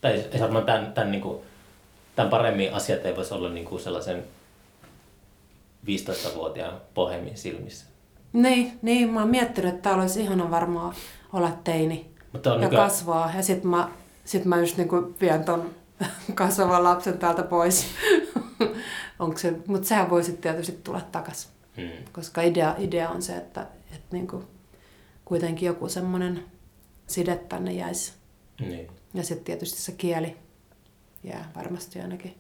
Tai 0.01 0.13
ei 0.33 0.41
varmaan 0.41 0.65
tämän, 0.65 0.93
tämän, 0.93 1.11
niin 1.11 1.23
kuin, 1.23 1.39
tämän 2.17 2.31
paremmin 2.31 2.75
asiat 2.75 3.07
ei 3.07 3.17
voisi 3.17 3.35
olla 3.35 3.49
niin 3.49 3.67
kuin 3.67 3.83
sellaisen 3.83 4.25
15-vuotiaan 5.87 6.81
pohemin 6.95 7.37
silmissä. 7.37 7.90
Niin, 8.33 8.79
niin, 8.83 9.11
mä 9.11 9.21
oon 9.21 9.29
miettinyt, 9.31 9.75
että 9.75 9.83
täällä 9.83 10.03
olisi 10.03 10.21
ihana 10.23 10.51
varmaan 10.51 10.95
olla 11.33 11.51
teini 11.65 12.11
Mutta 12.33 12.53
on 12.53 12.61
ja 12.61 12.67
nykyään, 12.69 12.89
kasvaa. 12.89 13.33
Ja 13.37 13.43
sit 13.43 13.65
mä, 13.65 13.89
sit 14.25 14.45
mä 14.45 14.59
just 14.61 14.77
niinku 14.77 15.15
vien 15.21 15.45
ton 15.45 15.71
kasvavan 16.35 16.85
lapsen 16.85 17.19
täältä 17.19 17.43
pois. 17.43 17.87
Onko 19.19 19.39
se, 19.39 19.55
mutta 19.67 19.89
sehän 19.89 20.11
voi 20.11 20.25
sitten 20.25 20.43
tietysti 20.43 20.81
tulla 20.85 21.01
takas. 21.13 21.49
mm, 21.77 21.91
Koska 22.13 22.43
idea, 22.43 22.75
idea 22.79 23.11
on 23.11 23.23
se, 23.23 23.37
että, 23.37 23.61
että 23.93 24.07
niinku, 24.17 24.45
kuitenkin 25.25 25.67
joku 25.67 25.89
semmoinen 25.89 26.45
side 27.07 27.37
tänne 27.37 27.73
jäisi. 27.73 28.13
niin. 28.61 28.89
Ja 29.15 29.23
sitten 29.23 29.45
tietysti 29.45 29.81
se 29.81 29.93
kieli 29.93 30.37
jää 31.25 31.51
varmasti 31.57 32.01
ainakin. 32.01 32.35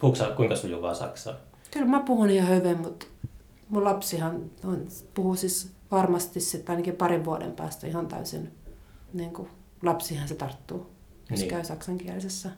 Puhuuko 0.00 0.16
sä 0.18 0.30
kuinka 0.36 0.56
sujuvaa 0.56 0.94
saksaa? 0.94 1.34
Kyllä 1.70 1.86
mä 1.86 2.00
puhun 2.00 2.30
ihan 2.30 2.48
hyvin, 2.56 2.80
mutta 2.80 3.06
mun 3.68 3.84
lapsihan 3.84 4.50
on, 4.64 4.86
puhuu 5.14 5.36
siis 5.36 5.70
varmasti 5.90 6.40
sitten 6.40 6.72
ainakin 6.72 6.96
parin 6.96 7.24
vuoden 7.24 7.52
päästä 7.52 7.86
ihan 7.86 8.06
täysin, 8.06 8.52
niin 9.12 9.32
kuin 9.32 9.48
lapsihan 9.82 10.28
se 10.28 10.34
tarttuu, 10.34 10.90
jos 11.30 11.40
Niin. 11.40 11.50
käy 11.50 11.64
saksankielisessä 11.64 12.50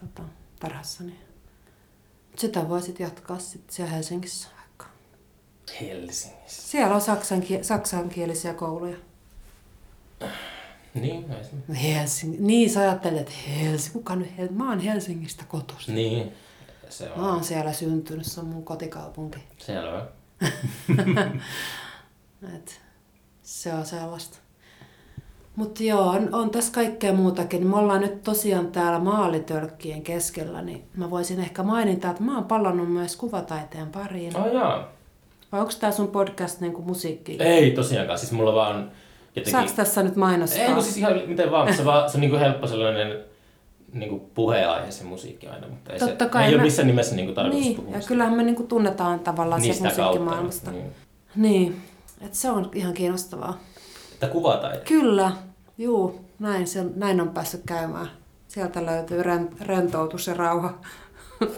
tota, 0.00 0.22
tarhassa. 0.60 1.04
Niin. 1.04 1.18
Sitä 2.36 2.68
voi 2.68 2.82
sitten 2.82 3.04
jatkaa 3.04 3.38
sitten 3.38 3.74
siellä 3.74 3.92
Helsingissä 3.92 4.48
vaikka. 4.58 4.86
Helsingissä. 5.80 6.68
Siellä 6.68 6.94
on 6.94 7.00
saksankie- 7.00 7.64
saksankielisiä 7.64 8.54
kouluja. 8.54 8.96
Niin, 10.94 11.24
Helsing- 11.72 12.36
niin 12.40 12.70
sä 12.70 12.80
ajattelet, 12.80 13.20
että 13.20 13.32
Helsinki, 13.60 13.92
kuka 13.98 14.16
nyt, 14.16 14.38
Hel- 14.38 14.52
mä 14.52 14.68
oon 14.68 14.80
Helsingistä 14.80 15.44
kotoisin. 15.48 15.94
niin. 15.94 16.32
Se 16.88 17.10
on 17.12 17.20
Mä 17.20 17.32
oon 17.32 17.44
siellä 17.44 17.72
syntynyt, 17.72 18.26
se 18.26 18.40
on 18.40 18.46
mun 18.46 18.64
kotikaupunki. 18.64 19.38
selvä. 19.58 20.06
Et 22.54 22.80
se 23.42 23.74
on 23.74 23.86
sellaista. 23.86 24.38
Mutta 25.56 25.82
joo, 25.82 26.08
on, 26.08 26.34
on 26.34 26.50
tässä 26.50 26.72
kaikkea 26.72 27.12
muutakin. 27.12 27.66
Me 27.66 27.76
ollaan 27.76 28.00
nyt 28.00 28.22
tosiaan 28.22 28.72
täällä 28.72 28.98
maalitölkkien 28.98 30.02
keskellä, 30.02 30.62
niin 30.62 30.84
mä 30.96 31.10
voisin 31.10 31.40
ehkä 31.40 31.62
mainita, 31.62 32.10
että 32.10 32.22
mä 32.22 32.34
oon 32.34 32.44
pallannut 32.44 32.92
myös 32.92 33.16
kuvataiteen 33.16 33.88
pariin. 33.88 34.36
Oh, 34.36 34.52
jaa. 34.52 34.92
Vai 35.52 35.60
onko 35.60 35.72
tää 35.80 35.90
sun 35.90 36.08
podcast 36.08 36.60
niinku 36.60 36.82
musiikki? 36.82 37.36
Ei 37.40 37.70
tosiaankaan, 37.70 38.18
siis 38.18 38.32
mulla 38.32 38.54
vaan 38.54 38.90
jotenkin... 39.36 39.52
Saaks 39.52 39.72
tässä 39.72 40.02
nyt 40.02 40.16
mainostaa? 40.16 40.62
Ei, 40.62 40.72
kun 40.74 40.82
siis 40.82 40.96
ihan 40.96 41.12
miten 41.26 41.50
vaan, 41.50 41.74
se, 41.74 41.84
vaan, 41.84 42.10
se 42.10 42.16
on 42.16 42.20
niinku 42.20 42.36
helppo 42.36 42.66
sellainen 42.66 43.24
niinku 43.92 44.18
puheenaihe 44.34 44.90
se 44.90 45.04
musiikki 45.04 45.48
aina, 45.48 45.68
mutta 45.68 45.92
ei, 45.92 45.98
Totta 45.98 46.24
se, 46.24 46.30
kai 46.30 46.42
ei 46.44 46.48
ole 46.48 46.56
mä- 46.56 46.62
missään 46.62 46.86
nimessä 46.88 47.16
niinku 47.16 47.32
tarkoitus 47.32 47.60
Niin, 47.64 47.76
puhua 47.76 47.96
ja 47.96 48.02
kyllähän 48.08 48.34
me 48.36 48.42
niinku 48.42 48.62
tunnetaan 48.62 49.20
tavallaan 49.20 49.62
Niin 49.62 49.74
sieltä 49.74 49.90
sitä 49.90 50.02
kautta. 50.02 50.18
musiikkimaailmasta. 50.20 50.70
Niin. 50.70 50.92
Niin, 51.36 51.82
että 52.20 52.36
se 52.38 52.50
on 52.50 52.70
ihan 52.74 52.94
kiinnostavaa. 52.94 53.58
Että 54.12 54.28
kuvataide. 54.28 54.80
Kyllä, 54.84 55.32
juu, 55.78 56.20
näin, 56.38 56.66
se, 56.66 56.84
näin 56.96 57.20
on 57.20 57.28
päässyt 57.28 57.62
käymään. 57.66 58.10
Sieltä 58.48 58.86
löytyy 58.86 59.22
ren, 59.22 59.48
rentoutus 59.60 60.26
ja 60.26 60.34
rauha 60.34 60.78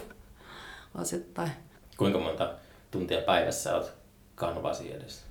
osittain. 1.00 1.50
Kuinka 1.96 2.18
monta 2.18 2.50
tuntia 2.90 3.20
päivässä 3.22 3.76
olet 3.76 3.92
kanvasi 4.34 4.92
edessä? 4.92 5.22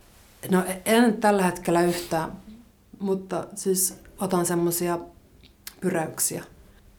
No 0.51 0.63
en 0.85 1.17
tällä 1.17 1.43
hetkellä 1.43 1.81
yhtään, 1.81 2.31
mutta 2.99 3.43
siis 3.55 3.99
otan 4.21 4.45
semmoisia 4.45 4.99
pyräyksiä. 5.81 6.43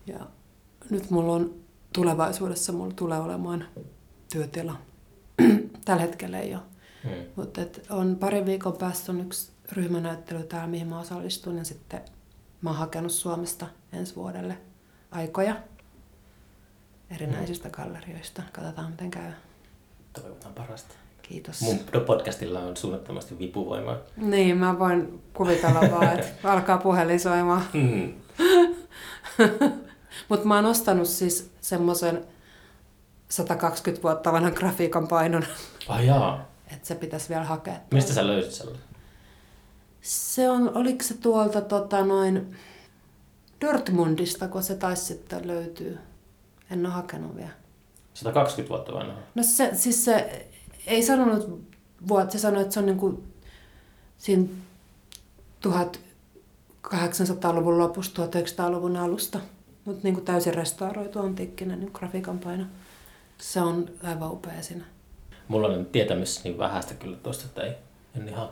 Ja 0.07 0.21
nyt 0.91 1.11
mulla 1.11 1.33
on 1.33 1.55
tulevaisuudessa, 1.93 2.73
mulla 2.73 2.95
tulee 2.97 3.19
olemaan 3.19 3.65
työtila. 4.33 4.77
tällä 5.85 6.03
hetkellä 6.03 6.39
ei 6.39 6.55
ole. 6.55 6.63
Hmm. 7.05 7.25
Mutta 7.37 7.61
on 7.91 8.17
parin 8.17 8.47
viikon 8.47 8.77
päästä 8.77 9.13
on 9.13 9.21
yksi 9.21 9.53
ryhmänäyttely 9.73 10.43
täällä, 10.43 10.67
mihin 10.67 10.89
mä 10.89 11.01
osallistun. 11.01 11.57
Ja 11.57 11.65
sitten 11.65 12.01
mä 12.63 12.71
oon 12.71 12.79
hakenut 12.79 13.13
Suomesta 13.13 13.67
ensi 13.93 14.17
vuodelle 14.17 14.59
aikoja 15.11 15.57
erinäisistä 17.11 17.71
gallerioista. 17.71 18.43
Katsotaan 18.53 18.91
miten 18.91 19.11
käy. 19.11 19.33
Toivotaan 20.13 20.55
parasta. 20.55 20.95
Kiitos. 21.23 21.61
Mun 21.61 21.79
podcastilla 22.07 22.61
on 22.61 22.77
suunnattomasti 22.77 23.39
vipuvoimaa. 23.39 23.97
Niin, 24.17 24.57
mä 24.57 24.79
voin 24.79 25.23
kuvitella 25.35 25.81
vaan, 25.81 26.19
että 26.21 26.29
alkaa 26.53 26.79
puhelin 26.79 27.21
soimaan. 27.21 27.63
Mm. 27.73 28.13
Mutta 30.29 30.47
mä 30.47 30.55
oon 30.57 30.67
ostanut 30.67 31.09
siis 31.09 31.51
semmoisen 31.61 32.25
120 33.29 34.03
vuotta 34.03 34.33
vanhan 34.33 34.53
grafiikan 34.53 35.09
painon, 35.09 35.45
Ai 35.89 36.07
jaa. 36.07 36.49
että 36.73 36.89
se 36.89 36.95
pitäisi 36.95 37.29
vielä 37.29 37.45
hakea. 37.45 37.77
Mistä 37.91 38.13
sä 38.13 38.27
löysit 38.27 38.53
sellaisen? 38.53 38.85
Se 40.03 40.51
on, 40.51 40.77
oliko 40.77 41.03
se 41.03 41.15
tuolta 41.15 41.61
tota 41.61 42.05
noin 42.05 42.57
Dortmundista, 43.61 44.49
kun 44.49 44.63
se 44.63 44.75
taisi 44.75 45.05
sitten 45.05 45.47
löytyy. 45.47 45.99
En 46.71 46.87
ole 46.87 46.95
hakenut 46.95 47.37
vielä. 47.37 47.51
120 48.15 48.69
vuotta 48.69 48.93
vanha. 48.93 49.15
No 49.35 49.43
se, 49.43 49.71
siis 49.75 50.05
se 50.05 50.47
ei 50.87 51.03
sanonut 51.03 51.63
vuotta, 52.09 52.33
se 52.33 52.39
sanoi, 52.39 52.63
että 52.63 52.75
se 52.75 52.81
on 52.81 52.87
niinku 52.87 53.23
siinä 54.19 54.45
1800-luvun 55.69 57.79
lopusta, 57.79 58.27
1900-luvun 58.27 58.97
alusta. 58.97 59.41
Mutta 59.85 60.01
niinku 60.03 60.21
täysin 60.21 60.55
restauroitu 60.55 61.19
antiikkinen 61.21 61.81
niin 61.81 61.91
grafiikan 61.95 62.39
paino. 62.39 62.65
Se 63.39 63.61
on 63.61 63.91
aivan 64.03 64.31
upea 64.33 64.63
siinä. 64.63 64.85
Mulla 65.49 65.67
on 65.69 65.87
tietämys 65.87 66.45
niin 66.45 66.59
vähäistä 66.59 66.95
kyllä 66.95 67.17
tuosta, 67.17 67.45
että 67.47 67.63
ei, 67.63 67.73
en 68.17 68.29
ihan 68.29 68.49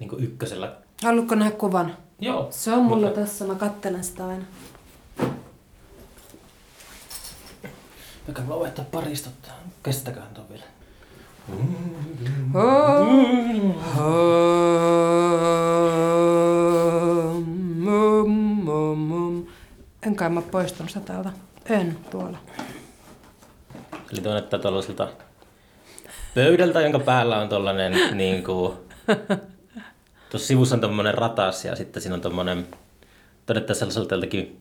niin 0.00 0.08
kuin 0.08 0.24
ykkösellä. 0.24 0.76
Haluatko 1.02 1.34
nähdä 1.34 1.50
kuvan? 1.56 1.96
Joo. 2.20 2.46
Se 2.50 2.72
on 2.72 2.82
mulla 2.84 3.06
Mutta- 3.06 3.20
tässä, 3.20 3.44
mä 3.44 3.54
kattelen 3.54 4.04
sitä 4.04 4.26
aina. 4.28 4.44
Vaikka 8.26 8.42
mulla 8.42 8.60
vaihtaa 8.60 8.84
paristot. 8.92 9.32
Kestäköhän 9.82 10.34
tuon 10.34 10.46
vielä. 10.48 10.64
En 20.06 20.16
kai 20.16 20.30
mä 20.30 20.42
poistanut 20.42 20.90
sitä 20.90 21.06
täältä. 21.06 21.30
En 21.66 21.98
tuolla. 22.10 22.38
Eli 24.12 24.20
tuon 24.20 24.34
näyttää 24.34 24.58
tuollaiselta 24.58 25.08
pöydältä, 26.34 26.80
jonka 26.80 26.98
päällä 26.98 27.38
on 27.38 27.48
tollanen 27.48 27.92
niin 28.16 28.44
kuin... 28.44 28.72
Tuossa 30.30 30.48
sivussa 30.48 30.74
on 30.74 30.80
tommonen 30.80 31.14
ratas 31.14 31.64
ja 31.64 31.76
sitten 31.76 32.02
siinä 32.02 32.14
on 32.14 32.20
tommonen... 32.20 32.66
Todetta 33.46 33.74
sellaiselta 33.74 34.14
jotenkin 34.14 34.60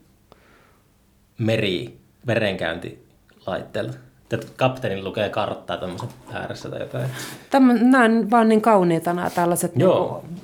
meri, 1.37 1.97
verenkäyntilaitteelta. 2.27 3.97
Että 4.31 4.47
kapteenin 4.57 5.03
lukee 5.03 5.29
karttaa 5.29 5.77
tommosen 5.77 6.09
ääressä 6.33 6.69
tai 6.69 6.79
jotain. 6.79 7.09
Tämä, 7.49 7.73
nämä 7.73 8.03
on 8.03 8.31
vaan 8.31 8.49
niin 8.49 8.61
kauniita 8.61 9.13
nämä 9.13 9.29
tällaiset. 9.29 9.71
Joo. 9.75 10.23
Niinku, 10.27 10.40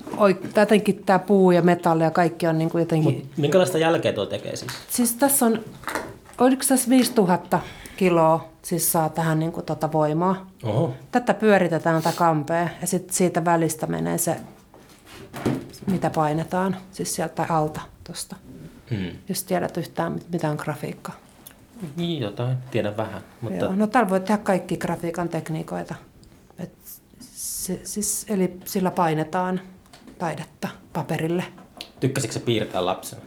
jotenkin 0.55 1.03
tämä 1.05 1.19
puu 1.19 1.51
ja 1.51 1.61
metalli 1.61 2.03
ja 2.03 2.11
kaikki 2.11 2.47
on 2.47 2.57
niinku 2.57 2.77
jotenkin... 2.77 3.13
Mut 3.13 3.37
minkälaista 3.37 3.77
jälkeä 3.77 4.13
tuo 4.13 4.25
tekee 4.25 4.55
siis? 4.55 4.71
Siis 4.89 5.13
tässä 5.13 5.45
on, 5.45 5.63
oliko 6.37 6.63
tässä 6.67 6.89
5000 6.89 7.59
kiloa 7.97 8.49
siis 8.61 8.91
saa 8.91 9.09
tähän 9.09 9.39
niinku 9.39 9.61
tota 9.61 9.91
voimaa. 9.91 10.49
Oho. 10.63 10.93
Tätä 11.11 11.33
pyöritetään 11.33 12.03
tätä 12.03 12.17
kampea 12.17 12.69
ja 12.81 12.87
sitten 12.87 13.15
siitä 13.15 13.45
välistä 13.45 13.87
menee 13.87 14.17
se, 14.17 14.37
mitä 15.91 16.09
painetaan, 16.09 16.77
siis 16.91 17.15
sieltä 17.15 17.45
alta 17.49 17.81
tuosta. 18.03 18.35
Hmm. 18.89 19.11
Jos 19.29 19.43
tiedät 19.43 19.77
yhtään, 19.77 20.11
mit- 20.11 20.29
mitä 20.31 20.49
on 20.49 20.57
grafiikka. 20.59 21.11
Niin, 21.95 22.21
jotain. 22.21 22.57
Tiedän 22.71 22.97
vähän. 22.97 23.21
Mutta 23.41 23.57
Joo. 23.57 23.75
No 23.75 23.87
täällä 23.87 24.09
voi 24.09 24.19
tehdä 24.19 24.37
kaikki 24.37 24.77
grafiikan 24.77 25.29
tekniikoita. 25.29 25.95
Et 26.59 26.71
se, 27.31 27.81
siis, 27.83 28.25
eli 28.29 28.59
sillä 28.65 28.91
painetaan 28.91 29.61
taidetta 30.17 30.67
paperille. 30.93 31.43
tykkäsitkö 31.99 32.33
sä 32.33 32.39
piirtää 32.39 32.85
lapsena? 32.85 33.21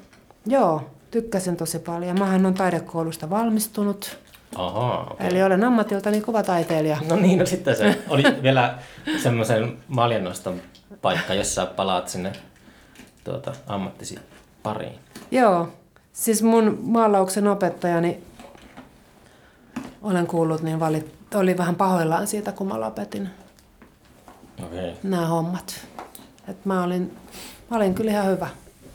Joo, 0.47 0.91
tykkäsin 1.11 1.57
tosi 1.57 1.79
paljon. 1.79 2.19
Mähän 2.19 2.47
on 2.47 2.55
taidekoulusta 2.55 3.31
valmistunut, 3.31 4.19
Ahaa, 4.57 5.11
okei. 5.11 5.27
eli 5.27 5.43
olen 5.43 5.65
ammatiltani 5.65 6.21
kuvataiteilija. 6.21 6.99
No 7.09 7.17
niin, 7.17 7.39
no 7.39 7.47
sitten 7.47 7.77
se 7.77 8.03
oli 8.09 8.25
vielä 8.43 8.79
semmoisen 9.23 9.79
maljannoston 9.89 10.61
paikka, 11.03 11.35
jossa 11.35 11.67
palaat 11.67 12.09
sinne 12.09 12.33
tuota, 13.25 13.53
ammattisi 13.67 14.19
pariin. 14.63 14.99
Joo, 15.31 15.69
siis 16.13 16.43
mun 16.43 16.79
maalauksen 16.83 17.47
opettajani 17.49 18.19
olen 20.03 20.27
kuullut, 20.27 20.63
niin 20.63 20.81
valit, 20.81 21.15
oli 21.35 21.59
vähän 21.59 21.75
pahoillaan 21.75 22.27
siitä, 22.27 22.53
kun 22.53 22.69
mä 22.69 22.81
lopetin. 22.81 23.29
Okay. 24.65 24.93
nämä 25.03 25.27
hommat. 25.27 25.87
Et 26.51 26.65
mä, 26.65 26.85
olin, 26.85 27.17
mä 27.71 27.77
olin 27.77 27.95
kyllä 27.95 28.11
ihan 28.11 28.27
hyvä. 28.27 28.49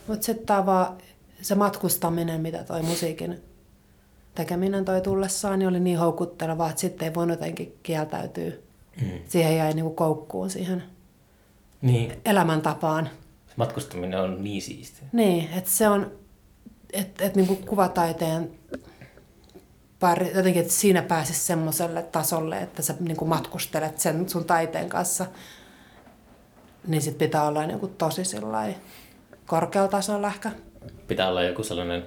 Mutta 0.06 0.26
sitten 0.26 0.66
vaan 0.66 0.96
se 1.42 1.54
matkustaminen, 1.54 2.40
mitä 2.40 2.64
toi 2.64 2.82
musiikin 2.82 3.42
tekeminen 4.34 4.84
toi 4.84 5.00
tullessaan, 5.00 5.58
niin 5.58 5.68
oli 5.68 5.80
niin 5.80 5.98
houkuttelevaa, 5.98 6.68
että 6.70 6.80
sitten 6.80 7.08
ei 7.08 7.14
voinut 7.14 7.36
jotenkin 7.40 7.78
kieltäytyä. 7.82 8.52
Mm. 9.00 9.10
Siihen 9.28 9.56
jäi 9.56 9.74
niinku 9.74 9.90
koukkuun 9.90 10.50
siihen 10.50 10.82
Niin, 11.82 12.12
elämäntapaan. 12.24 13.08
matkustaminen 13.56 14.20
on 14.20 14.44
niin 14.44 14.62
siistiä. 14.62 15.08
Niin, 15.12 15.48
että 15.56 15.70
se 15.70 15.88
on, 15.88 16.10
että 16.92 17.24
et 17.24 17.36
niinku 17.36 17.56
kuvataiteen 17.56 18.50
pari, 20.00 20.32
jotenkin, 20.34 20.62
että 20.62 20.74
siinä 20.74 21.02
pääsisi 21.02 21.40
semmoiselle 21.40 22.02
tasolle, 22.02 22.58
että 22.62 22.82
sä 22.82 22.94
niinku 23.00 23.24
matkustelet 23.24 23.98
sen 24.00 24.28
sun 24.28 24.44
taiteen 24.44 24.88
kanssa, 24.88 25.26
niin 26.86 27.02
sit 27.02 27.18
pitää 27.18 27.46
olla 27.46 27.66
niinku 27.66 27.88
tosi 27.88 28.22
korkealla 29.46 29.88
tasolla 29.88 30.28
ehkä. 30.28 30.50
Pitää 31.08 31.28
olla 31.28 31.42
joku 31.42 31.62
sellainen 31.62 32.04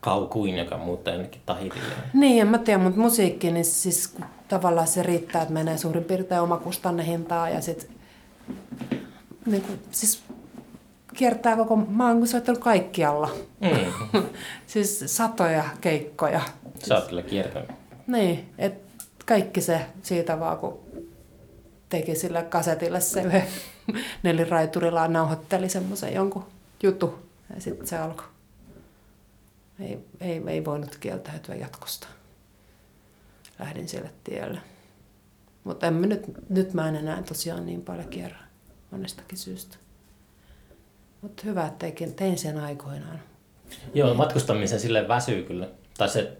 kaukuin, 0.00 0.56
joka 0.56 0.78
muuttaa 0.78 1.14
jonnekin 1.14 1.40
Tahitille. 1.46 1.94
Niin, 2.14 2.40
en 2.40 2.48
mä 2.48 2.58
tiedä, 2.58 2.82
mutta 2.82 3.00
musiikki, 3.00 3.52
niin 3.52 3.64
siis 3.64 4.08
kun 4.08 4.24
tavallaan 4.48 4.86
se 4.86 5.02
riittää, 5.02 5.42
että 5.42 5.54
menee 5.54 5.78
suurin 5.78 6.04
piirtein 6.04 6.40
omakustannehintaa 6.40 7.48
ja 7.48 7.60
sit 7.60 7.90
niin 9.46 9.62
kuin, 9.62 9.82
siis 9.90 10.22
kiertää 11.14 11.56
koko, 11.56 11.76
mä 11.76 12.08
oon 12.08 12.26
soittanut 12.26 12.60
kaikkialla. 12.60 13.30
Mm. 13.60 14.22
siis 14.66 15.04
satoja 15.06 15.64
keikkoja. 15.80 16.40
Sä 16.84 16.94
oot 16.94 17.08
kyllä 17.08 17.22
kiertänyt. 17.22 17.70
Niin, 18.06 18.48
et 18.58 18.74
kaikki 19.26 19.60
se 19.60 19.80
siitä 20.02 20.40
vaan, 20.40 20.58
kun 20.58 20.78
teki 21.88 22.14
sille 22.14 22.42
kasetille 22.42 23.00
se 23.00 23.22
yhden 23.22 23.46
neliraiturilla 24.22 25.08
nauhoitteli 25.08 25.68
semmoisen 25.68 26.14
jonkun 26.14 26.46
jutu 26.82 27.28
ja 27.54 27.60
sitten 27.60 27.86
se 27.86 27.98
alkoi. 27.98 28.26
Ei, 29.80 29.98
ei, 30.20 30.42
ei 30.46 30.64
voinut 30.64 30.96
kieltäytyä 30.96 31.54
jatkosta. 31.54 32.06
Lähdin 33.58 33.88
sille 33.88 34.10
tielle. 34.24 34.60
Mutta 35.64 35.90
nyt, 35.90 36.22
nyt 36.48 36.74
mä 36.74 36.88
en 36.88 36.96
enää 36.96 37.22
tosiaan 37.22 37.66
niin 37.66 37.82
paljon 37.82 38.08
kierrä 38.08 38.38
monestakin 38.90 39.38
syystä. 39.38 39.76
Mutta 41.22 41.42
hyvä, 41.46 41.66
että 41.66 41.90
tein, 41.92 42.14
tein 42.14 42.38
sen 42.38 42.58
aikoinaan. 42.58 43.20
Joo, 43.94 44.14
matkustamisen 44.14 44.80
sille 44.80 45.08
väsyy 45.08 45.42
kyllä. 45.42 45.68
Tai 45.98 46.08
se 46.08 46.36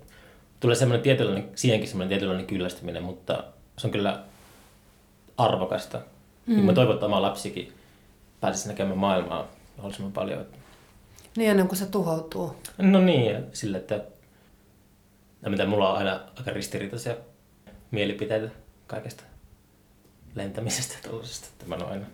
tulee 0.61 0.77
semmoinen 0.77 1.03
tietynlainen, 1.03 1.51
siihenkin 1.55 1.89
semmoinen 1.89 2.09
tietynlainen 2.09 2.47
kyllästyminen, 2.47 3.03
mutta 3.03 3.45
se 3.79 3.87
on 3.87 3.91
kyllä 3.91 4.25
arvokasta. 5.37 5.99
Mm. 6.47 6.55
Niin 6.55 6.65
mä 6.65 6.73
toivon, 6.73 6.95
että 6.95 7.07
oma 7.07 7.23
lapsikin 7.23 7.73
pääsisi 8.41 8.69
näkemään 8.69 8.99
maailmaa 8.99 9.47
mahdollisimman 9.77 10.13
paljon. 10.13 10.47
Niin 11.37 11.51
ennen 11.51 11.69
kuin 11.69 11.79
se 11.79 11.87
tuhoutuu. 11.87 12.57
No 12.79 13.01
niin, 13.01 13.33
ja 13.33 13.41
sille, 13.53 13.79
että 13.79 14.05
no 15.43 15.51
mitä 15.51 15.67
mulla 15.67 15.91
on 15.91 15.99
aina 15.99 16.21
aika 16.39 16.51
ristiriitaisia 16.51 17.17
mielipiteitä 17.91 18.49
kaikesta 18.87 19.23
lentämisestä 20.35 20.95
ja 20.95 21.09
tuollaisesta. 21.09 21.47
Että 21.53 21.67
mä 21.67 21.75
ole 21.75 21.91
aina 21.91 22.07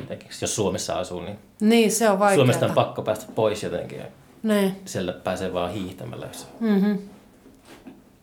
jotenkin, 0.00 0.28
jos 0.40 0.54
Suomessa 0.54 0.98
asuu, 0.98 1.20
niin 1.20 1.38
Niin, 1.60 1.92
se 1.92 2.10
on. 2.10 2.18
Suomesta 2.34 2.66
on 2.66 2.72
pakko 2.72 3.02
päästä 3.02 3.32
pois 3.34 3.62
jotenkin. 3.62 4.02
Niin. 4.42 4.76
sieltä 4.84 5.12
pääsee 5.12 5.52
vaan 5.52 5.72
hiihtämällä. 5.72 6.26
Jos... 6.26 6.46
Mm-hmm. 6.60 6.98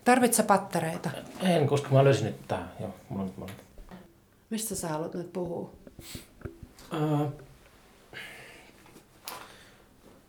Tarvitse 0.05 0.43
pattereita? 0.43 1.09
En, 1.41 1.67
koska 1.67 1.89
mä 1.89 2.03
löysin 2.03 2.25
nyt 2.25 2.47
tää. 2.47 2.67
Joo, 2.79 2.95
mulla 3.09 3.23
on 3.23 3.45
nyt. 3.47 3.55
Mistä 4.49 4.75
sä 4.75 4.87
haluat 4.87 5.13
nyt 5.13 5.33
puhua? 5.33 5.71
Uh, 6.93 7.27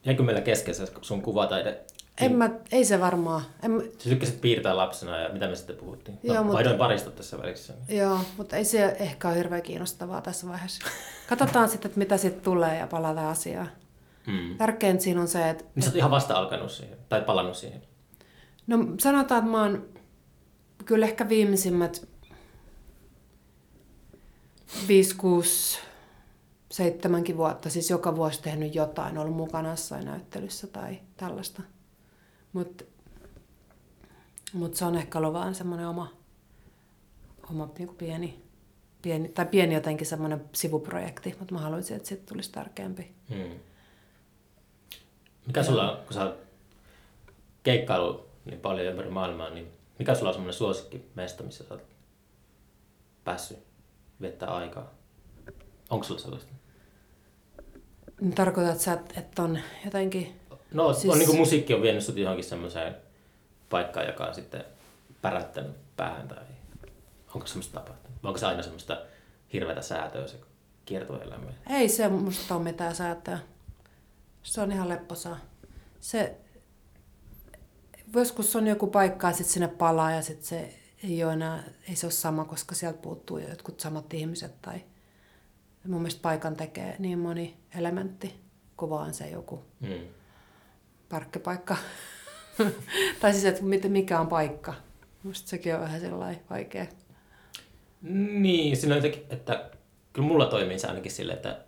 jäikö 0.05 0.23
meillä 0.23 0.41
kesken 0.41 0.75
se 0.75 0.87
sun 1.03 1.23
kuvataide? 1.23 1.81
En 2.21 2.33
mä, 2.37 2.51
ei 2.73 2.85
se 2.85 3.01
varmaan. 3.01 3.43
En, 3.63 3.71
mä- 3.71 3.83
Sä 3.99 4.09
tykkäsit 4.11 4.41
piirtää 4.41 4.77
lapsena 4.77 5.19
ja 5.19 5.29
mitä 5.29 5.47
me 5.49 5.57
sitten 5.57 5.77
puhuttiin? 5.77 6.19
Joo, 6.23 6.37
no, 6.37 6.43
mutta- 6.43 6.55
Vaihdoin 6.57 6.79
paristot 6.79 7.17
tässä 7.17 7.39
välissä. 7.39 7.73
joo, 7.89 8.19
mutta 8.37 8.57
ei 8.57 8.65
se 8.65 8.97
ehkä 9.01 9.29
ole 9.29 9.37
hirveän 9.37 9.63
kiinnostavaa 9.63 10.21
tässä 10.21 10.49
vaiheessa. 10.49 10.85
Katsotaan 11.29 11.69
sitten, 11.69 11.89
että 11.89 11.99
mitä 11.99 12.17
sitten 12.17 12.43
tulee 12.45 12.79
ja 12.79 12.87
palataan 12.87 13.27
asiaan. 13.27 13.71
Mm. 14.27 14.57
Tärkeintä 14.59 15.03
siinä 15.05 15.21
on 15.21 15.29
se, 15.29 15.51
että 15.51 15.65
Niin 15.75 15.83
sä 15.83 15.89
oot 15.89 15.97
ihan 15.97 16.11
vasta 16.11 16.35
alkanut 16.35 16.71
siihen, 16.71 16.99
tai 17.09 17.21
palannut 17.23 17.57
siihen. 17.57 17.83
No 18.67 18.79
sanotaan, 19.01 19.39
että 19.39 19.51
mä 19.51 19.63
oon 19.63 19.89
kyllä 20.85 21.07
ehkä 21.07 21.29
viimeisimmät 21.29 22.09
5, 24.89 25.17
6, 25.17 25.79
seitsemänkin 26.71 27.37
vuotta, 27.37 27.71
siis 27.71 27.91
joka 27.91 28.17
vuosi 28.17 28.43
tehnyt 28.43 28.75
jotain, 28.75 29.19
ollut 29.19 29.37
mukana 29.37 29.71
jossain 29.71 30.05
näyttelyssä 30.05 30.67
tai 30.67 31.01
tällaista. 31.17 31.63
Mutta 32.53 32.85
mut 34.53 34.75
se 34.75 34.85
on 34.85 34.97
ehkä 34.97 35.19
ollut 35.19 35.33
vaan 35.33 35.55
semmoinen 35.55 35.89
oma, 35.89 36.13
oma 37.51 37.69
niinku 37.79 37.95
pieni, 37.95 38.43
pieni, 39.03 39.29
tai 39.29 39.47
pieni 39.47 39.75
jotenkin 39.75 40.07
semmoinen 40.07 40.45
sivuprojekti, 40.53 41.35
mutta 41.39 41.55
mä 41.55 41.61
haluaisin, 41.61 41.97
että 41.97 42.09
siitä 42.09 42.27
tulisi 42.27 42.53
tärkeämpi. 42.53 43.15
Mm. 43.29 43.59
Mikä 45.47 45.63
sulla 45.63 46.03
kun 46.07 46.15
sä 46.15 46.35
keikkailu 47.63 48.27
niin 48.45 48.61
paljon 48.61 48.87
ympäri 48.87 49.11
maailmaa, 49.11 49.51
niin 49.51 49.73
mikä 49.99 50.15
sulla 50.15 50.29
on 50.29 50.35
semmoinen 50.35 50.55
suosikki 50.55 51.11
mesta, 51.15 51.43
missä 51.43 51.65
sä 51.65 51.75
oot 51.75 51.83
päässyt 53.25 53.59
viettää 54.21 54.49
aikaa? 54.49 54.95
Onko 55.91 56.05
sulla 56.05 56.21
sellaista? 56.21 56.53
Niin 58.21 58.35
Tarkoitat 58.35 58.81
sä, 58.81 58.99
että 59.17 59.43
on 59.43 59.59
jotenkin... 59.85 60.41
No, 60.73 60.93
siis... 60.93 61.13
On 61.13 61.19
niin 61.19 61.29
kuin 61.29 61.39
musiikki 61.39 61.75
on 61.75 61.83
vienyt 61.83 62.05
sut 62.05 62.17
johonkin 62.17 62.45
semmoiseen 62.45 62.97
paikkaan, 63.71 64.07
joka 64.07 64.25
on 64.25 64.35
sitten 64.35 64.65
pärättänyt 65.23 65.77
päähän 65.97 66.29
tai 66.29 66.45
onko 67.35 67.47
semmoista 67.47 67.81
tapahtunut? 67.81 68.23
Vai 68.23 68.29
onko 68.29 68.39
se 68.39 68.47
aina 68.47 68.63
semmoista 68.63 69.03
hirveätä 69.53 69.83
säätöä 69.83 70.27
se 70.27 70.37
kiertoelämä? 70.85 71.51
Ei 71.71 71.89
se 71.89 72.09
musta 72.09 72.55
ole 72.55 72.63
mitään 72.63 72.95
säätöä. 72.95 73.39
Se 74.43 74.61
on 74.61 74.73
ihan 74.73 74.89
lepposaa. 74.89 75.39
Se, 76.01 76.37
joskus 78.21 78.57
on 78.57 78.67
joku 78.67 78.87
paikka 78.87 79.27
ja 79.27 79.33
sitten 79.33 79.53
sinne 79.53 79.69
palaa 79.69 80.11
ja 80.11 80.23
sitten 80.23 80.47
se 80.47 80.75
ei 81.05 81.25
ole 81.25 81.33
enää, 81.33 81.63
ei 81.89 81.97
se 81.97 82.07
ole 82.07 82.13
sama, 82.13 82.45
koska 82.45 82.75
sieltä 82.75 82.99
puuttuu 82.99 83.39
jo 83.39 83.49
jotkut 83.49 83.81
samat 83.81 84.15
ihmiset 84.15 84.63
tai 84.63 84.81
mun 85.89 86.01
mielestä 86.01 86.23
paikan 86.23 86.57
tekee 86.57 86.97
niin 86.99 87.19
moni 87.19 87.57
elementti 87.79 88.35
kuin 88.77 88.91
vaan 88.91 89.15
se 89.15 89.29
joku 89.31 89.65
Mm. 89.81 90.09
parkkipaikka. 91.09 91.77
tai 93.21 93.33
siis, 93.33 93.45
että 93.45 93.63
mikä 93.89 94.21
on 94.21 94.27
paikka. 94.27 94.75
Musta 95.23 95.49
sekin 95.49 95.75
on 95.75 95.81
vähän 95.81 96.01
sellainen 96.01 96.41
vaikea. 96.51 96.87
Niin, 98.33 98.77
siinä 98.77 98.95
jotenkin, 98.95 99.23
että 99.31 99.71
kyllä 100.13 100.29
mulla 100.29 100.47
toimii 100.47 100.79
se 100.79 100.87
ainakin 100.87 101.13
silleen, 101.13 101.37
että 101.37 101.65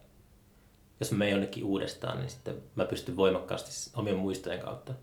jos 1.00 1.12
mä 1.12 1.18
menen 1.18 1.32
jonnekin 1.32 1.64
uudestaan, 1.64 2.18
niin 2.18 2.30
sitten 2.30 2.54
mä 2.74 2.84
pystyn 2.84 3.16
voimakkaasti 3.16 3.90
omien 3.96 4.16
muistojen 4.16 4.60
kautta 4.60 4.94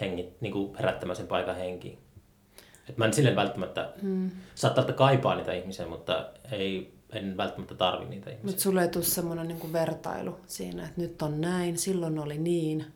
hengi, 0.00 0.28
niin 0.40 0.52
kuin 0.52 0.76
herättämään 0.76 1.16
sen 1.16 1.26
paikan 1.26 1.56
henkiin. 1.56 1.98
Et 2.88 2.96
mä 2.96 3.04
en 3.04 3.12
silleen 3.12 3.36
välttämättä, 3.36 3.92
mm. 4.02 4.30
saattaa 4.54 4.82
että 4.82 4.92
kaipaa 4.92 5.34
niitä 5.34 5.52
ihmisiä, 5.52 5.86
mutta 5.86 6.26
ei, 6.52 6.94
en 7.12 7.36
välttämättä 7.36 7.74
tarvi 7.74 8.04
niitä 8.04 8.30
ihmisiä. 8.30 8.46
Mutta 8.46 8.62
sulle 8.62 8.82
ei 8.82 8.88
tule 8.88 9.04
semmoinen 9.04 9.48
niin 9.48 9.72
vertailu 9.72 10.38
siinä, 10.46 10.84
että 10.84 11.00
nyt 11.00 11.22
on 11.22 11.40
näin, 11.40 11.78
silloin 11.78 12.18
oli 12.18 12.38
niin, 12.38 12.86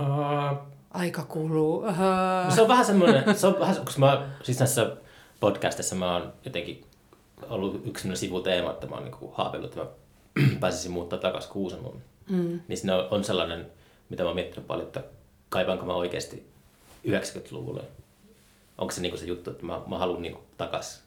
Uh, 0.00 0.58
aika 0.90 1.22
kuluu. 1.22 1.76
Uh, 1.76 1.96
No 2.44 2.50
se 2.54 2.62
on 2.62 2.68
vähän 2.68 2.84
semmoinen, 2.84 3.38
se 3.38 3.46
on 3.46 3.60
vähän, 3.60 3.76
koska 3.76 4.00
mä, 4.00 4.28
siis 4.42 4.58
näissä 4.58 4.96
podcastissa 5.40 5.94
mä 5.94 6.12
oon 6.12 6.32
jotenkin 6.44 6.84
ollut 7.48 7.74
yksi 7.86 8.02
semmoinen 8.02 8.20
sivuteema, 8.20 8.70
että 8.70 8.86
mä 8.86 8.94
oon 8.94 9.04
niinku 9.04 9.32
haaveillut, 9.34 9.70
että 9.70 9.84
mä 9.84 9.90
pääsisin 10.60 10.92
muuttaa 10.92 11.18
takaisin 11.18 11.52
Kuusamoon. 11.52 12.02
Mm. 12.28 12.60
Niin 12.68 12.76
siinä 12.76 12.96
on, 12.96 13.08
on 13.10 13.24
sellainen, 13.24 13.66
mitä 14.08 14.22
mä 14.22 14.28
oon 14.28 14.34
miettinyt 14.34 14.66
paljon, 14.66 14.86
että 14.86 15.02
kaipaanko 15.50 15.86
mä 15.86 15.94
oikeasti 15.94 16.50
90-luvulle. 17.08 17.82
Onko 18.78 18.92
se 18.92 19.00
niinku 19.00 19.18
se 19.18 19.26
juttu, 19.26 19.50
että 19.50 19.66
mä, 19.66 19.80
mä 19.86 19.98
haluan 19.98 20.22
niinku 20.22 20.40
takaisin 20.56 21.02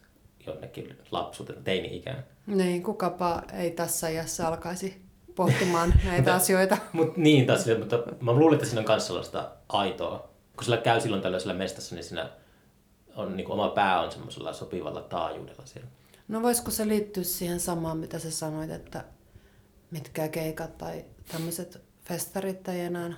jonnekin 0.46 0.98
lapsuuteen, 1.10 1.64
teini-ikään. 1.64 2.24
Niin, 2.46 2.82
kukapa 2.82 3.42
ei 3.52 3.70
tässä 3.70 4.08
iässä 4.08 4.48
alkaisi 4.48 5.02
pohtimaan 5.34 5.94
näitä 6.04 6.34
asioita. 6.34 6.76
Mut 6.92 7.16
niin, 7.16 7.46
taas, 7.46 7.66
mutta 7.78 7.98
mä 8.20 8.32
luulen, 8.32 8.54
että 8.54 8.66
siinä 8.66 8.80
on 8.80 8.86
myös 8.88 9.06
sellaista 9.06 9.50
aitoa. 9.68 10.28
Kun 10.56 10.64
sillä 10.64 10.76
käy 10.76 11.00
silloin 11.00 11.22
tällöin 11.22 11.40
siellä 11.40 11.58
mestassa, 11.58 11.94
niin 11.94 12.04
siinä 12.04 12.30
on, 13.16 13.36
niin 13.36 13.50
oma 13.50 13.68
pää 13.68 14.00
on 14.00 14.12
semmoisella 14.12 14.52
sopivalla 14.52 15.02
taajuudella 15.02 15.66
siellä. 15.66 15.88
No 16.28 16.42
voisiko 16.42 16.70
se 16.70 16.88
liittyä 16.88 17.22
siihen 17.22 17.60
samaan, 17.60 17.98
mitä 17.98 18.18
sä 18.18 18.30
sanoit, 18.30 18.70
että 18.70 19.04
mitkä 19.90 20.28
keikat 20.28 20.78
tai 20.78 21.04
tämmöiset 21.32 21.82
festarit 22.04 22.68
ei 22.68 22.80
enää 22.80 23.12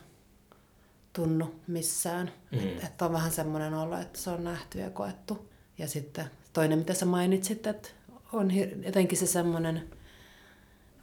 tunnu 1.16 1.54
missään. 1.66 2.32
Mm. 2.50 2.78
Että 2.86 3.04
on 3.04 3.12
vähän 3.12 3.30
semmoinen 3.30 3.74
olo, 3.74 3.98
että 3.98 4.18
se 4.18 4.30
on 4.30 4.44
nähty 4.44 4.78
ja 4.78 4.90
koettu. 4.90 5.48
Ja 5.78 5.88
sitten 5.88 6.30
toinen, 6.52 6.78
mitä 6.78 6.94
sä 6.94 7.06
mainitsit, 7.06 7.66
että 7.66 7.88
on 8.32 8.50
jotenkin 8.84 9.18
se 9.18 9.26
semmoinen 9.26 9.90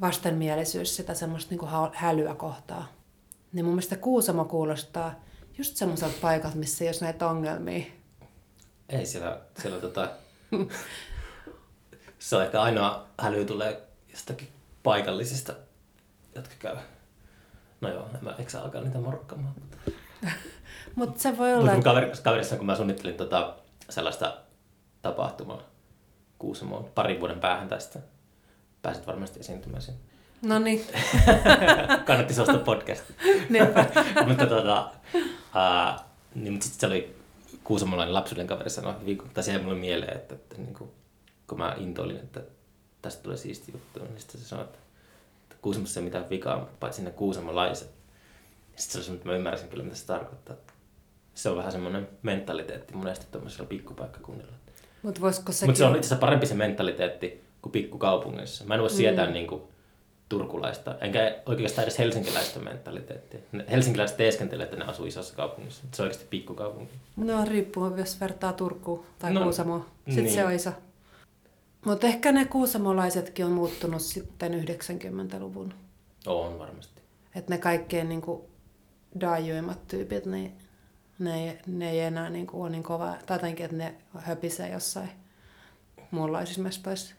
vastenmielisyys 0.02 0.96
sitä 0.96 1.14
semmoista 1.14 1.50
niinku 1.50 1.68
hälyä 1.94 2.36
kohtaa. 2.36 2.92
Niin 3.54 3.66
mun 3.66 3.74
mielestä 3.74 3.96
Kuusamo 3.96 4.46
kuulostaa 4.46 5.24
just 5.58 5.76
semmoiselta 5.76 6.18
paikalta, 6.22 6.58
missä 6.58 6.84
ei 6.84 6.88
olisi 6.88 7.04
näitä 7.04 7.28
ongelmia. 7.28 7.86
Ei 8.90 9.06
siellä, 9.06 9.42
siellä 9.62 9.80
tota... 9.80 10.12
se 12.20 12.36
on 12.36 12.44
ehkä 12.44 12.62
ainoa 12.62 13.08
häly 13.20 13.46
tulee 13.46 13.88
jostakin 14.12 14.48
paikallisista, 14.84 15.56
jotka 16.36 16.54
käy. 16.60 16.78
No 17.82 17.90
joo, 17.90 18.10
en 18.16 18.24
mä 18.24 18.36
eikö 18.40 18.60
alkaa 18.60 18.82
niitä 18.82 19.00
morkkamaan. 19.00 19.56
Mutta 19.60 19.78
se 21.16 21.38
voi 21.38 21.54
olla... 21.54 21.60
Mutta 21.60 21.74
mun 21.74 21.84
kaveri, 21.84 22.12
kaverissa, 22.24 22.58
kun 22.58 22.66
mä 22.66 22.76
suunnittelin 22.76 23.16
tota, 23.16 23.56
sellaista 23.90 24.38
tapahtumaa 25.02 25.62
Kuusamoon 26.40 26.86
parin 26.96 27.20
vuoden 27.20 27.40
päähän 27.40 27.70
tästä, 27.70 28.00
pääsit 28.82 29.08
varmasti 29.08 29.40
esiintymään 29.40 29.82
siinä. 29.82 30.00
No 30.42 30.60
niin, 30.60 30.86
Kannatti 32.06 32.34
suostua 32.34 32.60
podcast. 32.60 33.04
niinpä. 33.50 33.86
mutta 34.28 34.46
tota, 34.46 34.92
ää, 35.54 36.00
niin, 36.36 36.54
mutta 36.54 36.64
sitten 36.64 36.80
se 36.80 36.88
oli 36.88 37.16
kuusamolainen 37.64 38.14
lapsuuden 38.14 38.48
kaveri 38.48 38.70
sanoi, 38.70 38.94
viikko, 39.06 39.26
tai 39.34 39.44
se 39.44 39.52
jäi 39.52 39.62
mulle 39.62 39.80
mieleen, 39.80 40.18
että, 40.18 40.36
että 40.36 40.58
niin 40.58 40.74
kuin, 40.74 40.90
kun 41.48 41.58
mä 41.58 41.76
intoilin, 41.78 42.18
että 42.18 42.42
tästä 43.02 43.24
tulee 43.24 43.38
siisti 43.38 43.72
juttu, 43.72 44.00
niin 44.00 44.20
sitten 44.20 44.42
se 44.42 44.48
sanoi, 44.48 44.66
että, 44.66 44.80
että 45.44 45.56
Kuusamossa 45.62 46.00
ei 46.00 46.02
ole 46.02 46.10
mitään 46.10 46.30
vikaa, 46.30 46.70
paitsi 46.80 47.02
ne 47.02 47.12
kuusamolaiset. 47.12 47.90
Sitten 48.76 49.02
se 49.02 49.06
semmoinen, 49.06 49.16
että 49.16 49.30
mä 49.30 49.36
ymmärsin 49.36 49.70
kyllä, 49.70 49.84
mitä 49.84 49.96
se 49.96 50.06
tarkoittaa. 50.06 50.56
Se 51.34 51.50
on 51.50 51.58
vähän 51.58 51.72
semmoinen 51.72 52.08
mentaliteetti 52.24 52.94
monesti 52.96 53.26
tuommoisella 53.32 53.68
pikkupaikkakunnilla. 53.68 54.54
Mutta 55.02 55.22
voisiko 55.22 55.52
sekin... 55.52 55.70
Mutta 55.70 55.78
se 55.78 55.86
on 55.86 55.96
itse 55.96 56.08
asiassa 56.08 56.20
parempi 56.20 56.46
se 56.46 56.54
mentaliteetti 56.56 57.44
kuin 57.62 57.72
pikkukaupungissa. 57.72 58.66
Mä 58.66 58.74
en 58.74 58.82
voi 58.82 58.90
sietää 58.90 59.26
mm. 59.26 59.34
niin 59.34 59.48
kuin, 59.48 59.62
turkulaista, 60.30 60.96
enkä 61.02 61.36
oikeastaan 61.46 61.84
edes 61.84 62.00
helsinkiläistä 62.00 62.60
mentaliteettia. 62.60 63.40
Ne- 63.52 63.66
Helsinkiläiset 63.72 64.18
teeskentelee, 64.18 64.64
että 64.64 64.78
ne 64.78 64.86
asuu 64.86 65.06
isossa 65.06 65.36
kaupungissa, 65.36 65.84
se 65.94 66.02
on 66.02 66.06
oikeasti 66.06 66.28
pikkukaupunki. 66.30 66.94
No 67.18 67.46
riippuu, 67.46 67.96
jos 67.96 68.20
vertaa 68.22 68.54
Turkuun 68.54 69.06
tai 69.20 69.34
No, 69.34 69.44
Kuusamoon. 69.44 69.86
Sitten 70.06 70.24
niin. 70.24 70.34
se 70.36 70.46
on 70.46 70.52
iso. 70.52 70.72
Mutta 71.86 72.08
ehkä 72.08 72.32
ne 72.32 72.46
kuusamolaisetkin 72.46 73.46
on 73.46 73.52
muuttunut 73.52 74.02
sitten 74.02 74.54
90-luvun. 74.54 75.74
On 76.26 76.60
varmasti. 76.60 77.02
Että 77.36 77.54
ne 77.54 77.58
kaikkein 77.58 78.10
niinku 78.10 78.50
daajuimmat 79.20 79.88
tyypit, 79.88 80.26
niin 80.26 80.58
ne 81.20 81.50
ei, 81.50 81.60
ne 81.68 81.92
ei 81.92 82.00
enää 82.00 82.30
niinku 82.30 82.62
ole 82.62 82.70
niin 82.70 82.84
kova. 82.84 83.18
Tai 83.26 83.36
jotenkin, 83.36 83.66
että 83.66 83.78
ne 83.78 83.96
höpisee 84.18 84.70
jossain 84.70 85.10
muunlaisissa 86.12 86.62
mestoissa. 86.62 87.16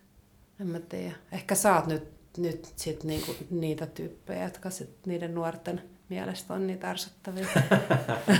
En 0.61 0.66
mä 0.66 0.80
tiedä. 0.80 1.14
Ehkä 1.32 1.55
sä 1.55 1.74
oot 1.76 1.86
nyt, 1.86 2.09
nyt 2.36 2.72
sit 2.76 3.05
niinku 3.05 3.34
niitä 3.51 3.86
tyyppejä, 3.86 4.45
jotka 4.45 4.70
sit 4.70 5.07
niiden 5.07 5.34
nuorten 5.34 5.82
mielestä 6.09 6.55
on 6.55 6.66
niitä 6.66 6.90
ärsyttäviä. 6.90 7.49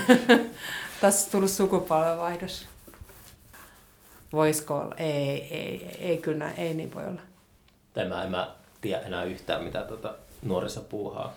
Tässä 1.01 1.27
on 1.27 1.33
tullut 1.33 1.51
sukupolvenvaihdos. 1.51 2.67
Voisiko 4.33 4.79
olla? 4.79 4.95
Ei, 4.95 5.17
ei, 5.17 5.51
ei, 5.51 5.97
ei 6.01 6.19
kyllä 6.19 6.39
näin, 6.39 6.59
ei 6.59 6.75
niin 6.75 6.95
voi 6.95 7.07
olla. 7.07 7.21
Tai 7.93 8.09
mä 8.09 8.25
en 8.25 8.31
mä 8.31 8.55
tiedä 8.81 9.01
enää 9.01 9.25
yhtään, 9.25 9.65
mitä 9.65 9.83
tuota 9.83 10.15
nuorissa 10.43 10.81
puuhaa. 10.81 11.35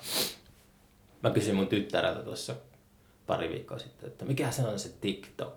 Mä 1.24 1.30
kysyin 1.30 1.56
mun 1.56 1.68
tyttäreltä 1.68 2.24
tuossa 2.24 2.56
pari 3.28 3.50
viikkoa 3.50 3.80
sitten, 3.80 4.08
että 4.10 4.26
mikä 4.26 4.52
se 4.52 4.62
on 4.62 4.80
se 4.80 4.90
TikTok? 5.02 5.54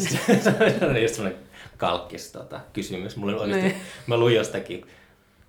se 0.00 0.86
oli 0.90 1.02
just 1.02 1.14
semmoinen 1.14 1.42
kalkkis 1.76 2.32
tota, 2.32 2.60
kysymys. 2.72 3.16
Mulla 3.16 3.42
oli 3.42 3.52
Niin. 3.52 3.74
mä 4.06 4.16
luin 4.16 4.34
jostakin 4.36 4.86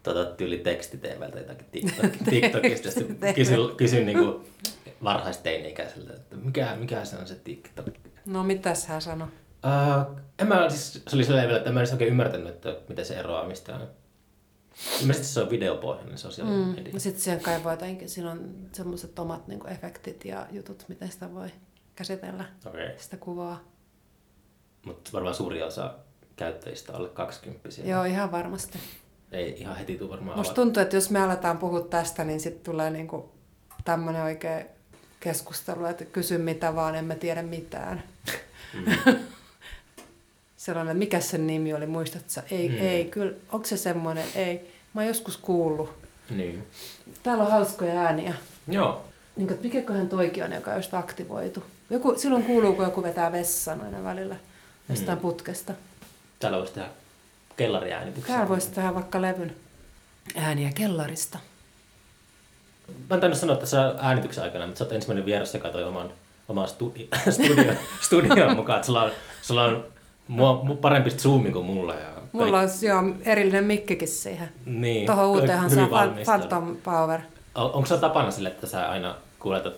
tota, 0.04 0.26
tyyli 0.26 0.58
tekstiteivältä 0.58 1.40
jotakin 1.40 1.66
TikTok, 1.72 2.12
TikTokista. 2.30 2.92
Sitten 2.92 3.34
kysyin, 3.36 3.76
kysyin 3.78 4.06
niin 4.06 4.18
varhaisteini-ikäiseltä, 5.04 6.14
että 6.14 6.36
mikä, 6.36 6.76
mikä 6.76 7.06
se 7.06 7.16
on 7.18 7.28
se 7.28 7.36
TikTok? 7.36 7.86
No 8.26 8.44
mitäs 8.44 8.88
hän 8.88 9.02
sanoi? 9.02 9.28
Uh, 9.28 10.20
en 10.40 10.48
mä, 10.48 10.70
siis, 10.70 10.94
se 11.08 11.16
oli 11.16 11.24
sellainen 11.24 11.48
vielä, 11.48 11.58
että 11.58 11.70
en 11.70 11.74
mä 11.74 11.80
edes 11.80 11.92
oikein 11.92 12.10
ymmärtänyt, 12.12 12.48
että 12.48 12.76
miten 12.90 13.06
se 13.06 13.14
eroaa 13.16 13.48
mistään. 13.48 13.88
Ilmeisesti 15.02 15.28
se 15.28 15.42
on 15.42 15.50
videopohjainen 15.50 16.18
sosiaalinen 16.18 16.68
Mm. 16.68 16.76
media. 16.76 17.00
Sitten 17.00 17.22
siihen 17.22 17.40
kaivaa 17.40 17.74
jotenkin, 17.74 18.10
siinä 18.10 18.32
on 18.32 18.56
semmoiset 18.72 19.20
omat 19.20 19.48
niinku, 19.48 19.68
efektit 19.68 20.26
ja 20.26 20.48
jutut, 20.52 20.86
miten 20.88 21.12
sitä 21.12 21.34
voi 21.34 21.50
käsitellä. 21.96 22.46
Okay. 22.66 22.90
sitä 22.98 23.18
kuvaa. 23.18 23.60
Mutta 24.86 25.10
varmaan 25.14 25.36
suuri 25.36 25.64
osa 25.64 25.94
käyttäjistä 26.36 26.92
on 26.92 26.98
alle 26.98 27.10
20 27.10 27.70
Joo, 27.84 28.04
ihan 28.04 28.32
varmasti. 28.32 28.80
Ei 29.32 29.60
ihan 29.62 29.76
heti 29.76 29.98
tule 29.98 30.10
varmaan 30.10 30.38
Musta 30.38 30.54
tuntuu, 30.56 30.84
että 30.84 30.96
jos 30.96 31.10
me 31.10 31.20
aletaan 31.22 31.58
puhua 31.58 31.82
tästä, 31.82 32.24
niin 32.24 32.40
sitten 32.40 32.64
tulee 32.72 32.90
niinku 32.90 33.32
tämmöinen 33.86 34.24
oikea 34.24 34.66
keskustelu, 35.20 35.86
että 35.86 36.06
kysy 36.06 36.38
mitä 36.38 36.76
vaan, 36.76 36.96
en 36.96 37.06
mä 37.06 37.16
tiedä 37.16 37.44
mitään. 37.44 38.04
Mm. 38.74 38.86
Sellainen, 40.66 40.98
mikä 40.98 41.20
sen 41.20 41.48
nimi 41.48 41.74
oli, 41.74 41.86
muistatko? 41.86 42.42
Ei, 42.52 42.70
Mm. 42.70 42.78
ei, 42.78 43.06
kyllä, 43.06 43.34
onko 43.52 43.66
se 43.68 43.78
semmoinen? 43.78 44.26
Ei. 44.36 44.72
Mä 44.94 45.02
oon 45.02 45.08
joskus 45.08 45.38
kuullut. 45.38 45.90
Niin. 46.30 46.68
Täällä 47.24 47.44
on 47.44 47.52
hauskoja 47.52 47.94
ääniä. 48.02 48.34
Joo. 48.68 49.06
Niin, 49.36 49.50
että 49.52 49.64
mikäköhän 49.64 50.10
toikin 50.10 50.44
on, 50.44 50.52
joka 50.52 50.72
on 50.72 50.78
just 50.78 50.94
aktivoitu. 50.94 51.64
Joku, 51.90 52.14
silloin 52.18 52.44
kuuluu, 52.44 52.74
kun 52.76 52.86
joku 52.86 53.04
vetää 53.04 53.32
vessan 53.32 53.82
aina 53.82 54.04
välillä 54.04 54.36
jostain 54.90 55.18
Mm. 55.18 55.22
putkesta. 55.22 55.74
Täällä 56.40 56.58
voisi 56.58 56.74
tehdä 56.74 56.88
kellariäänityksiä. 57.58 58.28
Täällä 58.36 58.50
voisi 58.50 58.72
tehdä 58.72 58.94
vaikka 58.96 59.22
levyn 59.22 59.56
ääniä 60.36 60.72
kellarista. 60.76 61.40
Mä 63.10 63.14
en 63.16 63.20
tainnut 63.20 63.40
sanoa 63.40 63.56
tässä 63.56 63.96
äänityksen 64.02 64.44
aikana, 64.44 64.66
mutta 64.66 64.78
sä 64.80 64.84
oot 64.86 64.94
ensimmäinen 64.94 65.26
vieras, 65.26 65.54
joka 65.54 65.70
toi 65.70 65.84
oman, 65.84 66.12
oman 66.48 66.68
studi, 66.68 67.08
studio, 67.32 67.74
studion 68.08 68.56
mukaan. 68.56 68.84
Sulla 68.84 69.04
on, 69.04 69.12
sulla 69.42 69.64
on 69.64 69.93
mua, 70.28 70.64
mu- 70.68 70.76
parempi 70.78 71.12
zoomi 71.12 71.52
kuin 71.52 71.66
mulla. 71.66 71.94
Ja 71.96 72.10
Mulla 72.32 72.60
on 72.60 72.70
joo, 72.82 73.04
erillinen 73.26 73.64
mikkikin 73.64 74.08
siihen. 74.08 74.50
niin, 74.66 75.06
Tuohon 75.06 75.26
uuteenhan 75.26 75.72
Fan- 75.72 75.92
valmisteltu. 75.92 76.48
Phantom 76.48 76.76
Power. 76.84 77.20
Onko 77.56 77.86
se 77.86 77.98
tapana 77.98 78.32
sille, 78.32 78.50
että 78.50 78.68
sä 78.68 78.90
aina 78.90 79.16
kuuletat 79.40 79.74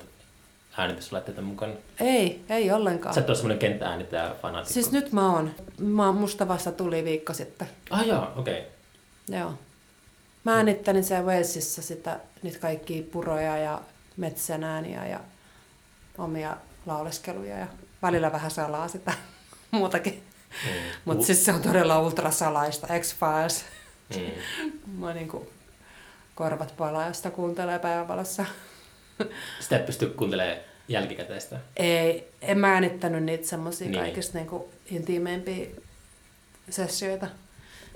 äänityslaitteita 0.78 1.42
mukana? 1.42 1.74
Ei, 2.00 2.44
ei 2.50 2.72
ollenkaan. 2.72 3.16
Sä 3.16 3.22
et 3.22 3.30
ole 3.30 3.36
semmoinen 3.38 3.60
kenttääänittäjä 3.60 4.32
fanaatikko. 4.42 4.74
Siis 4.74 4.92
nyt 4.92 5.12
mä 5.12 5.34
oon. 5.34 5.52
Mä 5.80 6.06
oon 6.06 6.16
musta 6.16 6.48
vasta 6.48 6.72
tuli 6.72 7.04
viikko 7.04 7.34
sitten. 7.34 7.68
Ah 7.90 8.08
joo, 8.08 8.28
okei. 8.36 8.60
Okay. 8.60 9.40
Joo. 9.40 9.54
Mä 10.44 10.56
äänittelin 10.56 11.04
siellä 11.04 11.26
Walesissa 11.26 11.82
sitä, 11.82 12.20
nyt 12.44 12.58
kaikki 12.58 13.10
puroja 13.12 13.58
ja 13.58 13.82
metsän 14.18 14.64
ääniä 14.64 15.08
ja 15.08 15.20
omia 16.18 16.58
lauleskeluja 16.86 17.58
ja 17.60 17.68
välillä 18.02 18.32
vähän 18.32 18.52
salaa 18.52 18.88
sitä 18.88 19.14
muutakin. 19.72 20.24
Mm. 20.64 20.72
Mutta 21.06 21.26
siis 21.26 21.46
se 21.46 21.52
on 21.54 21.62
todella 21.62 22.00
ultrasalaista, 22.02 22.88
X-Files. 23.00 23.66
Mm. 24.16 24.32
Mä 25.00 25.14
niinku 25.14 25.50
korvat 26.36 26.74
palaa, 26.78 27.08
jos 27.08 27.18
sitä 27.18 27.32
kuuntelee 27.32 27.80
päivävalossa. 27.80 28.46
Sitä 29.60 29.76
et 29.76 29.86
pysty 29.86 30.08
kuuntelemaan 30.10 30.58
jälkikäteistä. 30.88 31.60
Ei, 31.78 32.32
en 32.42 32.60
mä 32.60 32.74
äänittänyt 32.74 33.24
niitä 33.24 33.48
semmosia 33.48 33.86
Niin. 33.88 33.92
niin. 33.92 34.04
kaikista 34.04 34.38
niinku 34.38 34.70
intiimeimpia 34.86 35.68
sessioita. 36.70 37.28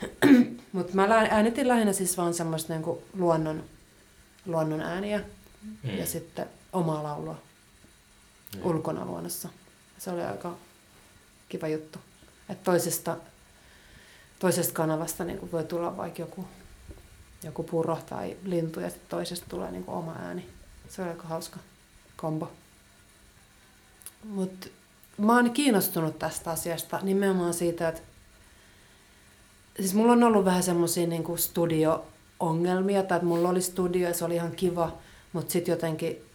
Mutta 0.71 0.93
mä 0.95 1.03
äänitin 1.31 1.67
lähinnä 1.67 1.93
siis 1.93 2.17
vaan 2.17 2.33
semmoista 2.33 2.73
niinku 2.73 3.03
luonnon, 3.17 3.63
luonnon 4.45 4.81
ääniä 4.81 5.21
Mm. 5.83 5.97
ja 5.97 6.05
sitten 6.05 6.45
omaa 6.73 7.03
laulua 7.03 7.35
Niin. 8.53 8.63
ulkona 8.65 9.05
luonnossa. 9.05 9.49
Se 9.97 10.11
oli 10.11 10.21
aika 10.23 10.55
kiva 11.49 11.67
juttu. 11.67 11.99
Että 12.49 12.63
toisesta, 12.63 13.17
toisesta 14.39 14.73
kanavasta 14.73 15.23
niin 15.23 15.51
voi 15.51 15.63
tulla 15.63 15.97
vaikka 15.97 16.21
joku, 16.21 16.45
joku 17.43 17.63
puro 17.63 17.99
tai 18.09 18.37
lintu 18.43 18.79
ja 18.79 18.91
toisesta 19.09 19.45
tulee 19.49 19.71
niin 19.71 19.83
oma 19.87 20.15
ääni. 20.21 20.49
Se 20.89 21.01
oli 21.01 21.09
aika 21.09 21.27
hauska 21.27 21.59
kombo. 22.17 22.51
Mutta 24.23 24.67
mä 25.17 25.35
oon 25.35 25.51
kiinnostunut 25.51 26.19
tästä 26.19 26.51
asiasta 26.51 26.99
nimenomaan 27.01 27.53
siitä, 27.53 27.87
että 27.87 28.01
siis 29.75 29.93
mulla 29.93 30.11
on 30.11 30.23
ollut 30.23 30.45
vähän 30.45 30.63
semmoisia 30.63 31.07
niin 31.07 31.37
studio-ongelmia, 31.37 33.03
tai 33.03 33.17
että 33.17 33.27
mulla 33.27 33.49
oli 33.49 33.61
studio 33.61 34.07
ja 34.07 34.13
se 34.13 34.25
oli 34.25 34.35
ihan 34.35 34.51
kiva, 34.51 34.97
mutta 35.33 35.51
sitten 35.51 35.71
jotenkin 35.71 36.25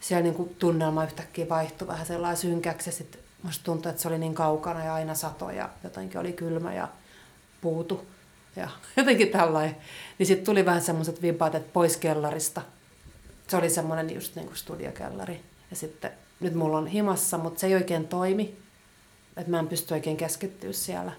siellä 0.00 0.22
niin 0.22 0.34
kuin 0.34 0.54
tunnelma 0.58 1.04
yhtäkkiä 1.04 1.48
vaihtui 1.48 1.88
vähän 1.88 2.06
sellainen 2.06 2.36
synkäksi 2.36 2.88
ja 2.88 2.92
sitten 2.92 3.23
musta 3.44 3.64
tuntui, 3.64 3.90
että 3.90 4.02
se 4.02 4.08
oli 4.08 4.18
niin 4.18 4.34
kaukana 4.34 4.84
ja 4.84 4.94
aina 4.94 5.14
sato 5.14 5.50
ja 5.50 5.68
jotenkin 5.84 6.20
oli 6.20 6.32
kylmä 6.32 6.74
ja 6.74 6.88
puutu 7.60 8.06
ja 8.56 8.68
jotenkin 8.96 9.28
tällainen. 9.28 9.76
Niin 10.18 10.26
sitten 10.26 10.46
tuli 10.46 10.64
vähän 10.64 10.82
semmoiset 10.82 11.22
vipaat, 11.22 11.54
että 11.54 11.70
pois 11.72 11.96
kellarista 11.96 12.62
se 13.48 13.56
oli 13.56 13.70
semmoinen 13.70 14.14
just 14.14 14.36
niin 14.36 14.46
kuin 14.46 14.56
studiokellari. 14.56 15.40
Ja 15.70 15.76
sitten 15.76 16.10
nyt 16.40 16.54
mulla 16.54 16.78
on 16.78 16.86
himassa, 16.86 17.38
mutta 17.38 17.60
se 17.60 17.66
ei 17.66 17.74
oikein 17.74 18.08
toimi. 18.08 18.56
Että 19.36 19.50
mä 19.50 19.58
en 19.58 19.68
pysty 19.68 19.94
oikein 19.94 20.16
keskittyä 20.16 20.72
siellä. 20.72 21.12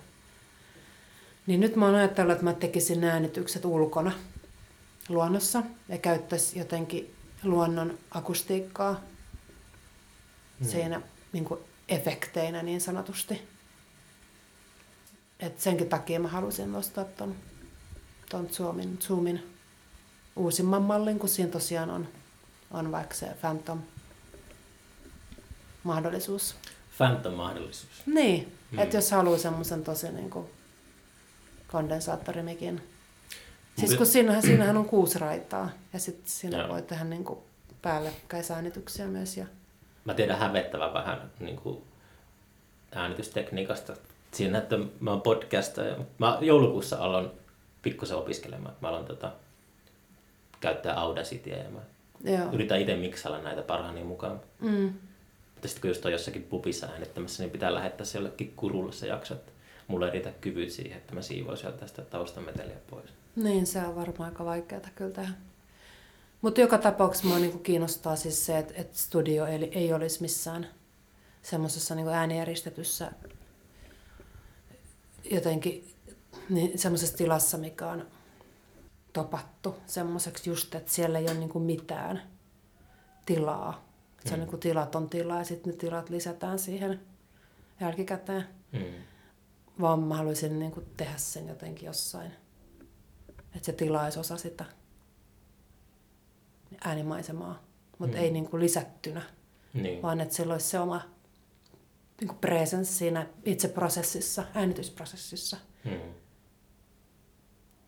Niin 1.47 1.59
nyt 1.59 1.75
mä 1.75 1.85
oon 1.85 1.95
ajatellut, 1.95 2.33
että 2.33 2.43
mä 2.43 2.53
tekisin 2.53 3.03
äänitykset 3.03 3.65
ulkona 3.65 4.11
luonnossa 5.09 5.63
ja 5.89 5.97
käyttäisi 5.97 6.59
jotenkin 6.59 7.15
luonnon 7.43 7.97
akustiikkaa 8.11 9.01
hmm. 10.59 10.67
siinä 10.69 11.01
niin 11.33 11.45
kuin 11.45 11.59
efekteinä 11.89 12.63
niin 12.63 12.81
sanotusti. 12.81 13.41
Et 15.39 15.59
senkin 15.59 15.89
takia 15.89 16.19
mä 16.19 16.27
halusin 16.27 16.71
nostaa 16.71 17.03
ton, 17.03 17.35
ton 18.29 18.49
Zoomin, 18.49 18.97
Zoomin 19.01 19.55
uusimman 20.35 20.81
mallin, 20.81 21.19
kun 21.19 21.29
siinä 21.29 21.51
tosiaan 21.51 21.89
on, 21.89 22.07
on 22.71 22.91
vaikka 22.91 23.15
se 23.15 23.27
Phantom 23.41 23.81
mahdollisuus. 25.83 26.55
Phantom-mahdollisuus. 26.97 28.01
Niin, 28.05 28.53
hmm. 28.71 28.79
että 28.79 28.97
jos 28.97 29.11
haluaa 29.11 29.37
semmoisen 29.37 29.83
tosi 29.83 30.11
niin 30.11 30.29
kuin 30.29 30.47
kondensaattorimikin. 31.71 32.81
Siis 33.77 33.95
kun 33.95 34.05
siinähän, 34.05 34.41
siinähän 34.41 34.77
on 34.77 34.85
kuusi 34.85 35.19
raitaa 35.19 35.69
ja 35.93 35.99
sitten 35.99 36.29
siinä 36.29 36.57
Joo. 36.57 36.69
voi 36.69 36.81
tehdä 36.81 37.03
niin 37.03 37.23
kuin 37.23 37.39
päällekkäisäänityksiä 37.81 39.07
myös. 39.07 39.37
Ja... 39.37 39.45
Mä 40.05 40.13
tiedän 40.13 40.39
hävettävän 40.39 40.93
vähän 40.93 41.31
niin 41.39 41.55
kuin 41.55 41.83
äänitystekniikasta. 42.91 43.93
Siinä, 44.31 44.57
että 44.57 44.75
mä 44.99 45.11
oon 45.11 45.21
podcastaja. 45.21 45.95
Mä 46.17 46.37
joulukuussa 46.41 46.97
aloin 46.97 47.31
pikkusen 47.81 48.17
opiskelemaan. 48.17 48.75
Mä 48.81 48.87
aloin 48.87 49.05
tota, 49.05 49.31
käyttää 50.59 50.99
Audacityä 50.99 51.57
ja 51.57 51.69
mä 51.69 51.79
Joo. 52.31 52.51
yritän 52.51 52.81
itse 52.81 52.95
miksalla 52.95 53.41
näitä 53.41 53.61
parhaani 53.61 54.03
mukaan. 54.03 54.41
Mm. 54.61 54.93
Mutta 55.53 55.67
sitten 55.67 55.81
kun 55.81 55.89
just 55.89 56.05
on 56.05 56.11
jossakin 56.11 56.43
pubissa 56.43 56.87
äänittämässä, 56.87 57.43
niin 57.43 57.51
pitää 57.51 57.73
lähettää 57.73 58.05
se 58.05 58.17
jollekin 58.17 58.53
kurulle 58.55 58.91
se 58.91 59.07
jakso, 59.07 59.33
että 59.33 59.51
mulla 59.87 60.05
ei 60.05 60.11
riitä 60.11 60.31
kyvyt 60.41 60.71
siihen, 60.71 60.97
että 60.97 61.15
mä 61.15 61.21
siivoin 61.21 61.57
sieltä 61.57 61.77
tästä 61.77 62.01
taustameteliä 62.01 62.75
pois. 62.89 63.09
Niin, 63.35 63.67
se 63.67 63.79
on 63.79 63.95
varmaan 63.95 64.29
aika 64.29 64.45
vaikeaa 64.45 64.81
kyllä 64.95 65.11
tehdä. 65.11 65.31
Mutta 66.41 66.61
joka 66.61 66.77
tapauksessa 66.77 67.27
mua 67.27 67.39
niinku 67.39 67.59
kiinnostaa 67.59 68.15
siis 68.15 68.45
se, 68.45 68.57
että 68.57 68.73
et 68.77 68.95
studio 68.95 69.45
ei, 69.45 69.79
ei 69.79 69.93
olisi 69.93 70.21
missään 70.21 70.67
semmoisessa 71.41 71.95
niinku 71.95 72.11
äänijäristetyssä 72.11 73.11
jotenkin 75.31 75.95
niin 76.49 76.79
semmoisessa 76.79 77.17
tilassa, 77.17 77.57
mikä 77.57 77.87
on 77.87 78.07
topattu 79.13 79.75
semmoiseksi 79.85 80.49
just, 80.49 80.75
että 80.75 80.91
siellä 80.91 81.19
ei 81.19 81.25
ole 81.25 81.33
niinku 81.33 81.59
mitään 81.59 82.21
tilaa. 83.25 83.85
Se 84.25 84.33
on 84.33 84.39
mm. 84.39 84.39
niinku 84.39 84.57
tilaton 84.57 85.09
tila 85.09 85.37
ja 85.37 85.43
sitten 85.43 85.73
ne 85.73 85.77
tilat 85.77 86.09
lisätään 86.09 86.59
siihen 86.59 87.01
jälkikäteen. 87.79 88.47
Mm. 88.71 88.83
Vaan 89.81 89.99
mä 89.99 90.15
haluaisin 90.15 90.59
niinku 90.59 90.83
tehdä 90.97 91.17
sen 91.17 91.47
jotenkin 91.47 91.85
jossain. 91.85 92.31
Että 93.55 93.65
se 93.65 93.73
tila 93.73 94.03
olisi 94.03 94.19
osa 94.19 94.37
sitä 94.37 94.65
äänimaisemaa, 96.85 97.63
mutta 97.97 98.17
mm. 98.17 98.23
ei 98.23 98.31
niinku 98.31 98.59
lisättynä. 98.59 99.21
Niin. 99.73 100.01
Vaan 100.01 100.21
että 100.21 100.35
sillä 100.35 100.53
olisi 100.53 100.67
se 100.67 100.79
oma 100.79 101.01
niinku 102.21 102.35
presence 102.41 102.91
siinä 102.91 103.27
itse 103.45 103.67
prosessissa, 103.67 104.43
äänitysprosessissa. 104.53 105.57
Mm 105.83 105.99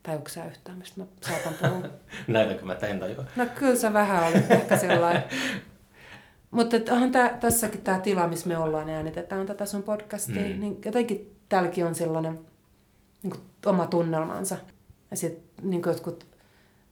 Tajuuko 0.08 0.30
sä 0.30 0.46
yhtään, 0.46 0.78
mistä 0.78 1.02
mä 1.02 1.06
saatan 1.22 1.54
puhua? 1.54 1.90
Näitäkö 2.28 2.66
mä 2.66 2.76
tein 2.76 3.00
tajua? 3.00 3.26
No 3.36 3.46
kyllä 3.56 3.76
se 3.76 3.94
vähän 3.94 4.28
oli 4.28 4.44
ehkä 4.50 4.78
sellainen. 4.78 5.24
Mutta 6.52 6.78
onhan 6.92 7.12
tää, 7.12 7.38
tässäkin 7.40 7.82
tämä 7.82 8.00
tila, 8.00 8.28
missä 8.28 8.48
me 8.48 8.58
ollaan 8.58 8.90
äänitetään 8.90 9.48
tätä 9.48 9.66
sun 9.66 9.84
podcastia, 9.84 10.42
mm. 10.42 10.60
niin 10.60 10.82
jotenkin 10.86 11.36
täälläkin 11.50 11.86
on 11.86 11.96
sellainen 11.96 12.40
niin 13.24 13.32
kuin, 13.32 13.42
oma 13.66 13.88
tunnelmansa. 13.88 14.58
Ja 15.12 15.18
sitten 15.18 15.70
niin 15.70 15.82
jotkut 15.86 16.28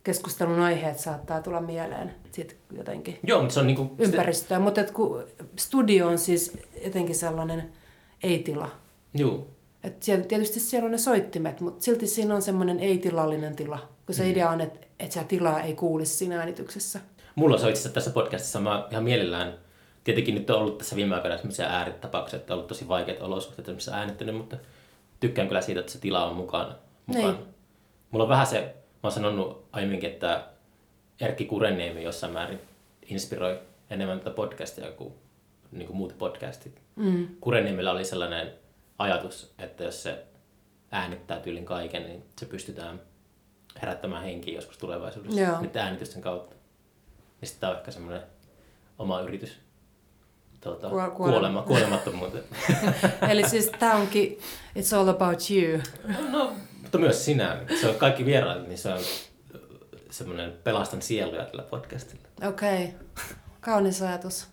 keskustelun 0.06 0.60
aiheet 0.60 0.99
saattaa 0.99 1.41
tulla 1.41 1.62
mieleen 1.62 2.16
sit 2.32 2.58
jotenkin 2.78 3.20
Joo, 3.24 3.39
mutta 3.41 3.53
se 3.53 3.60
on 3.60 3.68
niinku... 3.68 3.95
ympäristöä. 3.97 4.60
Mutta 4.60 4.84
kun 4.84 5.24
studio 5.56 6.08
on 6.08 6.18
siis 6.18 6.58
jotenkin 6.84 7.16
sellainen 7.16 7.72
ei-tila. 8.24 8.72
Joo. 9.14 9.47
Et 9.84 10.03
siellä, 10.03 10.26
tietysti 10.26 10.60
siellä 10.60 10.86
on 10.86 10.91
ne 10.91 10.97
soittimet, 10.97 11.62
mutta 11.62 11.84
silti 11.84 12.08
siinä 12.08 12.36
on 12.36 12.41
semmoinen 12.41 12.80
ei-tilallinen 12.80 13.56
tila. 13.56 13.80
Kun 14.06 14.16
se 14.16 14.24
mm. 14.24 14.30
idea 14.30 14.49
on, 14.49 14.62
että, 14.62 14.80
että 14.99 15.14
se 15.14 15.24
tilaa 15.24 15.62
ei 15.62 15.74
kuulisi 15.74 16.16
siinä 16.16 16.39
äänityksessä. 16.39 16.99
Mulla 17.36 17.56
on 17.56 17.70
itse 17.70 17.89
tässä 17.89 18.12
podcastissa, 18.12 18.60
mä 18.60 18.88
ihan 18.91 19.03
mielellään, 19.03 19.53
tietenkin 20.03 20.36
nyt 20.36 20.49
on 20.49 20.60
ollut 20.60 20.78
tässä 20.78 20.95
viime 20.95 21.16
aikoina 21.16 21.38
sellaisia 21.38 21.66
ääritapauksia, 21.66 22.39
että 22.39 22.53
on 22.53 22.58
ollut 22.58 22.68
tosi 22.68 22.88
vaikeat 22.88 23.22
olosuhteet, 23.22 23.68
missä 23.68 23.95
äänittänyt, 23.95 24.36
mutta 24.36 24.58
tykkään 25.20 25.47
kyllä 25.47 25.62
siitä, 25.62 25.80
että 25.80 25.91
se 25.91 25.99
tila 25.99 26.26
on 26.26 26.36
mukana. 26.36 26.76
mukaan. 27.06 27.34
Niin. 27.36 27.45
Mulla 28.12 28.24
on 28.24 28.30
vähän 28.30 28.47
se, 28.47 28.76
oon 29.06 29.12
sanonut 29.12 29.68
aiemminkin, 29.72 30.10
että 30.10 30.47
Erkki 31.22 31.45
Kurenniemi 31.45 32.03
jossain 32.03 32.34
määrin 32.34 32.60
inspiroi 33.06 33.60
enemmän 33.89 34.20
tätä 34.20 34.32
podcastia 34.32 34.91
kuin, 34.91 35.14
niin 35.72 35.88
kuin 35.88 35.97
muut 35.97 36.18
podcastit. 36.18 36.82
Mm. 36.95 37.28
Kurenniemellä 37.41 37.91
oli 37.91 38.06
sellainen 38.06 38.53
ajatus, 38.97 39.53
että 39.60 39.84
jos 39.84 40.03
se 40.03 40.26
äänittää 40.91 41.39
tyylin 41.39 41.66
kaiken, 41.66 42.03
niin 42.03 42.24
se 42.39 42.45
pystytään 42.45 43.01
herättämään 43.82 44.24
henkiä 44.24 44.56
joskus 44.56 44.78
tulevaisuudessa 44.78 45.41
Joo. 45.41 45.62
niiden 45.62 45.82
äänitysten 45.82 46.22
kautta. 46.22 46.56
Ja 47.41 47.47
sitten 47.47 47.62
tämä 47.62 47.72
on 47.72 47.78
ehkä 47.78 47.91
semmoinen 47.91 48.22
oma 48.97 49.22
yritys 49.22 49.58
tuota, 50.62 50.89
Kuolema. 50.89 51.12
kuolema, 51.12 51.62
kuolemattomuuteen. 51.62 52.43
Eli 53.32 53.49
siis 53.49 53.72
tämä 53.80 53.95
onkin 53.95 54.39
It's 54.80 54.97
all 54.97 55.08
about 55.08 55.39
you. 55.51 55.82
No, 56.32 56.53
mutta 56.86 56.98
myös 56.98 57.26
sinä. 57.26 57.58
Se 57.82 57.90
on 57.90 57.96
kaikki 57.96 58.26
vieraat, 58.26 58.68
niin 58.68 58.78
se 58.78 58.90
on 58.90 59.00
semmoinen 60.10 60.54
pelastan 60.64 61.02
sieluja 61.02 61.46
tällä 61.46 61.64
podcastilla. 61.64 62.28
Okei, 62.48 62.84
okay. 62.84 63.36
kaunis 63.62 64.02
ajatus. 64.02 64.48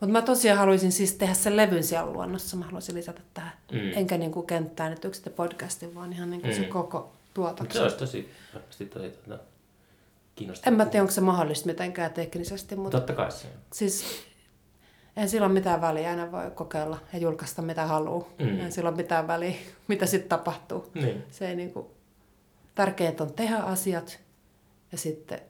Mutta 0.00 0.12
mä 0.12 0.22
tosiaan 0.22 0.58
haluaisin 0.58 0.92
siis 0.92 1.12
tehdä 1.12 1.34
sen 1.34 1.56
levyn 1.56 1.84
siellä 1.84 2.12
luonnossa. 2.12 2.56
Mä 2.56 2.64
haluaisin 2.64 2.94
lisätä 2.94 3.20
tähän. 3.34 3.52
Mm. 3.72 3.92
Enkä 3.94 4.18
niinku 4.18 4.42
kenttään 4.42 4.90
nyt 4.90 5.04
yksitte 5.04 5.30
podcastin, 5.30 5.94
vaan 5.94 6.12
ihan 6.12 6.30
niinku 6.30 6.48
mm. 6.48 6.54
se 6.54 6.64
koko 6.64 7.12
tuotanto. 7.34 7.74
Se 7.74 7.82
olisi 7.82 7.96
tosi, 7.96 8.28
tosi, 8.52 8.86
tosi 8.86 9.10
tuota, 9.10 9.42
kiinnostavaa. 10.34 10.72
En 10.72 10.76
mä 10.76 10.86
tiedä, 10.86 11.02
onko 11.02 11.12
se 11.12 11.20
mahdollista 11.20 11.66
mitenkään 11.66 12.12
teknisesti. 12.12 12.76
Mutta 12.76 12.98
Totta 12.98 13.12
kai 13.12 13.32
se 13.32 13.46
Siis 13.72 14.04
en 15.18 15.28
sillä 15.28 15.46
ole 15.46 15.54
mitään 15.54 15.80
väliä, 15.80 16.10
aina 16.10 16.32
voi 16.32 16.50
kokeilla 16.50 16.98
ja 17.12 17.18
julkaista 17.18 17.62
mitä 17.62 17.86
haluaa. 17.86 18.28
Mm. 18.38 18.60
En 18.60 18.72
sillä 18.72 18.88
ole 18.88 18.96
mitään 18.96 19.26
väliä, 19.26 19.54
mitä 19.88 20.06
sitten 20.06 20.28
tapahtuu. 20.28 20.90
Niin. 20.94 21.24
Se 21.30 21.48
ei 21.48 21.56
niinku, 21.56 21.90
tärkeintä 22.74 23.24
on 23.24 23.32
tehdä 23.32 23.56
asiat 23.56 24.20
ja 24.92 24.98
sitten 24.98 25.40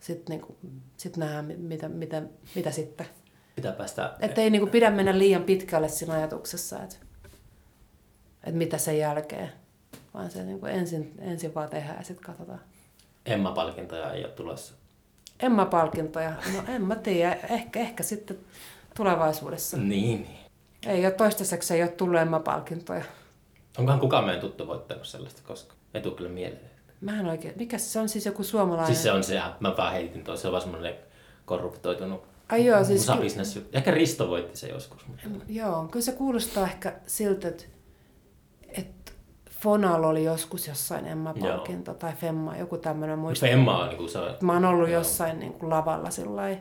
sit 0.00 0.28
niinku, 0.28 0.56
sit 0.96 1.16
nähdään, 1.16 1.44
mitä, 1.44 1.88
mitä, 1.88 2.22
mitä 2.54 2.70
sitten 2.70 3.06
pitää 3.56 3.72
päästä... 3.72 4.16
Että 4.20 4.40
ei 4.40 4.50
niinku 4.50 4.66
pidä 4.66 4.90
mennä 4.90 5.18
liian 5.18 5.42
pitkälle 5.42 5.88
siinä 5.88 6.14
ajatuksessa, 6.14 6.82
että, 6.82 6.96
että 8.44 8.58
mitä 8.58 8.78
sen 8.78 8.98
jälkeen. 8.98 9.52
Vaan 10.14 10.30
se 10.30 10.44
niinku 10.44 10.66
ensin, 10.66 11.14
ensin 11.18 11.54
vaan 11.54 11.68
tehdään 11.68 11.96
ja 11.98 12.04
sitten 12.04 12.26
katsotaan. 12.26 12.60
Emma-palkintoja 13.26 14.12
ei 14.12 14.24
ole 14.24 14.32
tulossa. 14.32 14.74
Emma-palkintoja? 15.40 16.32
No 16.54 16.74
en 16.74 16.82
mä 16.82 16.96
tiedä. 16.96 17.32
Ehkä, 17.50 17.80
ehkä 17.80 18.02
sitten 18.02 18.38
tulevaisuudessa. 18.96 19.76
Niin. 19.76 20.26
Ei 20.86 21.06
ole 21.06 21.12
toistaiseksi 21.12 21.74
ei 21.74 21.82
ole 21.82 21.90
tullut 21.90 22.20
Emma-palkintoja. 22.20 23.04
Onkohan 23.78 24.00
kukaan 24.00 24.24
meidän 24.24 24.40
tuttu 24.40 24.66
voittanut 24.66 25.06
sellaista 25.06 25.42
koska? 25.46 25.74
Ei 25.94 26.00
tule 26.00 26.14
kyllä 26.14 26.30
mieleen. 26.30 26.70
Mä 27.00 27.20
en 27.20 27.26
oikein. 27.26 27.54
Mikä 27.56 27.78
se 27.78 28.00
on 28.00 28.08
siis 28.08 28.26
joku 28.26 28.42
suomalainen? 28.42 28.86
Siis 28.86 29.02
se 29.02 29.12
on 29.12 29.24
se, 29.24 29.40
mä 29.60 29.76
vaan 29.76 29.92
heitin 29.92 30.24
tuo, 30.24 30.36
se 30.36 30.48
on 30.48 30.52
vaan 30.52 30.62
semmoinen 30.62 30.94
korruptoitunut 31.44 32.26
Ai 32.48 32.66
joo, 32.66 32.84
siis... 32.84 33.00
Musabisnes. 33.00 33.60
Ehkä 33.72 33.90
Risto 33.90 34.28
voitti 34.28 34.58
se 34.58 34.68
joskus. 34.68 35.06
Mutta... 35.06 35.44
Joo, 35.48 35.88
kyllä 35.90 36.04
se 36.04 36.12
kuulostaa 36.12 36.64
ehkä 36.64 36.92
siltä, 37.06 37.48
että, 37.48 37.64
että 38.68 39.12
Fonal 39.50 40.04
oli 40.04 40.24
joskus 40.24 40.68
jossain 40.68 41.06
Emma-palkinto 41.06 41.94
tai 41.94 42.12
Femma, 42.12 42.56
joku 42.56 42.78
tämmöinen 42.78 43.18
muista. 43.18 43.46
Femma 43.46 43.78
on 43.78 43.88
niin 43.88 43.96
kuin 43.96 44.08
se... 44.08 44.18
Mä 44.40 44.52
oon 44.52 44.64
ollut 44.64 44.88
joo. 44.88 44.98
jossain 44.98 45.38
niin 45.38 45.52
kuin 45.52 45.70
lavalla 45.70 46.10
sillai, 46.10 46.58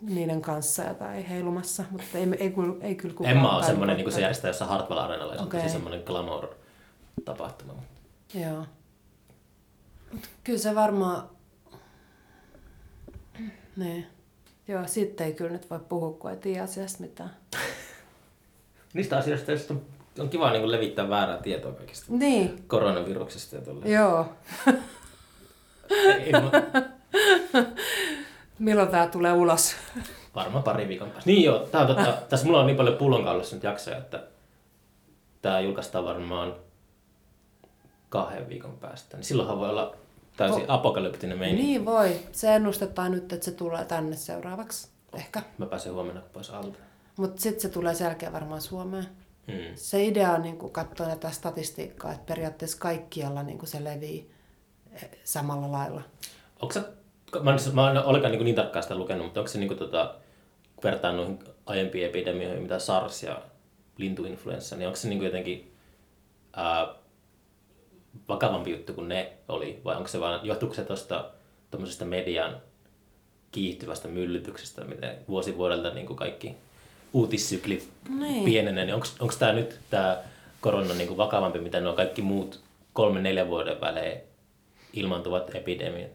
niiden 0.00 0.42
kanssa 0.42 0.94
tai 0.94 1.28
heilumassa, 1.28 1.84
mutta 1.90 2.18
ei, 2.18 2.26
ei, 2.38 2.54
ei 2.80 2.94
kyllä 2.94 3.14
kukaan. 3.14 3.36
Emma 3.36 3.56
on 3.56 3.64
semmoinen, 3.64 3.96
niin 3.96 4.04
kuin 4.04 4.14
se 4.14 4.20
järjestää 4.20 4.48
jossain 4.48 4.70
Hartwell 4.70 5.00
Arenalla, 5.00 5.34
ja 5.34 5.42
okay. 5.42 5.60
se 5.60 5.64
on 5.66 5.72
semmoinen 5.72 6.02
glamour-tapahtuma. 6.06 7.72
Joo. 8.34 8.66
Mut 10.12 10.28
kyllä 10.44 10.58
se 10.58 10.74
varmaan 10.74 11.28
niin. 13.76 14.06
Joo, 14.68 14.82
sitten 14.86 15.26
ei 15.26 15.32
kyllä 15.32 15.50
nyt 15.50 15.70
voi 15.70 15.80
puhua, 15.88 16.12
kun 16.12 16.30
ei 16.30 16.36
tiedä 16.36 16.62
asiasta 16.62 17.00
mitään. 17.00 17.30
Niistä 18.94 19.18
asioista 19.18 19.52
on, 19.70 19.82
on 20.18 20.28
kiva 20.28 20.50
niin 20.50 20.72
levittää 20.72 21.08
väärää 21.08 21.38
tietoa 21.38 21.72
kaikista. 21.72 22.06
Niin. 22.08 22.64
Koronaviruksesta 22.66 23.56
ja 23.56 23.62
tuolla. 23.62 23.86
Joo. 23.86 24.32
ei, 25.90 26.22
ei, 26.22 26.32
Milloin 28.58 28.88
tää 28.88 29.06
tulee 29.06 29.32
ulos? 29.32 29.76
Varmaan 30.34 30.64
pari 30.64 30.88
viikon 30.88 31.10
päästä. 31.10 31.30
Niin 31.30 31.44
joo, 31.44 31.58
tää 31.58 31.80
on 31.80 31.86
tota, 31.86 32.12
tässä 32.28 32.46
mulla 32.46 32.60
on 32.60 32.66
niin 32.66 32.76
paljon 32.76 32.96
pullonkaulassa 32.96 33.56
nyt 33.56 33.62
jaksoja, 33.62 33.96
että 33.96 34.22
tää 35.42 35.60
julkaistaan 35.60 36.04
varmaan 36.04 36.54
kahden 38.08 38.48
viikon 38.48 38.78
päästä. 38.78 39.16
Niin 39.16 39.24
silloinhan 39.24 39.58
voi 39.58 39.70
olla 39.70 39.96
täysin 40.36 40.62
Vo- 40.62 40.64
apokalyptinen 40.68 41.38
meininki. 41.38 41.62
Niin 41.62 41.84
voi. 41.84 42.20
Se 42.32 42.54
ennustetaan 42.54 43.12
nyt, 43.12 43.32
että 43.32 43.44
se 43.44 43.50
tulee 43.50 43.84
tänne 43.84 44.16
seuraavaksi. 44.16 44.88
Ehkä. 45.14 45.42
Mä 45.58 45.66
pääsen 45.66 45.92
huomenna 45.92 46.22
pois 46.32 46.50
alta. 46.50 46.78
Mutta 47.16 47.42
sitten 47.42 47.60
se 47.60 47.68
tulee 47.68 47.94
sen 47.94 48.04
jälkeen 48.04 48.32
varmaan 48.32 48.60
Suomeen. 48.60 49.06
Hmm. 49.46 49.74
Se 49.74 50.04
idea 50.04 50.32
on 50.32 50.42
niin 50.42 50.70
katsoa 50.70 51.06
tätä 51.06 51.30
statistiikkaa, 51.30 52.12
että 52.12 52.26
periaatteessa 52.26 52.78
kaikkialla 52.78 53.42
niin 53.42 53.66
se 53.66 53.84
levii 53.84 54.30
eh, 54.92 55.10
samalla 55.24 55.72
lailla. 55.72 56.02
Onko 56.62 56.74
sä, 56.74 56.84
mä 57.42 57.52
en, 57.52 57.58
mä 57.74 57.90
en 57.90 58.04
olekaan 58.04 58.32
niin, 58.32 58.44
niin 58.44 58.54
tarkkaan 58.54 58.82
sitä 58.82 58.94
lukenut, 58.94 59.24
mutta 59.24 59.40
onko 59.40 59.48
se 59.48 59.58
niin 59.58 59.68
kuin, 59.68 59.78
tota, 59.78 60.14
kun 60.76 60.84
vertaa 60.84 61.12
noihin 61.12 61.38
aiempiin 61.66 62.06
epidemioihin, 62.06 62.62
mitä 62.62 62.78
SARS 62.78 63.22
ja 63.22 63.42
lintuinfluenssa, 63.98 64.76
niin 64.76 64.86
onko 64.86 64.96
se 64.96 65.08
niin 65.08 65.18
kuin 65.18 65.26
jotenkin 65.26 65.72
ää, 66.52 66.88
vakavampi 68.28 68.70
juttu 68.70 68.92
kuin 68.92 69.08
ne 69.08 69.32
oli, 69.48 69.80
vai 69.84 69.96
onko 69.96 70.08
se 70.08 70.20
vaan, 70.20 70.40
johtuuko 70.42 70.74
se 70.74 70.84
tuosta 70.84 71.30
median 72.04 72.56
kiihtyvästä 73.52 74.08
myllytyksestä, 74.08 74.84
miten 74.84 75.18
vuosi 75.28 75.56
vuodelta 75.56 75.90
niin 75.94 76.06
kuin 76.06 76.16
kaikki 76.16 76.54
uutissykli 77.12 77.88
Niin. 78.18 78.44
pienenee, 78.44 78.84
niin 78.84 78.94
onko 78.94 79.34
tämä 79.38 79.52
nyt 79.52 79.78
tämä 79.90 80.18
korona 80.60 80.94
niin 80.94 81.08
kuin 81.08 81.18
vakavampi, 81.18 81.58
mitä 81.58 81.80
nuo 81.80 81.92
kaikki 81.92 82.22
muut 82.22 82.60
kolme 82.92 83.22
neljä 83.22 83.48
vuoden 83.48 83.80
välein 83.80 84.20
ilmaantuvat 84.92 85.54
epidemiat? 85.54 86.10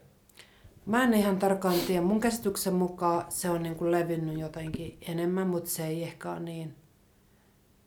Mä 0.86 1.04
en 1.04 1.14
ihan 1.14 1.38
tarkkaan 1.40 1.76
tiedä. 1.88 2.02
Mun 2.02 2.20
käsityksen 2.20 2.74
mukaan 2.74 3.26
se 3.30 3.50
on 3.50 3.64
niin 3.64 3.76
kuin 3.76 3.92
levinnyt 3.92 4.40
jotenkin 4.40 4.98
enemmän, 5.08 5.48
mutta 5.48 5.70
se 5.70 5.88
ei 5.88 6.04
ehkä 6.04 6.32
ole 6.32 6.40
niin, 6.40 6.76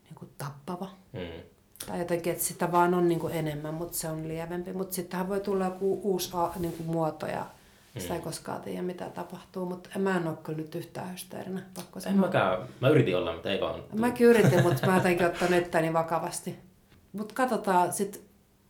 niin 0.04 0.14
kuin 0.14 0.30
tappava. 0.38 0.88
Mm. 1.12 1.42
Tai 1.86 1.98
jotenkin, 1.98 2.32
että 2.32 2.44
sitä 2.44 2.72
vaan 2.72 2.94
on 2.94 3.08
niin 3.08 3.20
kuin 3.20 3.34
enemmän, 3.34 3.74
mutta 3.74 3.98
se 3.98 4.08
on 4.08 4.28
lievempi. 4.28 4.72
Mutta 4.72 4.94
sittenhän 4.94 5.28
voi 5.28 5.40
tulla 5.40 5.64
joku 5.64 6.00
uusi 6.02 6.32
niin 6.58 6.72
kuin 6.72 6.86
muoto 6.86 7.26
ja 7.26 7.46
sitä 7.98 8.14
ei 8.14 8.20
koskaan 8.20 8.60
tiedä, 8.60 8.82
mitä 8.82 9.04
tapahtuu. 9.08 9.66
Mutta 9.66 9.98
mä 9.98 10.16
en 10.16 10.28
ole 10.28 10.36
kyllä 10.42 10.58
nyt 10.58 10.74
yhtään 10.74 11.12
hysteerinä, 11.12 11.62
pakko 11.74 12.00
En 12.06 12.18
mäkään, 12.18 12.58
mä 12.80 12.88
yritin 12.88 13.16
olla, 13.16 13.32
mutta 13.32 13.50
ei 13.50 13.60
vaan. 13.60 13.82
Mäkin 13.98 14.26
yritin, 14.26 14.62
mutta 14.62 14.86
mä 14.86 14.94
jotenkin 14.98 15.26
ottanut 15.26 15.54
itteni 15.54 15.92
vakavasti. 15.92 16.58
Mutta 17.12 17.34
katsotaan 17.34 17.92
sitten 17.92 18.20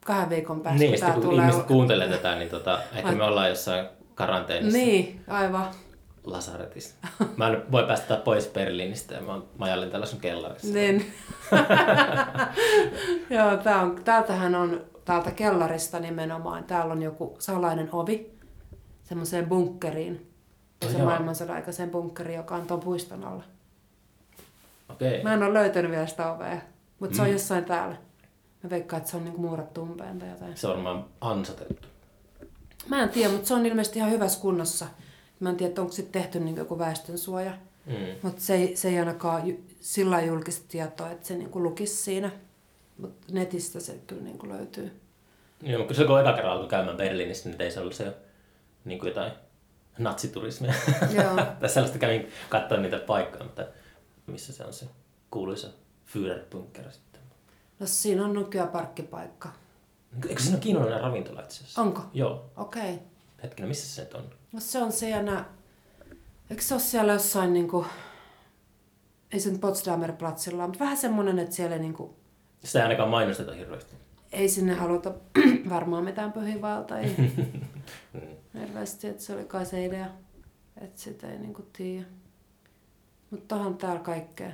kahden 0.04 0.30
viikon 0.30 0.60
päästä, 0.60 0.78
Niin, 0.78 0.90
kun 0.90 0.98
sitten 0.98 1.14
kun 1.14 1.22
tulee. 1.22 1.44
ihmiset 1.44 1.66
kuuntelee 1.66 2.08
tätä, 2.08 2.34
niin 2.34 2.50
tota, 2.50 2.78
ehkä 2.94 3.12
me 3.12 3.24
ollaan 3.24 3.48
jossain 3.48 3.86
karanteenissa 4.14 4.78
Niin, 4.78 5.24
aivan. 5.28 5.66
Lasaretissa. 6.24 6.94
Mä 7.36 7.48
en 7.48 7.62
voi 7.72 7.84
päästä 7.86 8.16
pois 8.16 8.48
Berliinistä 8.48 9.14
ja 9.14 9.20
mä 9.20 9.32
oon 9.32 9.48
majailin 9.58 9.90
täällä 9.90 10.06
sun 10.06 10.20
kellarissa. 10.20 10.72
Niin. 10.74 11.12
Joo, 13.30 13.56
tää 13.56 13.80
on, 13.82 14.00
täältähän 14.04 14.54
on 14.54 14.80
täältä 15.04 15.30
kellarista 15.30 16.00
nimenomaan. 16.00 16.64
Täällä 16.64 16.92
on 16.92 17.02
joku 17.02 17.36
salainen 17.38 17.88
ovi 17.92 18.30
semmoiseen 19.02 19.46
bunkkeriin. 19.46 20.30
Oh, 20.84 20.90
Se 20.92 20.98
maailmansodan 20.98 21.54
aikaiseen 21.56 21.90
bunkkeriin, 21.90 22.36
joka 22.36 22.54
on 22.54 22.66
tuon 22.66 22.80
puiston 22.80 23.24
alla. 23.24 23.44
Okei. 24.88 25.22
Mä 25.22 25.34
en 25.34 25.42
ole 25.42 25.54
löytänyt 25.54 25.90
vielä 25.90 26.06
sitä 26.06 26.32
ovea, 26.32 26.56
mutta 27.00 27.16
se 27.16 27.22
Mm. 27.22 27.26
on 27.28 27.32
jossain 27.32 27.64
täällä. 27.64 27.96
Mä 28.62 28.70
veikkaan, 28.70 28.98
että 28.98 29.10
se 29.10 29.16
on 29.16 29.24
niinku 29.24 29.40
muurattu 29.40 29.82
umpeen 29.82 30.18
tai 30.18 30.28
jotain. 30.30 30.56
Se 30.56 30.66
on 30.66 30.74
varmaan 30.74 31.04
ansatettu. 31.20 31.88
Mä 32.89 33.03
en 33.03 33.09
tiedä, 33.09 33.32
mutta 33.32 33.49
se 33.49 33.55
on 33.55 33.66
ilmeisesti 33.66 33.99
ihan 33.99 34.11
hyvässä 34.11 34.41
kunnossa. 34.41 34.87
Mä 35.41 35.51
en 35.51 35.57
tiedä, 35.57 35.68
että 35.68 35.80
onko 35.80 35.93
sitten 35.93 36.22
tehty 36.22 36.41
niin 36.41 36.57
joku 36.57 36.78
väestönsuoja. 36.78 37.53
Mm. 37.87 37.95
Mutta 38.22 38.43
se 38.43 38.55
ei, 38.55 38.76
se 38.76 38.89
ei 38.89 38.99
ainakaan 38.99 39.49
ju- 39.49 39.64
sillä 39.80 40.22
julkista 40.22 40.64
tietoa, 40.68 41.11
että 41.11 41.26
se 41.26 41.35
niinku 41.35 41.62
lukisi 41.62 41.97
siinä. 41.97 42.30
Mutta 42.99 43.26
netistä 43.32 43.80
se 43.80 43.99
kyllä 44.07 44.22
niinku 44.22 44.49
löytyy. 44.49 45.01
Joo, 45.62 45.78
mutta 45.78 45.95
silloin 45.95 46.09
kun 46.09 46.20
eka 46.20 46.32
kerran 46.37 46.53
alkoi 46.53 46.68
käymään 46.68 46.97
Berliinissä, 46.97 47.49
niin 47.49 47.62
ei 47.62 47.70
se 47.70 47.80
ollut 47.80 47.95
se 47.95 48.14
niin 48.85 48.99
kuin 48.99 49.09
jotain 49.09 49.32
natsiturismia. 49.99 50.74
Joo. 51.12 51.37
tai 51.61 51.68
sellaista 51.68 51.99
kävin 51.99 52.28
katsoa 52.49 52.78
niitä 52.78 52.99
paikkoja, 52.99 53.45
mutta 53.45 53.66
missä 54.26 54.53
se 54.53 54.64
on 54.64 54.72
se 54.72 54.87
kuuluisa 55.30 55.68
Führerbunker 56.07 56.93
sitten. 56.93 57.20
No 57.80 57.87
siinä 57.87 58.24
on 58.24 58.32
nykyään 58.32 58.68
parkkipaikka. 58.68 59.49
Eikö 60.28 60.42
siinä 60.42 60.56
ole 60.56 60.62
kiinalainen 60.62 61.00
ravintola 61.00 61.40
itse 61.40 61.56
asiassa? 61.56 61.82
Onko? 61.82 62.02
Joo. 62.12 62.50
Okei. 62.56 62.94
Okay. 62.94 63.06
Hetkinen, 63.42 63.68
missä 63.68 63.94
se 63.94 64.02
nyt 64.02 64.14
on? 64.14 64.30
No 64.52 64.60
se 64.60 64.82
on 64.82 64.92
siellä... 64.92 65.44
Eikö 66.50 66.62
se 66.62 66.74
ole 66.74 66.82
siellä 66.82 67.12
jossain 67.12 67.52
niinku... 67.52 67.86
Ei 69.32 69.40
se 69.40 69.50
nyt 69.50 69.60
Potsdamer 69.60 70.12
platsilla, 70.12 70.66
mutta 70.66 70.78
vähän 70.84 70.96
semmonen, 70.96 71.38
että 71.38 71.54
siellä 71.54 71.78
niinku... 71.78 72.16
Sitä 72.64 72.78
ei 72.78 72.82
ainakaan 72.82 73.08
mainosteta 73.08 73.52
hirveästi. 73.52 73.96
Ei 74.32 74.48
sinne 74.48 74.74
haluta 74.74 75.14
varmaan 75.70 76.04
mitään 76.04 76.32
pyhiinvalta, 76.32 76.98
ei 76.98 77.16
hirveästi, 78.60 79.06
että 79.06 79.22
se 79.22 79.34
oli 79.34 79.44
kai 79.44 79.66
se 79.66 79.84
idea, 79.84 80.06
että 80.80 81.00
sitä 81.00 81.30
ei 81.30 81.38
niinku 81.38 81.62
tiedä. 81.72 82.06
Mutta 83.30 83.56
tohon 83.56 83.76
täällä 83.76 84.00
kaikkea. 84.00 84.52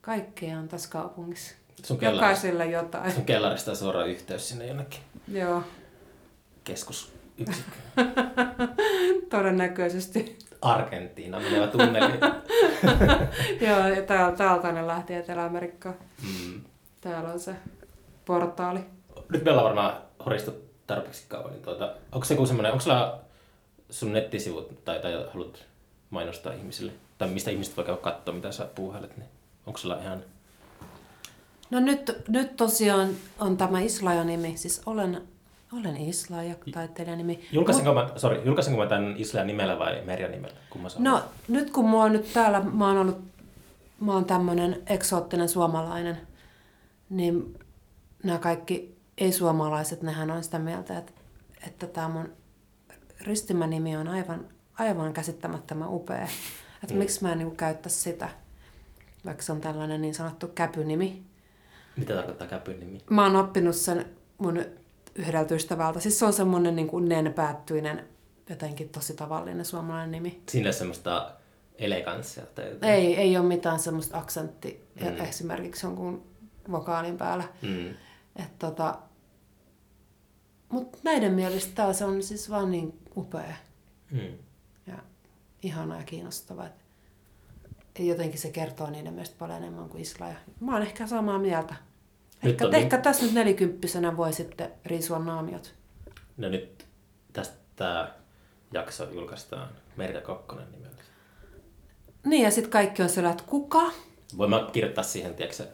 Kaikkea 0.00 0.58
on 0.58 0.68
tässä 0.68 0.90
kaupungissa. 0.90 1.54
Sun 1.84 1.98
Jokaisella 2.00 2.64
jotain. 2.64 3.12
sun 3.12 3.24
kellarista 3.24 3.70
on 3.70 3.76
suora 3.76 4.04
yhteys 4.04 4.48
sinne 4.48 4.66
jonnekin 4.66 5.00
Joo, 5.28 5.62
keskusyksikköön. 6.64 7.56
todennäköisesti. 9.30 10.38
Argentiina 10.62 11.40
menevä 11.40 11.66
tunneli. 11.66 12.12
Joo, 13.68 13.88
ja 13.88 14.02
täältä 14.36 14.72
ne 14.72 14.86
lähti 14.86 15.14
Etelä-Amerikkaan. 15.14 15.94
Mm. 16.22 16.60
Täällä 17.00 17.32
on 17.32 17.40
se 17.40 17.54
portaali. 18.24 18.80
Nyt 19.28 19.44
me 19.44 19.50
ollaan 19.50 19.66
varmaan 19.66 20.02
horistu 20.26 20.50
tarpeeksi 20.86 21.24
kauan. 21.28 21.50
Niin 21.50 21.62
tuota, 21.62 21.94
onko 22.12 22.24
se 22.24 22.34
joku 22.34 22.46
semmoinen, 22.46 22.72
onko 22.72 22.82
sulla 22.82 23.20
sun 23.90 24.12
nettisivut 24.12 24.84
tai, 24.84 25.00
tai 25.00 25.26
haluat 25.32 25.64
mainostaa 26.10 26.52
ihmisille? 26.52 26.92
Tai 27.18 27.28
mistä 27.28 27.50
ihmiset 27.50 27.76
voi 27.76 27.84
käydä 27.84 28.00
katsoa, 28.00 28.34
mitä 28.34 28.52
sä 28.52 28.64
puuhailet, 28.74 29.16
niin 29.16 29.28
onko 29.66 29.78
sulla 29.78 29.96
ihan... 29.96 30.24
No 31.70 31.80
nyt, 31.80 32.12
nyt 32.28 32.56
tosiaan 32.56 33.08
on 33.40 33.56
tämä 33.56 33.80
Islaja-nimi, 33.80 34.56
siis 34.56 34.82
olen, 34.86 35.22
olen 35.78 35.96
Islaja, 35.96 36.54
taiteilijan 36.72 37.18
nimi. 37.18 37.48
Julkaisinko 37.52 37.94
mä, 37.94 38.08
sorry, 38.16 38.42
julkaisinko 38.44 38.82
mä 38.82 38.88
tämän 38.88 39.14
Islan 39.16 39.46
nimellä 39.46 39.78
vai 39.78 40.02
Merja 40.04 40.28
nimellä? 40.28 40.56
Se 40.88 40.98
on? 40.98 41.04
No 41.04 41.22
nyt 41.48 41.70
kun 41.70 41.88
mua 41.88 42.04
on 42.04 42.12
nyt 42.12 42.32
täällä, 42.32 42.60
mä 42.60 42.88
oon 42.88 42.98
ollut, 42.98 43.18
mä 44.00 44.12
oon 44.12 44.24
tämmönen 44.24 44.82
eksoottinen 44.86 45.48
suomalainen, 45.48 46.18
niin 47.10 47.58
nämä 48.22 48.38
kaikki 48.38 48.96
ei-suomalaiset, 49.18 50.02
nehän 50.02 50.30
on 50.30 50.44
sitä 50.44 50.58
mieltä, 50.58 50.98
että, 50.98 51.12
että 51.66 51.86
tämä 51.86 52.08
mun 52.08 52.32
ristimänimi 53.20 53.96
on 53.96 54.08
aivan, 54.08 54.46
aivan 54.78 55.12
käsittämättömän 55.12 55.88
upea. 55.94 56.28
Että 56.82 56.94
Mm. 56.94 56.98
miksi 56.98 57.22
mä 57.22 57.32
en 57.32 57.38
niin 57.38 57.56
käyttäisi 57.56 58.00
sitä, 58.00 58.28
vaikka 59.24 59.42
se 59.42 59.52
on 59.52 59.60
tällainen 59.60 60.00
niin 60.00 60.14
sanottu 60.14 60.48
käpynimi. 60.54 61.22
Mitä 61.98 62.14
tarkoittaa 62.14 62.48
käpyn 62.48 62.80
nimi? 62.80 62.98
Mä 63.10 63.22
oon 63.22 63.36
oppinut 63.36 63.74
sen 63.76 64.06
mun 64.38 64.64
yhdeltä 65.14 65.54
ystävältä. 65.54 66.00
Siis 66.00 66.18
se 66.18 66.24
on 66.24 66.32
semmonen 66.32 66.76
niin 66.76 66.88
kuin 66.88 67.08
nen-päättyinen, 67.08 68.08
jotenkin 68.50 68.88
tosi 68.88 69.14
tavallinen 69.14 69.64
suomalainen 69.64 70.10
nimi. 70.10 70.42
Siinä 70.48 70.66
ole 70.66 70.72
semmoista 70.72 71.30
eleganssia 71.76 72.46
tai 72.46 72.70
jotain. 72.70 72.92
Ei, 72.92 73.16
ei 73.16 73.36
ole 73.36 73.46
mitään 73.46 73.78
semmoista 73.78 74.18
aksentti 74.18 74.88
Mm. 75.00 75.20
esimerkiksi 75.24 75.86
jonkun 75.86 76.22
vokaalin 76.70 77.16
päällä. 77.16 77.44
Mm. 77.62 77.88
Et 78.36 78.58
tota, 78.58 78.98
Mutta 80.68 80.98
näiden 81.04 81.32
mielestä 81.32 81.72
tää 81.74 81.92
se 81.92 82.04
on 82.04 82.22
siis 82.22 82.50
vaan 82.50 82.70
niin 82.70 82.98
upea 83.16 83.54
Mm. 84.10 84.32
ja 84.86 84.98
ihana 85.62 85.96
ja 85.96 86.02
kiinnostava. 86.02 86.66
Et 86.66 86.72
jotenkin 87.98 88.38
se 88.40 88.50
kertoo 88.50 88.90
niiden 88.90 89.12
mielestä 89.12 89.36
paljon 89.38 89.58
enemmän 89.58 89.88
kuin 89.88 90.02
Isla. 90.02 90.28
Ja 90.28 90.34
mä 90.60 90.72
oon 90.72 90.82
ehkä 90.82 91.06
samaa 91.06 91.38
mieltä. 91.38 91.74
Nyt 92.42 92.52
Ehkä, 92.52 92.64
on 92.64 92.70
niin- 92.70 92.82
ehkä 92.82 92.98
tässä 92.98 93.24
nyt 93.24 93.34
nelikymppisenä 93.34 94.16
voi 94.16 94.32
sitten 94.32 94.70
riisua 94.86 95.18
naamiot. 95.18 95.74
No 96.36 96.48
nyt 96.48 96.86
tästä 97.32 98.08
jakso 98.72 99.10
julkaistaan 99.10 99.68
Merja 99.96 100.20
Kokkonen 100.20 100.72
nimellä. 100.72 100.88
Niin 102.24 102.42
ja 102.42 102.50
sitten 102.50 102.70
kaikki 102.70 103.02
on 103.02 103.08
siellä, 103.08 103.30
että 103.30 103.44
kuka? 103.46 103.82
Voin 104.38 104.50
mä 104.50 104.68
kirjoittaa 104.72 105.04
siihen, 105.04 105.34
tiedätkö, 105.34 105.64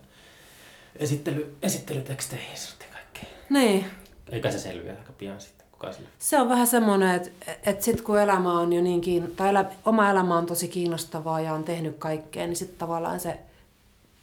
esittely, 0.97 1.57
esittelyteksteihin 1.63 2.57
sitten 2.57 2.89
kaikkea. 2.93 3.29
Niin. 3.51 3.85
Eikä 4.31 4.51
se 4.51 4.59
selviä 4.59 4.93
aika 4.99 5.13
pian 5.13 5.41
sitten, 5.41 5.67
kuka 5.73 5.93
sille. 5.93 6.09
Se 6.19 6.41
on 6.41 6.49
vähän 6.49 6.67
semmoinen, 6.67 7.15
että, 7.15 7.31
että 7.67 7.85
sitten 7.85 8.05
kun 8.05 8.21
elämä 8.21 8.59
on 8.61 8.73
jo 8.73 8.83
niin 8.83 9.01
kiin... 9.01 9.37
tai 9.37 9.49
elä... 9.49 9.65
oma 9.85 10.11
elämä 10.11 10.39
on 10.39 10.47
tosi 10.47 10.69
kiinnostavaa 10.69 11.41
ja 11.41 11.55
on 11.55 11.65
tehnyt 11.65 11.97
kaikkea, 11.99 12.47
niin 12.47 12.57
sitten 12.57 12.79
tavallaan 12.79 13.21
se 13.21 13.39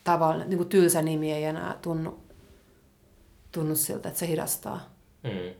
tavallaan, 0.03 0.49
niin 0.49 0.57
kuin 0.57 0.69
tylsä 0.69 1.01
nimi 1.01 1.31
ei 1.31 1.43
enää 1.43 1.75
tunnu, 1.81 2.19
tunnu 3.51 3.75
siltä, 3.75 4.09
että 4.09 4.19
se 4.19 4.27
hidastaa. 4.27 4.95
Mm. 5.23 5.53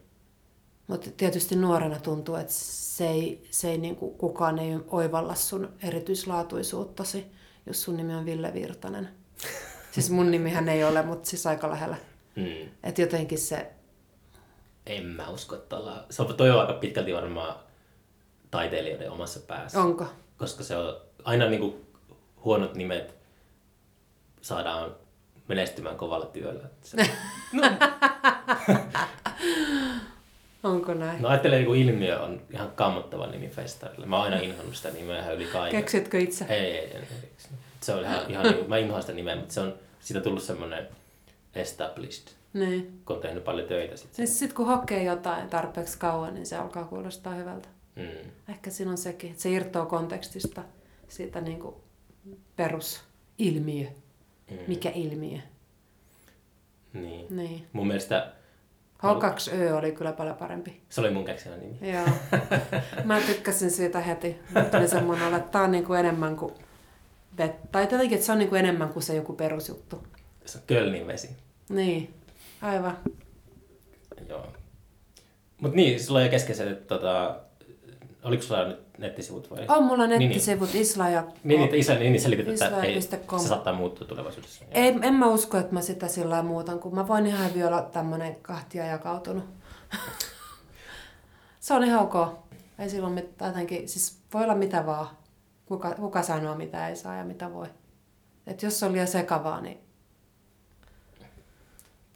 Mutta 0.88 1.10
tietysti 1.18 1.56
nuorena 1.56 2.00
tuntuu, 2.00 2.36
että 2.36 2.54
se 2.56 3.08
ei, 3.08 3.48
se 3.52 3.72
ei 3.72 3.78
niin 3.78 3.96
kuin, 3.96 4.14
kukaan 4.18 4.60
ei 4.60 4.80
oivalla 4.88 5.36
sun 5.36 5.74
erityislaatuisuuttasi, 5.84 7.26
jos 7.66 7.84
sun 7.84 7.98
nimi 7.98 8.16
on 8.16 8.26
Ville 8.26 8.54
Virtanen. 8.54 9.10
Siis 9.92 10.10
mun 10.10 10.32
nimihän 10.32 10.70
ei 10.70 10.84
ole, 10.84 11.02
mutta 11.02 11.30
siis 11.30 11.48
aika 11.48 11.70
lähellä. 11.70 11.98
Mm. 12.36 12.70
Että 12.84 13.02
jotenkin 13.02 13.38
se, 13.38 13.72
En 14.86 15.06
mä 15.06 15.30
usko, 15.30 15.56
että 15.56 15.78
ollaan... 15.78 16.04
Se 16.10 16.22
on, 16.22 16.36
toi 16.36 16.52
on 16.52 16.62
aika 16.62 16.74
pitkälti 16.74 17.14
varmaan 17.14 17.56
taiteilijoiden 18.52 19.12
omassa 19.12 19.40
päässä. 19.40 19.82
onko? 19.82 20.06
Koska 20.38 20.64
se 20.64 20.78
on 20.78 21.02
aina 21.24 21.50
niinku 21.50 21.86
huonot 22.46 22.76
nimet 22.76 23.16
saadaan 24.42 24.96
menestymään 25.56 25.96
kovalla 25.98 26.26
työllä. 26.26 26.64
Se, 26.82 26.98
no, 27.54 27.64
Onko 30.64 30.94
näin? 30.94 31.22
no 31.22 31.30
ajattelen, 31.30 31.58
niinku 31.58 31.74
ilmiö 31.74 32.20
on 32.20 32.42
ihan 32.54 32.72
kammottava 32.72 33.28
nimi 33.28 33.48
festarille. 33.48 34.06
Mä 34.06 34.16
oon 34.16 34.26
aina 34.26 34.38
inhannut 34.40 34.76
sitä 34.76 34.90
nimeä 34.90 35.20
ihan 35.22 35.36
yli 35.36 35.46
kaiken. 35.46 35.80
Keksitkö 35.82 36.20
itse? 36.20 36.46
Ei, 36.50 36.60
ei, 36.60 36.78
ei, 36.78 36.96
ei. 36.96 37.08
Se 37.82 37.94
on 37.94 38.04
ihan, 38.04 38.32
ihan 38.32 38.44
niinku, 38.46 38.68
mä 38.68 38.78
inhoan 38.78 39.02
sitä 39.02 39.14
nimeä, 39.14 39.36
mutta 39.36 39.54
se 39.54 39.60
on 39.60 39.74
siitä 40.00 40.22
tullut 40.22 40.44
semmoinen 40.44 40.88
established, 41.56 42.28
Niin. 42.54 43.02
kun 43.06 43.16
on 43.16 43.22
tehnyt 43.22 43.44
paljon 43.44 43.68
töitä. 43.68 43.98
Sit. 43.98 44.14
Siis 44.14 44.40
sit 44.40 44.54
kun 44.54 44.68
hakee 44.68 45.04
jotain 45.04 45.50
tarpeeksi 45.50 45.98
kauan, 45.98 46.34
niin 46.34 46.46
se 46.46 46.56
alkaa 46.58 46.84
kuulostaa 46.84 47.34
hyvältä. 47.34 47.70
Mm. 47.96 48.32
Ehkä 48.50 48.70
siinä 48.70 48.92
on 48.92 48.98
sekin, 48.98 49.30
että 49.32 49.42
se 49.44 49.50
irtoaa 49.50 49.86
kontekstista 49.86 50.64
siitä 51.08 51.42
niin 51.42 51.60
kuin 51.60 51.76
perusilmiö. 52.56 53.88
Mm. 54.52 54.58
Mikä 54.68 54.92
ilmiö? 54.96 55.40
Niin. 56.94 57.38
Niin. 57.38 57.68
Mun 57.74 57.88
mielestä 57.88 58.32
H2Ö 58.98 59.74
oli 59.74 59.92
kyllä 59.92 60.14
paljon 60.14 60.36
parempi. 60.36 60.82
se 60.90 61.02
oli 61.02 61.10
mun 61.10 61.26
keksimä 61.26 61.56
nimi. 61.58 61.92
Joo. 61.94 62.08
Mä 63.06 63.22
tykkäsin 63.22 63.72
siitä 63.72 64.00
heti. 64.00 64.40
Mulla 64.54 64.70
tuli 64.70 64.88
semmoinen 64.88 65.34
että 65.34 65.52
tää 65.52 65.62
on 65.62 65.72
niin 65.72 65.86
kuin 65.86 66.00
enemmän 66.00 66.36
kuin 66.36 66.54
vet... 67.38 67.72
Tai 67.72 67.84
jotenkin, 67.84 68.14
että 68.16 68.26
se 68.26 68.32
on 68.32 68.40
niin 68.40 68.50
kuin 68.50 68.60
enemmän 68.60 68.90
kuin 68.90 69.04
se 69.04 69.16
joku 69.16 69.34
perusjuttu. 69.34 70.08
Se 70.46 70.58
on 70.58 70.64
Kölnin 70.68 71.08
vesi. 71.08 71.30
Niin. 71.70 72.14
Aivan. 72.62 72.98
Joo. 74.30 74.48
Mut 75.62 75.74
niin, 75.74 76.04
sulla 76.04 76.24
ei 76.24 76.30
kesken 76.30 76.56
se, 76.56 76.70
että 76.70 76.96
tota, 76.96 77.40
oliko 78.24 78.44
sulla 78.44 78.68
nyt 78.68 78.91
nettisivut 79.02 79.52
vai? 79.52 79.66
On 79.68 79.84
mulla 79.84 80.08
Niin, 80.08 80.20
niin. 80.20 80.30
nettisivut 80.30 80.76
Isla 80.76 81.10
ja... 81.10 81.24
Niin, 81.44 81.64
että 81.64 81.76
isä 81.76 81.96
niin 81.96 82.22
selitit, 82.22 82.48
että 82.48 82.82
ei, 82.82 83.02
se 83.02 83.20
saattaa 83.48 83.74
muuttua 83.74 84.08
tulevaisuudessa. 84.08 84.66
Ei, 84.72 84.96
en 85.02 85.14
mä 85.14 85.28
usko, 85.28 85.58
että 85.58 85.74
mä 85.74 85.82
sitä 85.82 86.08
sillä 86.08 86.30
lailla 86.30 86.48
muutan, 86.48 86.80
kun 86.80 86.96
mä 86.96 87.08
voin 87.08 87.26
ihan 87.28 87.50
hyvin 87.50 87.68
olla 87.68 87.82
tämmönen 87.82 88.36
kahtia 88.42 88.86
jakautunut. 88.86 89.44
se 91.60 91.74
on 91.74 91.84
ihan 91.84 92.02
ok. 92.02 92.14
Ei 92.80 92.90
silloin 92.90 93.14
mitään, 93.14 93.50
jotenkin, 93.50 93.90
siis 93.90 94.20
voi 94.34 94.44
olla 94.44 94.56
mitä 94.56 94.86
vaan. 94.86 95.08
Kuka, 95.66 95.92
kuka 95.92 96.22
sanoo 96.22 96.56
mitä 96.56 96.90
ei 96.90 96.96
saa 96.96 97.16
ja 97.16 97.24
mitä 97.24 97.54
voi. 97.54 97.68
Et 98.48 98.64
jos 98.64 98.80
se 98.80 98.86
on 98.86 98.94
liian 98.94 99.08
sekavaa, 99.08 99.62
niin 99.62 99.78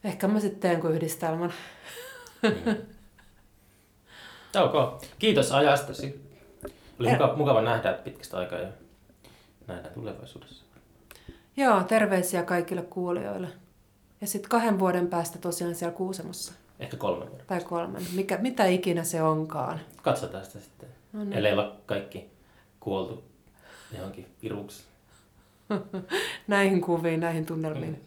ehkä 0.04 0.28
mä 0.28 0.40
sitten 0.40 0.60
teen 0.60 0.82
kuin 0.82 0.94
yhdistelmän. 0.94 1.54
Ok. 4.56 5.04
Kiitos 5.20 5.52
ajastasi. 5.52 6.25
Oli 7.00 7.08
Eh. 7.08 7.14
mukava, 7.14 7.36
mukava 7.36 7.62
nähdä 7.62 7.94
pitkästä 7.94 8.38
aikaa 8.38 8.60
ja 8.60 8.68
nähdään 9.68 9.94
tulevaisuudessa. 9.94 10.66
Joo, 11.58 11.84
terveisiä 11.84 12.44
kaikille 12.44 12.82
kuulijoille. 12.82 13.48
Ja 14.22 14.28
sitten 14.28 14.50
kahden 14.50 14.80
vuoden 14.80 15.08
päästä 15.08 15.38
tosiaan 15.40 15.76
siellä 15.76 15.96
Kuusamossa. 15.96 16.54
Ehkä 16.80 16.98
kolme 16.98 17.26
vuotta. 17.30 17.44
Tai 17.48 17.62
kolmen. 17.64 18.02
Mikä, 18.16 18.38
mitä 18.38 18.66
ikinä 18.66 19.04
se 19.04 19.22
onkaan. 19.22 19.80
Katsotaan 20.02 20.46
sitä 20.46 20.60
sitten. 20.60 20.90
No 21.14 21.24
niin. 21.24 21.34
Ellei 21.34 21.54
kaikki 21.86 22.30
kuoltu 22.80 23.24
johonkin 23.98 24.28
viruksi. 24.44 24.84
Näihin 26.48 26.82
kuviin, 26.82 27.20
näihin 27.20 27.46
tunnelmiin. 27.46 28.02